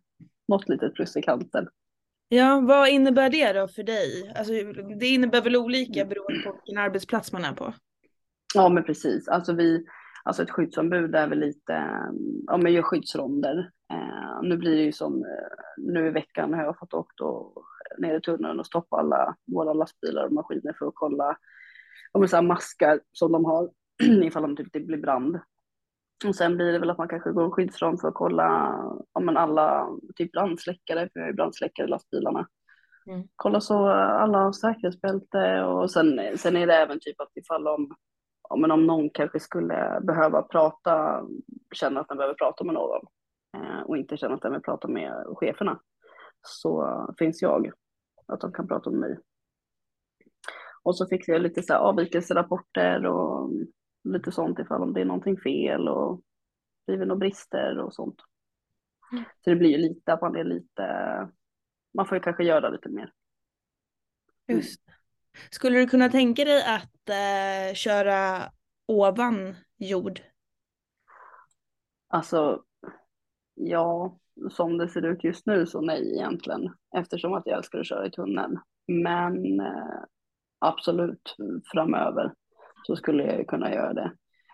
något 0.48 0.70
litet 0.70 0.94
plus 0.94 1.18
i 1.18 1.22
kanten. 1.22 1.68
Ja, 2.30 2.62
vad 2.68 2.90
innebär 2.90 3.30
det 3.30 3.54
då 3.54 3.68
för 3.68 3.84
dig? 3.84 4.34
Alltså, 4.36 4.54
det 5.00 5.08
innebär 5.08 5.42
väl 5.42 5.56
olika 5.56 6.06
beroende 6.06 6.44
på 6.44 6.52
vilken 6.52 6.78
arbetsplats 6.78 7.32
man 7.32 7.46
är 7.46 7.54
på? 7.54 7.74
Ja, 8.56 8.70
men 8.70 8.84
precis. 8.84 9.28
Alltså 9.28 9.54
vi, 9.54 9.86
alltså 10.24 10.44
ett 10.44 10.52
skyddsombud 10.52 11.16
är 11.16 11.28
väl 11.28 11.40
lite, 11.40 11.74
ja 12.48 12.58
men 12.58 12.74
gör 12.74 12.82
skyddsronder. 12.82 13.72
Eh, 13.94 14.42
nu 14.42 14.58
blir 14.58 14.76
det 14.76 14.84
ju 14.84 14.92
som, 14.92 15.24
eh, 15.24 15.64
nu 15.78 16.08
i 16.08 16.10
veckan 16.10 16.54
har 16.54 16.64
jag 16.64 16.80
fått 16.80 16.94
åkt 16.94 17.22
och, 17.22 17.64
ner 17.98 18.18
i 18.18 18.22
tunneln 18.22 18.60
och 18.60 18.66
stoppa 18.66 18.98
alla 18.98 19.36
våra 19.46 19.74
lastbilar 19.74 20.26
och 20.26 20.34
maskiner 20.34 20.76
för 20.80 20.88
att 20.88 20.96
kolla, 20.96 21.38
ja 22.14 22.20
men 22.20 22.30
så 22.30 22.42
maskar 22.42 23.00
som 23.12 23.32
de 23.32 23.46
har 23.46 23.70
ifall 24.24 24.42
de 24.42 24.56
typ 24.56 24.74
det 24.74 24.80
blir 24.80 24.98
brand. 24.98 25.40
Och 26.26 26.36
sen 26.36 26.56
blir 26.56 26.72
det 26.72 26.80
väl 26.80 26.90
att 26.90 26.98
man 26.98 27.08
kanske 27.08 27.32
går 27.32 27.46
en 27.46 27.52
skyddsrond 27.52 28.02
för 28.02 28.08
att 28.08 28.14
kolla, 28.14 28.76
ja 29.14 29.22
men 29.22 29.38
alla, 29.38 29.88
typ 30.16 30.32
brandsläckare, 30.32 31.00
för 31.00 31.12
vi 31.14 31.22
har 31.22 31.28
ju 31.28 31.34
brandsläckare 31.34 31.88
i 31.88 31.90
lastbilarna. 31.90 32.48
Mm. 33.08 33.28
Kolla 33.36 33.62
så 33.62 33.88
alla 33.88 34.38
har 34.38 34.52
säkerhetsbälte 34.52 35.64
och 35.64 35.92
sen, 35.92 36.38
sen 36.38 36.58
är 36.58 36.68
det 36.68 36.76
även 36.76 37.00
typ 37.00 37.22
att 37.22 37.38
ifall 37.38 37.68
om 37.68 37.96
ja, 38.50 38.56
men 38.56 38.72
om 38.72 38.88
någon 38.88 39.10
kanske 39.10 39.40
skulle 39.40 40.00
behöva 40.02 40.42
prata, 40.42 41.24
känna 41.76 42.00
att 42.00 42.08
den 42.08 42.18
behöver 42.18 42.36
prata 42.36 42.64
med 42.64 42.74
någon 42.74 43.02
eh, 43.58 43.82
och 43.86 43.98
inte 43.98 44.18
känna 44.18 44.36
att 44.36 44.42
den 44.42 44.52
vill 44.52 44.62
prata 44.62 44.88
med 44.88 45.26
cheferna 45.36 45.80
så 46.42 47.06
finns 47.20 47.42
jag, 47.42 47.72
att 48.28 48.42
de 48.42 48.54
kan 48.54 48.68
prata 48.68 48.90
med 48.90 49.00
mig. 49.00 49.20
Och 50.84 50.98
så 50.98 51.08
fixar 51.08 51.34
jag 51.34 51.42
lite 51.42 51.64
så 51.64 51.74
här 51.74 51.80
avvikelserapporter 51.80 53.06
och 53.06 53.52
lite 54.12 54.32
sånt 54.32 54.60
ifall 54.60 54.82
om 54.82 54.94
det 54.94 55.02
är 55.02 55.06
någonting 55.06 55.38
fel 55.38 55.88
och 55.88 56.22
blivit 56.88 57.08
några 57.08 57.20
brister 57.20 57.80
och 57.80 57.94
sånt. 57.94 58.22
Mm. 59.12 59.24
Så 59.44 59.50
det 59.50 59.56
blir 59.56 59.70
ju 59.70 59.78
lite 59.78 60.14
att 60.14 60.22
man 60.22 60.36
är 60.36 60.44
lite, 60.44 60.84
man 61.94 62.06
får 62.06 62.18
ju 62.18 62.24
kanske 62.24 62.44
göra 62.44 62.70
lite 62.70 62.90
mer. 62.90 63.12
Just. 64.48 64.82
Skulle 65.50 65.80
du 65.80 65.88
kunna 65.88 66.10
tänka 66.10 66.46
dig 66.46 66.64
att 66.64 67.10
eh, 67.10 67.74
köra 67.76 68.52
ovan 68.86 69.56
jord? 69.78 70.22
Alltså, 72.08 72.64
ja, 73.54 74.18
som 74.52 74.78
det 74.78 74.90
ser 74.90 75.06
ut 75.06 75.24
just 75.24 75.46
nu 75.46 75.66
så 75.66 75.82
nej 75.82 76.14
egentligen, 76.14 76.74
eftersom 76.96 77.34
att 77.34 77.46
jag 77.46 77.58
älskar 77.58 77.80
att 77.80 77.88
köra 77.88 78.08
i 78.08 78.12
tunneln. 78.12 78.60
Men 78.88 79.60
eh, 79.60 80.04
absolut 80.60 81.36
framöver 81.72 82.34
så 82.84 82.96
skulle 82.96 83.24
jag 83.24 83.38
ju 83.38 83.46
kunna 83.46 83.74
göra 83.74 83.94
det. 83.94 84.12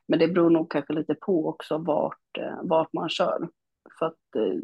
Men 0.07 0.19
det 0.19 0.28
beror 0.28 0.49
nog 0.49 0.71
kanske 0.71 0.93
lite 0.93 1.15
på 1.15 1.47
också 1.47 1.78
vart, 1.78 2.38
eh, 2.39 2.59
vart 2.63 2.93
man 2.93 3.09
kör. 3.09 3.49
För 3.99 4.05
att 4.05 4.36
eh, 4.36 4.59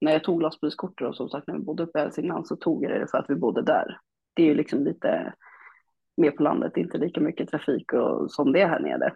när 0.00 0.12
jag 0.12 0.24
tog 0.24 0.42
lastbilskortet 0.42 1.08
och 1.08 1.16
som 1.16 1.28
sagt 1.28 1.46
när 1.46 1.54
vi 1.54 1.64
bodde 1.64 1.82
uppe 1.82 1.98
i 1.98 2.02
Hälsingland 2.02 2.46
så 2.46 2.56
tog 2.56 2.84
jag 2.84 3.00
det 3.00 3.10
för 3.10 3.18
att 3.18 3.30
vi 3.30 3.34
bodde 3.34 3.62
där. 3.62 3.98
Det 4.34 4.42
är 4.42 4.46
ju 4.46 4.54
liksom 4.54 4.84
lite 4.84 5.34
mer 6.16 6.30
på 6.30 6.42
landet, 6.42 6.76
inte 6.76 6.98
lika 6.98 7.20
mycket 7.20 7.48
trafik 7.48 7.92
och, 7.92 8.30
som 8.30 8.52
det 8.52 8.60
är 8.60 8.68
här 8.68 8.80
nere. 8.80 9.14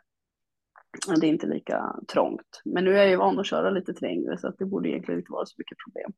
Det 1.20 1.26
är 1.26 1.30
inte 1.30 1.46
lika 1.46 1.96
trångt. 2.12 2.62
Men 2.64 2.84
nu 2.84 2.90
är 2.90 2.96
jag 2.96 3.10
ju 3.10 3.16
van 3.16 3.38
att 3.38 3.46
köra 3.46 3.70
lite 3.70 3.94
trängre 3.94 4.38
så 4.38 4.48
att 4.48 4.58
det 4.58 4.64
borde 4.64 4.88
egentligen 4.88 5.20
inte 5.20 5.32
vara 5.32 5.46
så 5.46 5.54
mycket 5.58 5.78
problem. 5.86 6.12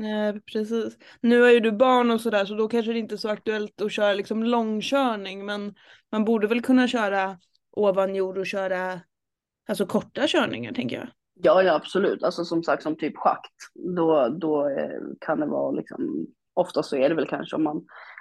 Nej, 0.00 0.40
precis. 0.52 0.98
Nu 1.20 1.44
är 1.44 1.50
ju 1.50 1.60
du 1.60 1.72
barn 1.72 2.10
och 2.10 2.20
sådär 2.20 2.44
så 2.44 2.54
då 2.54 2.68
kanske 2.68 2.92
det 2.92 2.98
inte 2.98 3.14
är 3.14 3.16
så 3.16 3.28
aktuellt 3.28 3.80
att 3.80 3.92
köra 3.92 4.12
liksom 4.12 4.44
långkörning 4.44 5.46
men 5.46 5.74
man 6.12 6.24
borde 6.24 6.46
väl 6.46 6.62
kunna 6.62 6.88
köra 6.88 7.38
ovan 7.72 8.14
jord 8.14 8.38
och 8.38 8.46
köra 8.46 9.00
alltså 9.68 9.86
korta 9.86 10.26
körningar 10.26 10.72
tänker 10.72 10.96
jag. 10.96 11.08
Ja, 11.34 11.62
ja 11.62 11.74
absolut. 11.74 12.22
Alltså 12.22 12.44
som 12.44 12.62
sagt 12.62 12.82
som 12.82 12.96
typ 12.96 13.16
schakt. 13.16 13.54
Då, 13.96 14.28
då 14.28 14.68
eh, 14.68 15.00
kan 15.20 15.40
det 15.40 15.46
vara 15.46 15.70
liksom, 15.70 16.26
oftast 16.54 16.88
så 16.88 16.96
är 16.96 17.08
det 17.08 17.14
väl 17.14 17.28
kanske 17.28 17.56
om 17.56 17.62
man, 17.62 17.76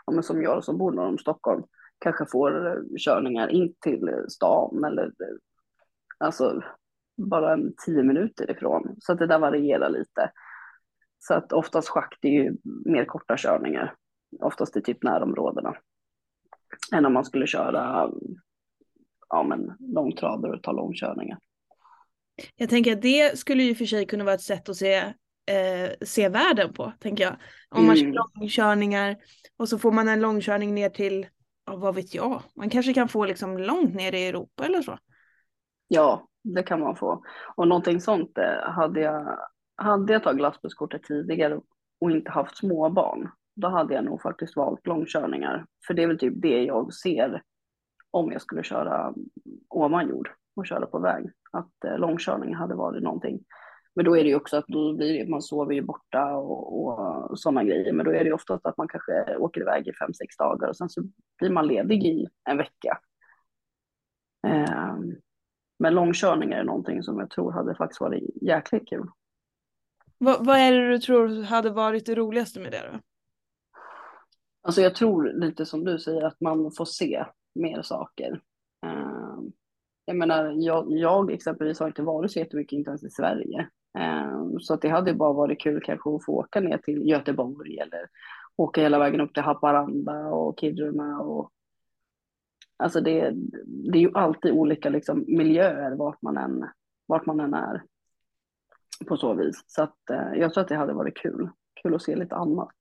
om 0.06 0.16
man 0.16 0.24
som 0.24 0.44
jag 0.44 0.64
som 0.64 0.78
bor 0.78 0.92
norr 0.92 1.08
om 1.08 1.18
Stockholm, 1.18 1.64
kanske 2.00 2.26
får 2.26 2.68
eh, 2.68 2.98
körningar 2.98 3.48
in 3.48 3.74
till 3.80 4.10
stan 4.30 4.84
eller 4.84 5.06
eh, 5.06 5.38
alltså 6.18 6.62
bara 7.18 7.54
en 7.54 7.74
tio 7.86 8.04
minuter 8.04 8.52
ifrån. 8.52 8.96
Så 9.00 9.14
att 9.14 9.20
det 9.20 9.28
där 9.28 9.40
varierar 9.40 9.90
lite. 9.90 10.32
Så 11.20 11.34
att 11.34 11.54
oftast 11.54 11.90
schakt 11.90 12.26
är 12.26 12.30
ju 12.30 12.56
mer 12.86 13.06
korta 13.06 13.36
körningar. 13.38 13.96
Oftast 14.42 14.78
i 14.78 14.82
typ 14.82 15.04
närområdena. 15.04 15.76
än 16.94 17.06
om 17.06 17.14
man 17.14 17.26
skulle 17.26 17.48
köra 17.48 18.10
ja, 19.30 19.44
men, 19.44 19.76
långtradare 19.80 20.52
och 20.56 20.64
ta 20.64 20.72
långkörningar. 20.72 21.38
Jag 22.56 22.70
tänker 22.70 22.94
att 22.94 23.02
det 23.02 23.40
skulle 23.40 23.64
ju 23.64 23.76
för 23.76 23.86
sig 23.86 24.06
kunna 24.06 24.24
vara 24.24 24.36
ett 24.36 24.42
sätt 24.42 24.70
att 24.70 24.76
se, 24.76 24.96
eh, 25.46 25.90
se 26.02 26.30
världen 26.30 26.74
på, 26.74 26.94
tänker 27.00 27.24
jag. 27.24 27.36
Om 27.70 27.86
man 27.86 27.98
Mm. 27.98 28.14
kör 28.14 28.40
långkörningar 28.40 29.18
och 29.58 29.70
så 29.70 29.80
får 29.80 29.92
man 29.92 30.08
en 30.08 30.22
långkörning 30.22 30.74
ner 30.76 30.90
till, 30.90 31.28
ja, 31.66 31.76
vad 31.76 31.96
vet 31.96 32.14
jag, 32.16 32.42
man 32.56 32.70
kanske 32.70 32.94
kan 32.94 33.08
få 33.08 33.26
liksom 33.26 33.58
långt 33.58 33.96
ner 33.96 34.16
i 34.16 34.28
Europa 34.28 34.66
eller 34.66 34.82
så. 34.82 34.98
Ja, 35.88 36.28
det 36.44 36.64
kan 36.64 36.80
man 36.80 36.96
få. 36.96 37.24
Och 37.56 37.68
någonting 37.68 38.02
sånt 38.02 38.38
eh, 38.38 38.72
hade 38.72 39.02
jag, 39.02 39.40
hade 39.80 40.14
jag 40.14 40.24
tagit 40.24 40.42
lastbilskortet 40.42 41.04
tidigare 41.04 41.62
och 42.02 42.12
inte 42.12 42.32
haft 42.32 42.58
småbarn, 42.58 43.30
då 43.56 43.68
hade 43.68 43.94
jag 43.94 44.06
nog 44.06 44.22
faktiskt 44.22 44.56
valt 44.56 44.88
långkörningar. 44.88 45.66
För 45.88 45.94
det 45.94 46.04
är 46.04 46.08
väl 46.08 46.20
typ 46.20 46.34
det 46.36 46.64
jag 46.64 46.94
ser 46.94 47.42
om 48.12 48.32
jag 48.32 48.42
skulle 48.42 48.64
köra 48.64 49.14
ovan 49.70 50.10
jord 50.10 50.30
och 50.56 50.68
köra 50.68 50.86
på 50.86 51.00
väg. 51.00 51.32
Att 51.52 51.84
eh, 51.86 51.98
långkörning 51.98 52.56
hade 52.56 52.76
varit 52.76 53.04
någonting. 53.04 53.40
Men 53.96 54.06
då 54.06 54.18
är 54.18 54.24
det 54.24 54.30
ju 54.30 54.36
också 54.36 54.58
att 54.58 54.68
då 54.68 54.94
blir 54.94 55.14
det, 55.14 55.30
man 55.30 55.42
sover 55.42 55.74
ju 55.74 55.82
borta 55.82 56.36
och, 56.36 57.32
och 57.32 57.40
sådana 57.40 57.64
grejer. 57.64 57.94
Men 57.94 58.06
då 58.06 58.12
är 58.12 58.20
det 58.20 58.26
ju 58.26 58.34
oftast 58.34 58.66
att 58.66 58.78
man 58.78 58.88
kanske 58.88 59.38
åker 59.38 59.62
iväg 59.62 59.88
i 59.88 59.94
fem, 59.94 60.14
sex 60.14 60.38
dagar 60.38 60.68
och 60.68 60.78
sen 60.78 60.90
så 60.90 61.02
blir 61.38 61.50
man 61.50 61.68
ledig 61.68 62.06
i 62.06 62.28
en 62.50 62.58
vecka. 62.58 63.00
Ehm, 64.48 65.16
men 65.80 65.94
långkörningar 65.94 66.60
är 66.60 66.64
någonting 66.64 67.04
som 67.04 67.20
jag 67.20 67.30
tror 67.30 67.52
hade 67.52 67.76
faktiskt 67.76 68.02
varit 68.02 68.24
jäkligt 68.42 68.90
kul. 68.90 69.08
Vad, 70.22 70.46
vad 70.46 70.58
är 70.58 70.72
det 70.72 70.90
du 70.90 71.00
tror 71.00 71.44
hade 71.44 71.70
varit 71.70 72.06
det 72.06 72.16
roligaste 72.16 72.60
med 72.60 72.72
det 72.72 72.90
då? 72.94 73.00
Alltså 74.62 74.82
jag 74.82 74.96
tror 74.96 75.34
lite 75.34 75.66
som 75.66 75.84
du 75.84 76.00
säger 76.00 76.22
att 76.22 76.42
man 76.42 76.72
får 76.78 76.86
se 76.86 77.26
mer 77.56 77.82
saker. 77.82 78.42
Ehm, 78.86 79.52
jag 80.06 80.16
menar, 80.16 80.54
jag, 80.56 80.86
jag 80.90 81.32
exempelvis 81.32 81.80
har 81.80 81.88
inte 81.88 82.02
varit 82.02 82.32
så 82.32 82.40
jättemycket 82.40 82.78
inte 82.78 82.90
ens 82.90 83.04
i 83.04 83.10
Sverige. 83.10 83.70
Ehm, 83.98 84.60
så 84.60 84.74
att 84.74 84.82
det 84.82 84.90
hade 84.90 85.14
bara 85.14 85.34
varit 85.34 85.62
kul 85.62 85.82
kanske 85.86 86.16
att 86.16 86.26
få 86.26 86.34
åka 86.34 86.60
ner 86.60 86.78
till 86.78 87.10
Göteborg 87.10 87.78
eller 87.80 88.08
åka 88.56 88.82
hela 88.82 89.00
vägen 89.00 89.22
upp 89.22 89.34
till 89.34 89.44
Haparanda 89.44 90.28
och 90.28 90.60
Kiruna 90.60 91.20
och 91.20 91.52
Alltså 92.84 93.02
det, 93.02 93.32
det 93.66 93.98
är 93.98 94.02
ju 94.02 94.12
alltid 94.14 94.52
olika 94.52 94.90
liksom 94.90 95.26
miljöer 95.28 95.96
vart 95.96 96.22
man 96.22 96.38
än, 96.38 96.70
vart 97.06 97.26
man 97.26 97.40
än 97.40 97.54
är. 97.54 97.84
På 99.08 99.18
så 99.18 99.34
vis. 99.34 99.64
Så 99.68 99.84
att 99.84 100.10
eh, 100.10 100.40
jag 100.40 100.54
tror 100.54 100.62
att 100.62 100.68
det 100.68 100.76
hade 100.76 100.94
varit 100.94 101.18
kul. 101.18 101.50
Kul 101.82 101.96
att 101.96 102.02
se 102.02 102.16
lite 102.16 102.36
annat. 102.36 102.76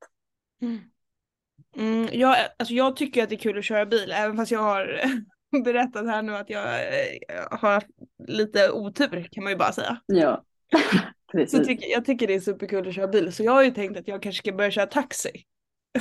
Mm, 1.76 2.08
jag, 2.12 2.36
alltså 2.58 2.74
jag 2.74 2.96
tycker 2.96 3.22
att 3.22 3.28
det 3.28 3.34
är 3.34 3.38
kul 3.38 3.58
att 3.58 3.64
köra 3.64 3.86
bil, 3.86 4.12
även 4.12 4.36
fast 4.36 4.52
jag 4.52 4.60
har 4.60 5.00
berättat 5.64 6.06
här 6.06 6.22
nu 6.22 6.36
att 6.36 6.50
jag 6.50 6.64
eh, 6.64 7.58
har 7.60 7.84
lite 8.26 8.70
otur 8.70 9.28
kan 9.32 9.44
man 9.44 9.52
ju 9.52 9.58
bara 9.58 9.72
säga. 9.72 10.00
Ja, 10.06 10.44
Så 11.32 11.32
precis. 11.32 11.66
tycker, 11.66 11.88
jag 11.88 12.04
tycker 12.04 12.26
det 12.26 12.34
är 12.34 12.40
superkul 12.40 12.88
att 12.88 12.94
köra 12.94 13.08
bil, 13.08 13.32
så 13.32 13.42
jag 13.42 13.52
har 13.52 13.62
ju 13.62 13.70
tänkt 13.70 13.98
att 13.98 14.08
jag 14.08 14.22
kanske 14.22 14.38
ska 14.38 14.52
börja 14.52 14.70
köra 14.70 14.86
taxi. 14.86 15.30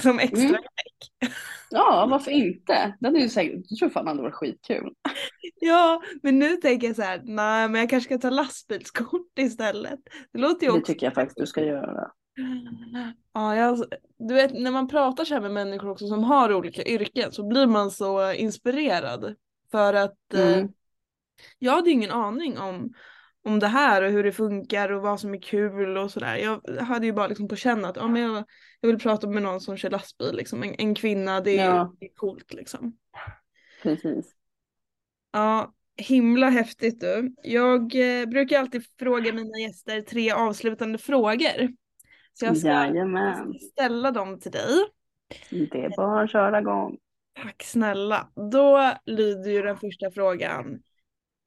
Som 0.02 0.20
extra 0.20 0.40
Mm. 0.48 0.56
knäck. 0.56 1.32
Ja, 1.70 2.08
varför 2.12 2.32
inte? 2.32 2.96
Det 3.00 3.08
hade 3.08 3.20
ju 3.20 3.30
säkert, 3.30 3.66
jag 3.70 3.80
tror 3.80 3.90
fan 3.90 4.06
det 4.06 4.12
hade 4.12 4.22
varit 4.22 4.34
skitkul. 4.34 4.94
Ja, 5.60 6.02
men 6.24 6.40
nu 6.40 6.56
tänker 6.56 6.88
jag 6.88 6.96
så 6.96 7.02
här, 7.02 7.22
nej 7.24 7.70
men 7.70 7.82
jag 7.82 7.90
kanske 7.90 8.08
ska 8.16 8.18
ta 8.18 8.30
lastbilskort 8.36 9.40
istället. 9.40 10.00
Det 10.34 10.40
låter 10.40 10.66
ju 10.66 10.72
Det 10.72 10.78
också... 10.80 10.94
tycker 10.94 11.06
jag 11.06 11.14
faktiskt 11.14 11.38
du 11.38 11.46
ska 11.46 11.64
göra. 11.66 12.12
Ja, 13.34 13.56
jag, 13.56 13.84
du 14.20 14.34
vet 14.34 14.54
när 14.54 14.72
man 14.72 14.88
pratar 14.88 15.26
så 15.26 15.34
här 15.34 15.42
med 15.42 15.52
människor 15.52 15.90
också 15.90 16.08
som 16.08 16.24
har 16.24 16.54
olika 16.54 16.84
yrken 16.84 17.32
så 17.32 17.48
blir 17.48 17.68
man 17.68 17.92
så 17.92 18.34
inspirerad. 18.34 19.36
För 19.72 19.94
att 19.94 20.34
eh, 20.34 20.58
Mm. 20.58 20.70
jag 21.60 21.72
hade 21.72 21.92
ingen 21.92 22.12
aning 22.12 22.58
om, 22.60 22.94
om 23.48 23.60
det 23.60 23.68
här 23.68 24.02
och 24.04 24.12
hur 24.12 24.24
det 24.24 24.32
funkar 24.32 24.92
och 24.92 25.02
vad 25.02 25.20
som 25.20 25.34
är 25.34 25.42
kul 25.42 25.98
och 25.98 26.12
sådär. 26.12 26.36
Jag 26.36 26.82
hade 26.82 27.06
ju 27.06 27.14
bara 27.14 27.28
liksom 27.28 27.48
på 27.48 27.56
känn 27.56 27.86
att 27.86 27.96
ja, 27.96 28.08
men 28.08 28.22
jag, 28.22 28.44
jag 28.82 28.88
vill 28.90 29.00
prata 29.00 29.28
med 29.28 29.44
någon 29.44 29.62
som 29.62 29.78
kör 29.78 29.90
lastbil, 29.90 30.36
liksom. 30.36 30.64
en, 30.64 30.76
en 30.78 30.96
kvinna, 30.96 31.42
det 31.42 31.58
är, 31.58 31.66
Ja. 31.66 31.94
det 32.00 32.06
är 32.06 32.14
coolt 32.16 32.54
liksom. 32.54 32.98
Precis. 33.84 34.34
Ja, 35.32 35.74
himla 35.98 36.50
häftigt 36.50 37.00
du. 37.00 37.36
Jag 37.44 37.96
eh, 38.22 38.26
brukar 38.26 38.60
alltid 38.60 38.84
fråga 39.00 39.34
mina 39.34 39.58
gäster 39.60 40.02
tre 40.02 40.32
avslutande 40.32 40.98
frågor. 40.98 41.74
Så 42.34 42.46
jag 42.46 42.58
ska, 42.58 42.68
Jajamän. 42.68 43.54
ställa 43.60 44.12
dem 44.12 44.40
till 44.40 44.52
dig. 44.52 44.76
Det 45.50 45.86
är 45.86 45.90
bara 45.98 46.22
att 46.22 46.32
köra 46.32 46.60
igång. 46.60 46.98
Tack 47.44 47.64
snälla. 47.64 48.30
Då 48.52 48.94
lyder 49.06 49.52
ju 49.52 49.62
den 49.62 49.78
första 49.78 50.12
frågan. 50.12 50.80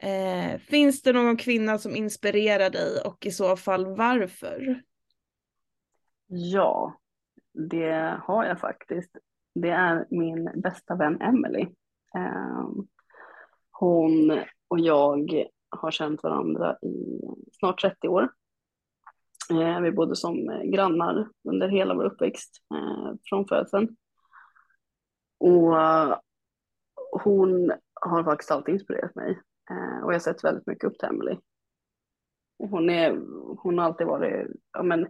Eh, 0.02 0.58
finns 0.58 1.02
det 1.02 1.12
någon 1.12 1.36
kvinna 1.36 1.78
som 1.78 1.96
inspirerar 1.96 2.70
dig 2.70 3.00
och 3.04 3.26
i 3.26 3.30
så 3.30 3.56
fall 3.56 3.96
varför? 3.96 4.82
Ja, 6.26 6.98
det 7.52 8.20
har 8.22 8.44
jag 8.44 8.60
faktiskt. 8.60 9.10
Det 9.54 9.70
är 9.70 10.06
min 10.10 10.50
bästa 10.62 10.96
vän 10.96 11.20
Emily. 11.20 11.62
Eh, 12.14 12.68
Hon 13.70 14.30
och 14.68 14.80
jag 14.80 15.46
har 15.68 15.90
känt 15.90 16.22
varandra 16.22 16.76
i 16.82 17.20
snart 17.52 17.80
30 17.80 18.08
år. 18.08 18.30
Eh, 19.50 19.80
Vi 19.80 19.92
bodde 19.92 20.16
som 20.16 20.62
grannar 20.72 21.28
under 21.48 21.68
hela 21.68 21.94
vår 21.94 22.04
uppväxt 22.04 22.50
eh, 22.74 23.12
från 23.24 23.46
födseln. 23.46 23.96
Och 25.38 25.74
hon 27.22 27.72
har 27.94 28.24
faktiskt 28.24 28.50
alltid 28.50 28.74
inspirerat 28.74 29.14
mig 29.14 29.40
Eh, 29.70 30.04
och 30.04 30.10
jag 30.10 30.14
har 30.14 30.18
sett 30.18 30.44
väldigt 30.44 30.66
mycket 30.66 30.84
upp 30.84 30.98
till 30.98 31.08
Emily. 31.08 31.38
Hon, 32.58 32.90
är, 32.90 33.18
hon 33.58 33.78
har 33.78 33.84
alltid 33.84 34.06
varit 34.06 34.46
ja, 34.72 34.82
men, 34.82 35.06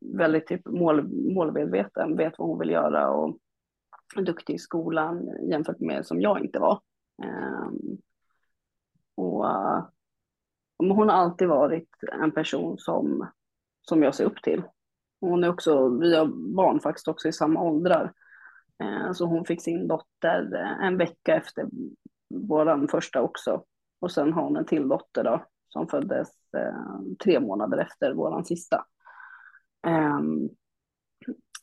väldigt 0.00 0.46
typ 0.46 0.66
mål, 0.66 1.08
målmedveten, 1.34 2.16
vet 2.16 2.38
vad 2.38 2.48
hon 2.48 2.58
vill 2.58 2.70
göra 2.70 3.10
och 3.10 3.38
är 4.16 4.22
duktig 4.22 4.54
i 4.54 4.58
skolan 4.58 5.28
jämfört 5.50 5.80
med 5.80 6.06
som 6.06 6.20
jag 6.20 6.44
inte 6.44 6.58
var. 6.58 6.80
Ehm, 7.22 7.98
och 9.14 9.46
eh, 9.46 9.84
hon 10.78 11.08
har 11.08 11.16
alltid 11.16 11.48
varit 11.48 11.88
en 12.12 12.32
person 12.32 12.78
som, 12.78 13.28
som 13.80 14.02
jag 14.02 14.14
ser 14.14 14.24
upp 14.24 14.42
till. 14.42 14.62
Hon 15.20 15.44
är 15.44 15.48
också, 15.48 15.88
vi 15.88 16.16
har 16.16 16.54
barn 16.54 16.80
faktiskt 16.80 17.08
också 17.08 17.28
i 17.28 17.32
samma 17.32 17.62
åldrar. 17.62 18.12
Eh, 18.82 19.12
så 19.12 19.26
hon 19.26 19.44
fick 19.44 19.62
sin 19.62 19.88
dotter 19.88 20.54
eh, 20.54 20.86
en 20.86 20.96
vecka 20.96 21.36
efter 21.36 21.68
våran 22.34 22.88
första 22.88 23.22
också. 23.22 23.64
Och 24.04 24.12
sen 24.12 24.32
har 24.32 24.42
hon 24.42 24.56
en 24.56 24.66
till 24.66 24.88
dotter 24.88 25.24
då, 25.24 25.44
som 25.68 25.88
föddes 25.88 26.28
eh, 26.56 27.00
tre 27.24 27.40
månader 27.40 27.78
efter 27.78 28.12
våran 28.14 28.44
sista. 28.44 28.84
Ehm, 29.86 30.48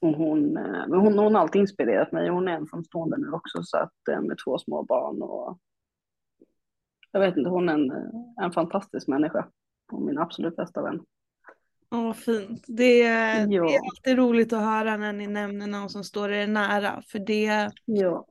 och 0.02 0.14
hon, 0.14 0.58
eh, 0.58 0.88
men 0.88 1.00
hon, 1.00 1.20
hon 1.20 1.36
har 1.36 1.42
alltid 1.42 1.62
inspirerat 1.62 2.12
mig. 2.12 2.30
Hon 2.30 2.48
är 2.48 2.52
ensamstående 2.52 3.18
nu 3.18 3.32
också 3.32 3.64
så 3.64 3.78
att, 3.78 4.08
eh, 4.12 4.22
med 4.22 4.38
två 4.46 4.58
små 4.58 4.84
barn. 4.84 5.22
Och, 5.22 5.60
jag 7.12 7.20
vet 7.20 7.38
inte, 7.38 7.50
hon 7.50 7.70
är 7.70 7.74
en, 7.74 7.92
eh, 7.92 8.44
en 8.46 8.52
fantastisk 8.52 9.08
människa. 9.08 9.48
Och 9.92 10.02
min 10.02 10.18
absolut 10.18 10.56
bästa 10.56 10.82
vän. 10.82 11.00
Åh, 11.92 12.04
vad 12.04 12.18
fint. 12.18 12.64
Det, 12.68 13.02
är- 13.04 13.48
det 13.48 13.54
Ja. 13.56 13.64
är 13.72 13.80
alltid 13.80 14.18
roligt 14.18 14.54
att 14.54 14.62
höra 14.64 14.98
när 14.98 15.14
ni 15.14 15.28
nämner 15.28 15.68
någon 15.68 15.90
som 15.90 16.04
står 16.04 16.32
er 16.32 16.48
nära. 16.48 17.02
För 17.12 17.20
det, 17.20 17.70
Ja, 17.86 18.26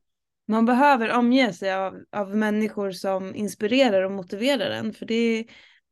man 0.51 0.65
behöver 0.67 1.17
omge 1.19 1.53
sig 1.53 1.75
av, 1.75 1.99
av 2.13 2.37
människor 2.37 2.91
som 2.91 3.35
inspirerar 3.35 4.03
och 4.03 4.13
motiverar 4.13 4.71
en. 4.71 4.93
För 4.93 5.07
det, 5.07 5.47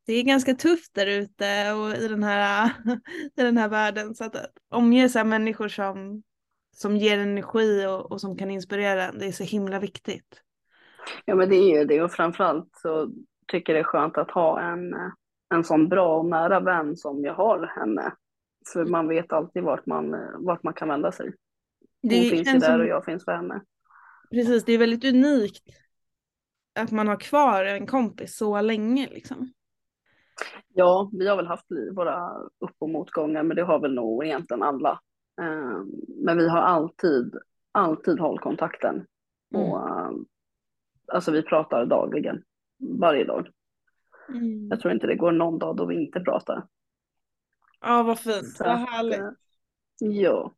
det 0.05 0.13
är 0.13 0.23
ganska 0.23 0.53
tufft 0.53 0.93
där 0.93 1.07
ute 1.07 1.71
och 1.73 2.03
i 2.03 2.07
den 2.07 2.23
här, 2.23 2.71
i 3.37 3.41
den 3.41 3.57
här 3.57 3.69
världen. 3.69 4.15
Så 4.15 4.23
att 4.23 4.35
omge 4.69 5.09
sig 5.09 5.21
av 5.21 5.27
människor 5.27 5.67
som, 5.67 6.23
som 6.75 6.97
ger 6.97 7.19
energi 7.19 7.85
och, 7.85 8.11
och 8.11 8.21
som 8.21 8.37
kan 8.37 8.51
inspirera 8.51 9.03
en, 9.03 9.19
det 9.19 9.25
är 9.27 9.31
så 9.31 9.43
himla 9.43 9.79
viktigt. 9.79 10.41
ja 11.25 11.35
men 11.35 11.49
det 11.49 11.55
är 11.55 11.79
ju 11.79 11.85
det. 11.85 12.01
Och 12.01 12.11
framförallt 12.11 12.69
så 12.81 13.09
tycker 13.51 13.73
jag 13.73 13.77
det 13.77 13.87
är 13.87 13.91
skönt 13.91 14.17
att 14.17 14.31
ha 14.31 14.61
en, 14.61 14.95
en 15.53 15.63
sån 15.63 15.89
bra 15.89 16.17
och 16.19 16.25
nära 16.25 16.59
vän 16.59 16.97
som 16.97 17.23
jag 17.23 17.33
har 17.33 17.67
henne. 17.79 18.13
För 18.73 18.85
man 18.85 19.07
vet 19.07 19.33
alltid 19.33 19.63
vart 19.63 19.85
man, 19.85 20.15
vart 20.37 20.63
man 20.63 20.73
kan 20.73 20.87
vända 20.87 21.11
sig. 21.11 21.25
Hon 22.01 22.09
Det 22.09 22.29
finns 22.29 22.47
ju 22.47 22.53
där 22.53 22.59
som- 22.59 22.81
och 22.81 22.87
jag 22.87 23.05
finns 23.05 23.25
för 23.25 23.31
henne. 23.31 23.61
Precis, 24.29 24.65
det 24.65 24.73
är 24.73 24.77
väldigt 24.77 25.05
unikt 25.05 25.63
att 26.75 26.91
man 26.91 27.07
har 27.07 27.19
kvar 27.19 27.65
en 27.65 27.87
kompis 27.87 28.37
så 28.37 28.61
länge 28.61 29.09
liksom. 29.09 29.53
Ja, 30.73 31.09
vi 31.13 31.27
har 31.27 31.35
väl 31.35 31.47
haft 31.47 31.65
våra 31.95 32.29
upp 32.59 32.75
och 32.79 32.89
motgångar, 32.89 33.43
men 33.43 33.55
det 33.55 33.63
har 33.63 33.79
väl 33.79 33.93
nog 33.93 34.25
egentligen 34.25 34.63
alla. 34.63 34.99
Eh, 35.41 35.83
Men 36.25 36.37
vi 36.37 36.49
har 36.49 36.59
alltid, 36.61 37.35
alltid 37.71 38.19
hållit 38.19 38.41
kontakten. 38.41 39.05
Och, 39.53 39.89
eh, 39.89 40.11
alltså 41.07 41.31
vi 41.31 41.41
pratar 41.43 41.85
dagligen, 41.85 42.43
varje 42.99 43.23
dag. 43.23 43.47
Mm. 44.29 44.69
Jag 44.69 44.79
tror 44.79 44.93
inte 44.93 45.07
det 45.07 45.15
går 45.15 45.31
någon 45.31 45.59
dag 45.59 45.77
då 45.77 45.85
vi 45.85 45.95
inte 46.05 46.19
pratar. 46.19 46.67
Ja, 47.81 48.03
vad 48.03 48.19
fint. 48.19 48.57
Så 48.57 48.63
Vad 48.63 48.77
härligt. 48.77 49.19
eh, 49.19 49.29
Ja, 49.99 50.53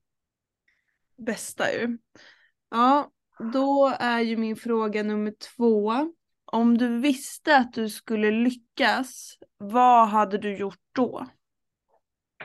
Bästa 1.18 1.74
ju. 1.74 1.98
Ja, 2.70 3.12
då 3.40 3.96
är 4.00 4.20
ju 4.20 4.38
min 4.38 4.56
fråga 4.56 5.04
nummer 5.04 5.34
två. 5.56 5.94
Om 6.46 6.78
du 6.78 7.00
visste 7.00 7.58
att 7.58 7.74
du 7.74 7.90
skulle 7.90 8.32
lyckas, 8.32 9.38
vad 9.58 10.08
hade 10.08 10.38
du 10.38 10.58
gjort 10.58 10.80
då? 10.92 11.28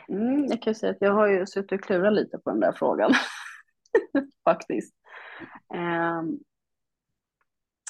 Mm, 0.09 0.45
jag 0.47 0.62
kan 0.62 0.74
säga 0.74 0.93
att 0.93 1.01
jag 1.01 1.12
har 1.12 1.26
ju 1.26 1.47
suttit 1.47 1.72
och 1.72 1.87
klurat 1.87 2.12
lite 2.12 2.39
på 2.39 2.51
den 2.51 2.61
där 2.61 2.72
frågan. 2.72 3.12
Faktiskt. 4.45 4.95
Um, 5.74 6.39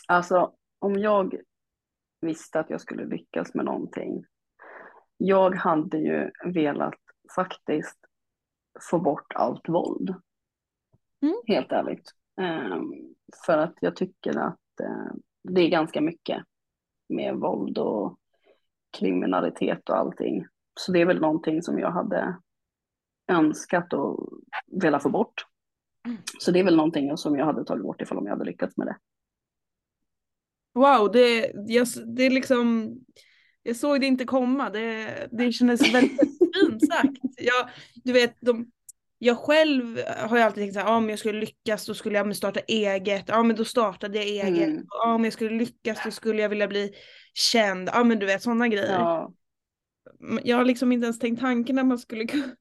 alltså, 0.09 0.53
om 0.79 0.99
jag 0.99 1.37
visste 2.21 2.61
att 2.61 2.71
jag 2.71 2.81
skulle 2.81 3.05
lyckas 3.05 3.55
med 3.55 3.65
någonting. 3.65 4.25
Jag 5.17 5.55
hade 5.55 5.99
ju 5.99 6.31
velat 6.45 7.01
faktiskt 7.37 7.99
få 8.91 8.99
bort 8.99 9.33
allt 9.35 9.69
våld. 9.69 10.15
Mm. 11.23 11.43
Helt 11.47 11.73
ärligt. 11.73 12.13
Um, 12.41 13.15
för 13.47 13.59
att 13.59 13.75
jag 13.81 13.97
tycker 13.97 14.39
att 14.39 14.61
uh, 14.83 15.15
det 15.43 15.61
är 15.61 15.69
ganska 15.69 16.01
mycket 16.01 16.45
med 17.09 17.35
våld 17.35 17.79
och 17.79 18.19
kriminalitet 18.99 19.89
och 19.89 19.97
allting. 19.97 20.47
Så 20.81 20.93
det 20.93 21.01
är 21.01 21.07
väl 21.07 21.21
någonting 21.21 21.63
som 21.63 21.79
jag 21.79 21.91
hade 21.91 22.37
önskat 23.29 23.93
och 23.93 24.29
velat 24.67 25.03
få 25.03 25.11
bort. 25.11 25.47
Mm. 26.07 26.19
Så 26.39 26.51
det 26.51 26.61
är 26.61 26.65
väl 26.65 26.77
någonting 26.77 27.17
som 27.17 27.37
jag 27.37 27.47
hade 27.47 27.65
tagit 27.65 27.83
bort 27.83 28.01
ifall 28.01 28.19
om 28.19 28.27
jag 28.27 28.33
hade 28.33 28.45
lyckats 28.45 28.77
med 28.77 28.87
det. 28.87 28.97
Wow, 30.75 31.13
det, 31.13 31.53
jag, 31.67 31.87
det 32.17 32.23
är 32.23 32.31
liksom, 32.31 32.95
jag 33.63 33.77
såg 33.77 34.01
det 34.01 34.07
inte 34.07 34.25
komma. 34.25 34.71
Det, 34.71 35.29
det 35.33 35.53
kändes 35.53 35.95
väldigt 35.95 36.21
fint 36.55 36.87
sagt. 36.87 37.19
Jag, 37.37 37.69
du 38.05 38.13
vet, 38.13 38.37
de, 38.41 38.71
jag 39.19 39.37
själv 39.39 39.99
har 40.19 40.37
ju 40.37 40.43
alltid 40.43 40.63
tänkt 40.63 40.75
så 40.75 40.81
här, 40.81 40.97
om 40.97 41.11
jag 41.11 41.19
skulle 41.19 41.41
lyckas 41.41 41.87
då 41.87 41.95
skulle 41.95 42.19
jag 42.19 42.37
starta 42.37 42.61
eget, 42.61 43.25
ja 43.29 43.43
men 43.43 43.57
då 43.57 43.65
startade 43.65 44.19
jag 44.19 44.27
eget, 44.27 44.69
Mm. 44.69 44.85
ja, 44.89 45.15
om 45.15 45.25
jag 45.25 45.33
skulle 45.33 45.59
lyckas 45.59 45.99
då 46.05 46.11
skulle 46.11 46.43
jag 46.43 46.49
vilja 46.49 46.69
bli 46.69 46.93
känd, 47.35 47.91
ja 47.93 48.05
men 48.05 48.19
du 48.19 48.27
vet 48.27 48.43
sådana 48.43 48.69
grejer. 48.69 48.93
Ja, 48.93 49.33
Jag 50.45 50.57
har 50.57 50.65
liksom 50.65 50.93
inte 50.93 51.05
ens 51.05 51.19
tänkt 51.19 51.41
tanken 51.41 51.79
att 51.79 51.87
man 51.87 51.99
skulle 51.99 52.25
ku- 52.27 52.57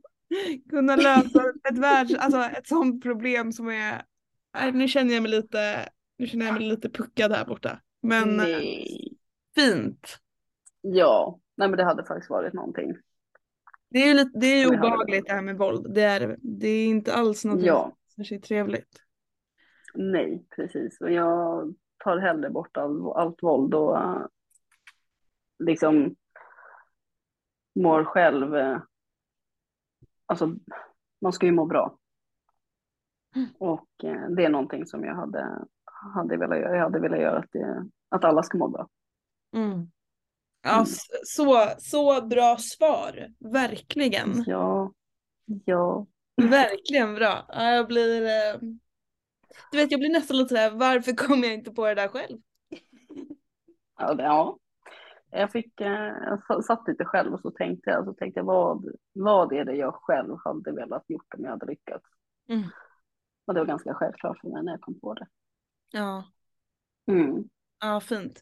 kunna 0.70 0.96
lösa 0.96 1.44
ett 1.72 1.78
världs, 1.78 2.14
alltså 2.16 2.40
ett 2.58 2.68
sånt 2.68 3.04
problem 3.04 3.52
som 3.52 3.68
är, 3.70 4.02
nej, 4.54 4.72
nu 4.72 4.88
känner 4.88 5.14
jag 5.14 5.24
mig 5.24 5.32
lite, 5.32 5.90
nu 6.18 6.28
känner 6.28 6.46
jag 6.46 6.56
mig 6.56 6.64
lite 6.64 6.90
puckad 6.90 7.32
här 7.32 7.46
borta. 7.46 7.80
Men 8.02 8.40
eh, 8.40 8.46
nej. 8.46 9.14
fint. 9.56 10.18
Ja, 10.82 11.40
nej 11.58 11.68
men 11.70 11.78
det 11.78 11.84
hade 11.84 12.06
faktiskt 12.06 12.30
varit 12.30 12.54
någonting. 12.54 12.94
Det 13.96 14.02
är 14.02 14.08
ju, 14.08 14.14
lite, 14.14 14.40
det 14.40 14.46
är 14.48 14.60
ju 14.60 14.66
Som 14.66 14.76
obehagligt 14.76 15.26
det 15.28 15.34
här 15.34 15.42
med 15.42 15.58
våld, 15.58 15.94
det 15.94 16.02
är 16.02 16.38
det. 16.42 16.68
Är 16.68 16.88
inte 16.88 17.14
alls 17.14 17.46
något 17.46 17.62
Ja, 17.62 17.96
särskilt 18.16 18.44
trevligt. 18.44 19.02
nej, 19.94 20.46
precis. 20.56 21.02
Och 21.02 21.12
jag 21.12 21.74
tar 22.04 22.18
hellre 22.18 22.50
bort 22.50 22.78
all, 22.78 23.12
allt 23.12 23.44
våld 23.44 23.74
och 23.74 23.98
uh, 23.98 24.26
liksom 25.60 26.16
mår 27.76 28.04
själv. 28.04 28.56
Uh, 28.56 28.82
alltså, 30.26 30.56
man 31.22 31.34
ska 31.34 31.46
ju 31.46 31.52
må 31.52 31.66
bra. 31.66 31.98
Mm. 33.36 33.50
Och 33.60 33.90
uh, 34.04 34.30
det 34.30 34.46
är 34.46 34.50
någonting 34.50 34.86
som 34.86 35.04
jag 35.04 35.16
hade, 35.16 35.66
hade 36.16 36.38
velat 36.38 36.60
göra. 36.60 36.76
Jag 36.76 36.84
hade 36.84 37.00
velat 37.00 37.20
göra 37.20 37.38
att, 37.38 37.52
det, 37.52 37.90
att 38.10 38.24
alla 38.24 38.44
ska 38.44 38.58
må 38.58 38.68
bra. 38.68 38.88
Mm. 39.54 39.92
Ja, 40.66 40.74
Mm. 40.74 40.86
så, 41.26 41.70
så 41.78 42.22
bra 42.28 42.58
svar. 42.58 43.28
Verkligen. 43.40 44.44
Ja, 44.48 44.92
ja, 45.66 46.06
Verkligen 46.42 47.16
bra. 47.16 47.46
Ja, 47.50 47.72
Jag 47.72 47.88
blir, 47.88 48.22
eh, 48.24 48.60
du 49.72 49.78
vet 49.78 49.92
jag 49.92 50.00
blir 50.00 50.12
nästan 50.12 50.38
lite 50.38 50.50
såhär, 50.56 50.72
varför 50.72 51.12
kom 51.28 51.44
jag 51.44 51.54
inte 51.54 51.72
på 51.72 51.86
det 51.86 51.96
där 51.96 52.08
själv? 52.08 52.38
ja. 53.98 54.58
Jag 55.32 55.52
fick, 55.52 55.82
eh, 55.82 56.14
jag 56.48 56.66
satt 56.66 56.88
lite 56.88 57.06
själv 57.06 57.34
och 57.34 57.40
så 57.42 57.52
tänkte 57.52 57.90
jag, 57.90 58.06
så 58.06 58.14
tänkte 58.14 58.40
jag 58.40 58.46
vad, 58.46 58.86
vad 59.14 59.54
är 59.54 59.66
det 59.66 59.76
jag 59.76 59.94
själv 59.96 60.36
hade 60.46 60.72
velat 60.72 61.04
gjort 61.08 61.34
om 61.38 61.44
jag 61.44 61.52
hade 61.52 61.66
lyckats? 61.66 62.06
Mm. 62.50 62.64
Och 63.46 63.54
det 63.54 63.60
var 63.60 63.68
ganska 63.68 63.94
självklart 63.94 64.40
för 64.42 64.48
mig 64.50 64.64
när 64.64 64.72
jag 64.72 64.82
kom 64.82 65.00
på 65.00 65.14
det. 65.14 65.28
Ja. 65.92 66.24
Mm. 67.08 67.50
Ja, 67.86 68.00
fint. 68.00 68.42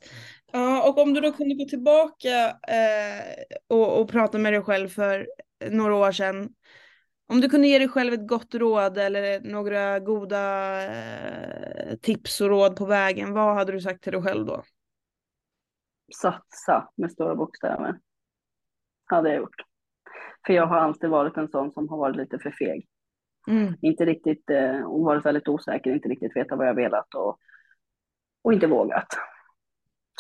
Ja, 0.52 0.90
och 0.90 0.98
om 0.98 1.14
du 1.14 1.22
då 1.22 1.32
kunde 1.32 1.56
gå 1.56 1.66
tillbaka 1.66 2.50
eh, 2.50 3.44
och, 3.68 4.02
och 4.02 4.10
prata 4.10 4.38
med 4.38 4.54
dig 4.54 4.62
själv 4.62 4.88
för 4.88 5.28
några 5.70 5.96
år 5.96 6.12
sedan. 6.12 6.50
Om 7.28 7.42
du 7.42 7.50
kunde 7.50 7.68
ge 7.68 7.80
dig 7.80 7.88
själv 7.88 8.14
ett 8.14 8.28
gott 8.28 8.56
råd 8.56 8.98
eller 8.98 9.42
några 9.42 10.00
goda 10.00 10.84
eh, 10.84 11.96
tips 11.96 12.42
och 12.42 12.48
råd 12.50 12.76
på 12.76 12.86
vägen, 12.86 13.34
vad 13.34 13.56
hade 13.56 13.72
du 13.72 13.82
sagt 13.82 14.04
till 14.04 14.12
dig 14.12 14.22
själv 14.22 14.46
då? 14.46 14.64
Satsa 16.22 16.92
med 16.96 17.12
stora 17.12 17.36
bokstäver. 17.36 18.00
Hade 19.06 19.30
jag 19.30 19.38
gjort. 19.38 19.62
För 20.46 20.54
jag 20.54 20.68
har 20.68 20.78
alltid 20.78 21.10
varit 21.10 21.38
en 21.38 21.48
sån 21.48 21.72
som 21.72 21.90
har 21.90 21.98
varit 21.98 22.16
lite 22.16 22.40
för 22.40 22.52
feg. 22.52 22.88
Mm. 23.48 23.74
Inte 23.82 24.06
riktigt, 24.06 24.50
eh, 24.50 24.82
och 24.82 25.04
varit 25.04 25.26
väldigt 25.26 25.48
osäker, 25.48 25.92
inte 25.94 26.10
riktigt 26.10 26.36
veta 26.36 26.56
vad 26.56 26.68
jag 26.68 26.76
velat 26.76 27.16
och, 27.16 27.38
och 28.44 28.54
inte 28.54 28.68
vågat. 28.68 29.08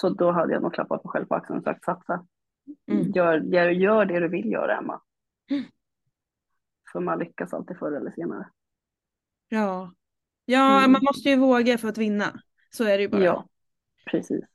Så 0.01 0.09
då 0.09 0.31
hade 0.31 0.53
jag 0.53 0.61
nog 0.61 0.73
klappat 0.73 1.03
mig 1.03 1.11
själv 1.11 1.25
på 1.25 1.35
axeln 1.35 1.57
och 1.57 1.63
sagt 1.63 1.85
satsa. 1.85 2.25
Mm. 2.91 3.11
Gör, 3.11 3.37
gör, 3.39 3.69
gör 3.69 4.05
det 4.05 4.19
du 4.19 4.27
vill 4.27 4.51
göra, 4.51 4.77
Emma. 4.77 5.01
Mm. 5.51 5.63
För 6.91 6.99
man 6.99 7.19
lyckas 7.19 7.53
alltid 7.53 7.77
förr 7.77 7.91
eller 7.91 8.11
senare. 8.11 8.49
Ja. 9.49 9.93
Ja, 10.45 10.77
Mm. 10.79 10.91
man 10.91 11.01
måste 11.03 11.29
ju 11.29 11.35
våga 11.35 11.77
för 11.77 11.87
att 11.87 11.97
vinna. 11.97 12.41
Så 12.69 12.83
är 12.83 12.97
det 12.97 13.01
ju 13.01 13.09
bara. 13.09 13.23
Ja, 13.23 13.47
precis. 14.11 14.45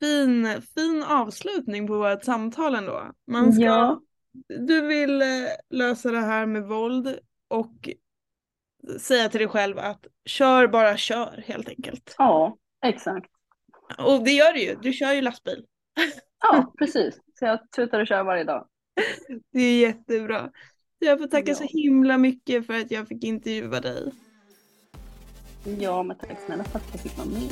Fin, 0.00 0.62
fin 0.74 1.02
avslutning 1.08 1.86
på 1.86 1.98
vårt 1.98 2.24
samtal 2.24 2.74
ändå. 2.74 3.12
Man 3.26 3.52
ska, 3.52 3.62
Ja, 3.64 4.00
Du 4.48 4.86
vill 4.86 5.22
eh, 5.22 5.28
lösa 5.70 6.10
det 6.10 6.18
här 6.20 6.46
med 6.46 6.62
våld 6.68 7.18
och 7.48 7.88
säga 9.00 9.28
till 9.28 9.38
dig 9.40 9.48
själv 9.48 9.78
att 9.78 10.06
kör 10.24 10.66
bara 10.68 10.96
kör 10.96 11.42
helt 11.46 11.68
enkelt. 11.68 12.14
ja, 12.18 12.56
exakt. 12.82 13.30
Och 13.98 14.24
det 14.24 14.30
gör 14.30 14.52
du 14.52 14.60
ju, 14.62 14.76
du 14.82 14.92
kör 14.92 15.12
ju 15.12 15.20
lastbil. 15.20 15.64
Ja, 16.40 16.72
precis. 16.78 17.14
Så 17.38 17.44
jag 17.44 17.70
tutar 17.76 18.00
och 18.00 18.06
kör 18.06 18.22
varje 18.24 18.44
dag. 18.44 18.66
Det 19.52 19.60
är 19.60 19.80
jättebra. 19.80 20.50
Jag 20.98 21.18
får 21.18 21.26
tacka 21.26 21.50
Ja. 21.50 21.54
så 21.54 21.64
himla 21.64 22.18
mycket 22.18 22.66
för 22.66 22.74
att 22.80 22.90
jag 22.90 23.08
fick 23.08 23.24
intervjua 23.24 23.80
dig. 23.80 24.12
Ja, 25.80 26.02
men 26.02 26.16
tack 26.18 26.40
snälla 26.46 26.64
för 26.64 26.78
att 26.78 26.84
jag 26.92 27.00
fick 27.00 27.18
vara 27.18 27.28
med. 27.28 27.50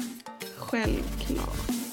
Självklart. 0.56 1.91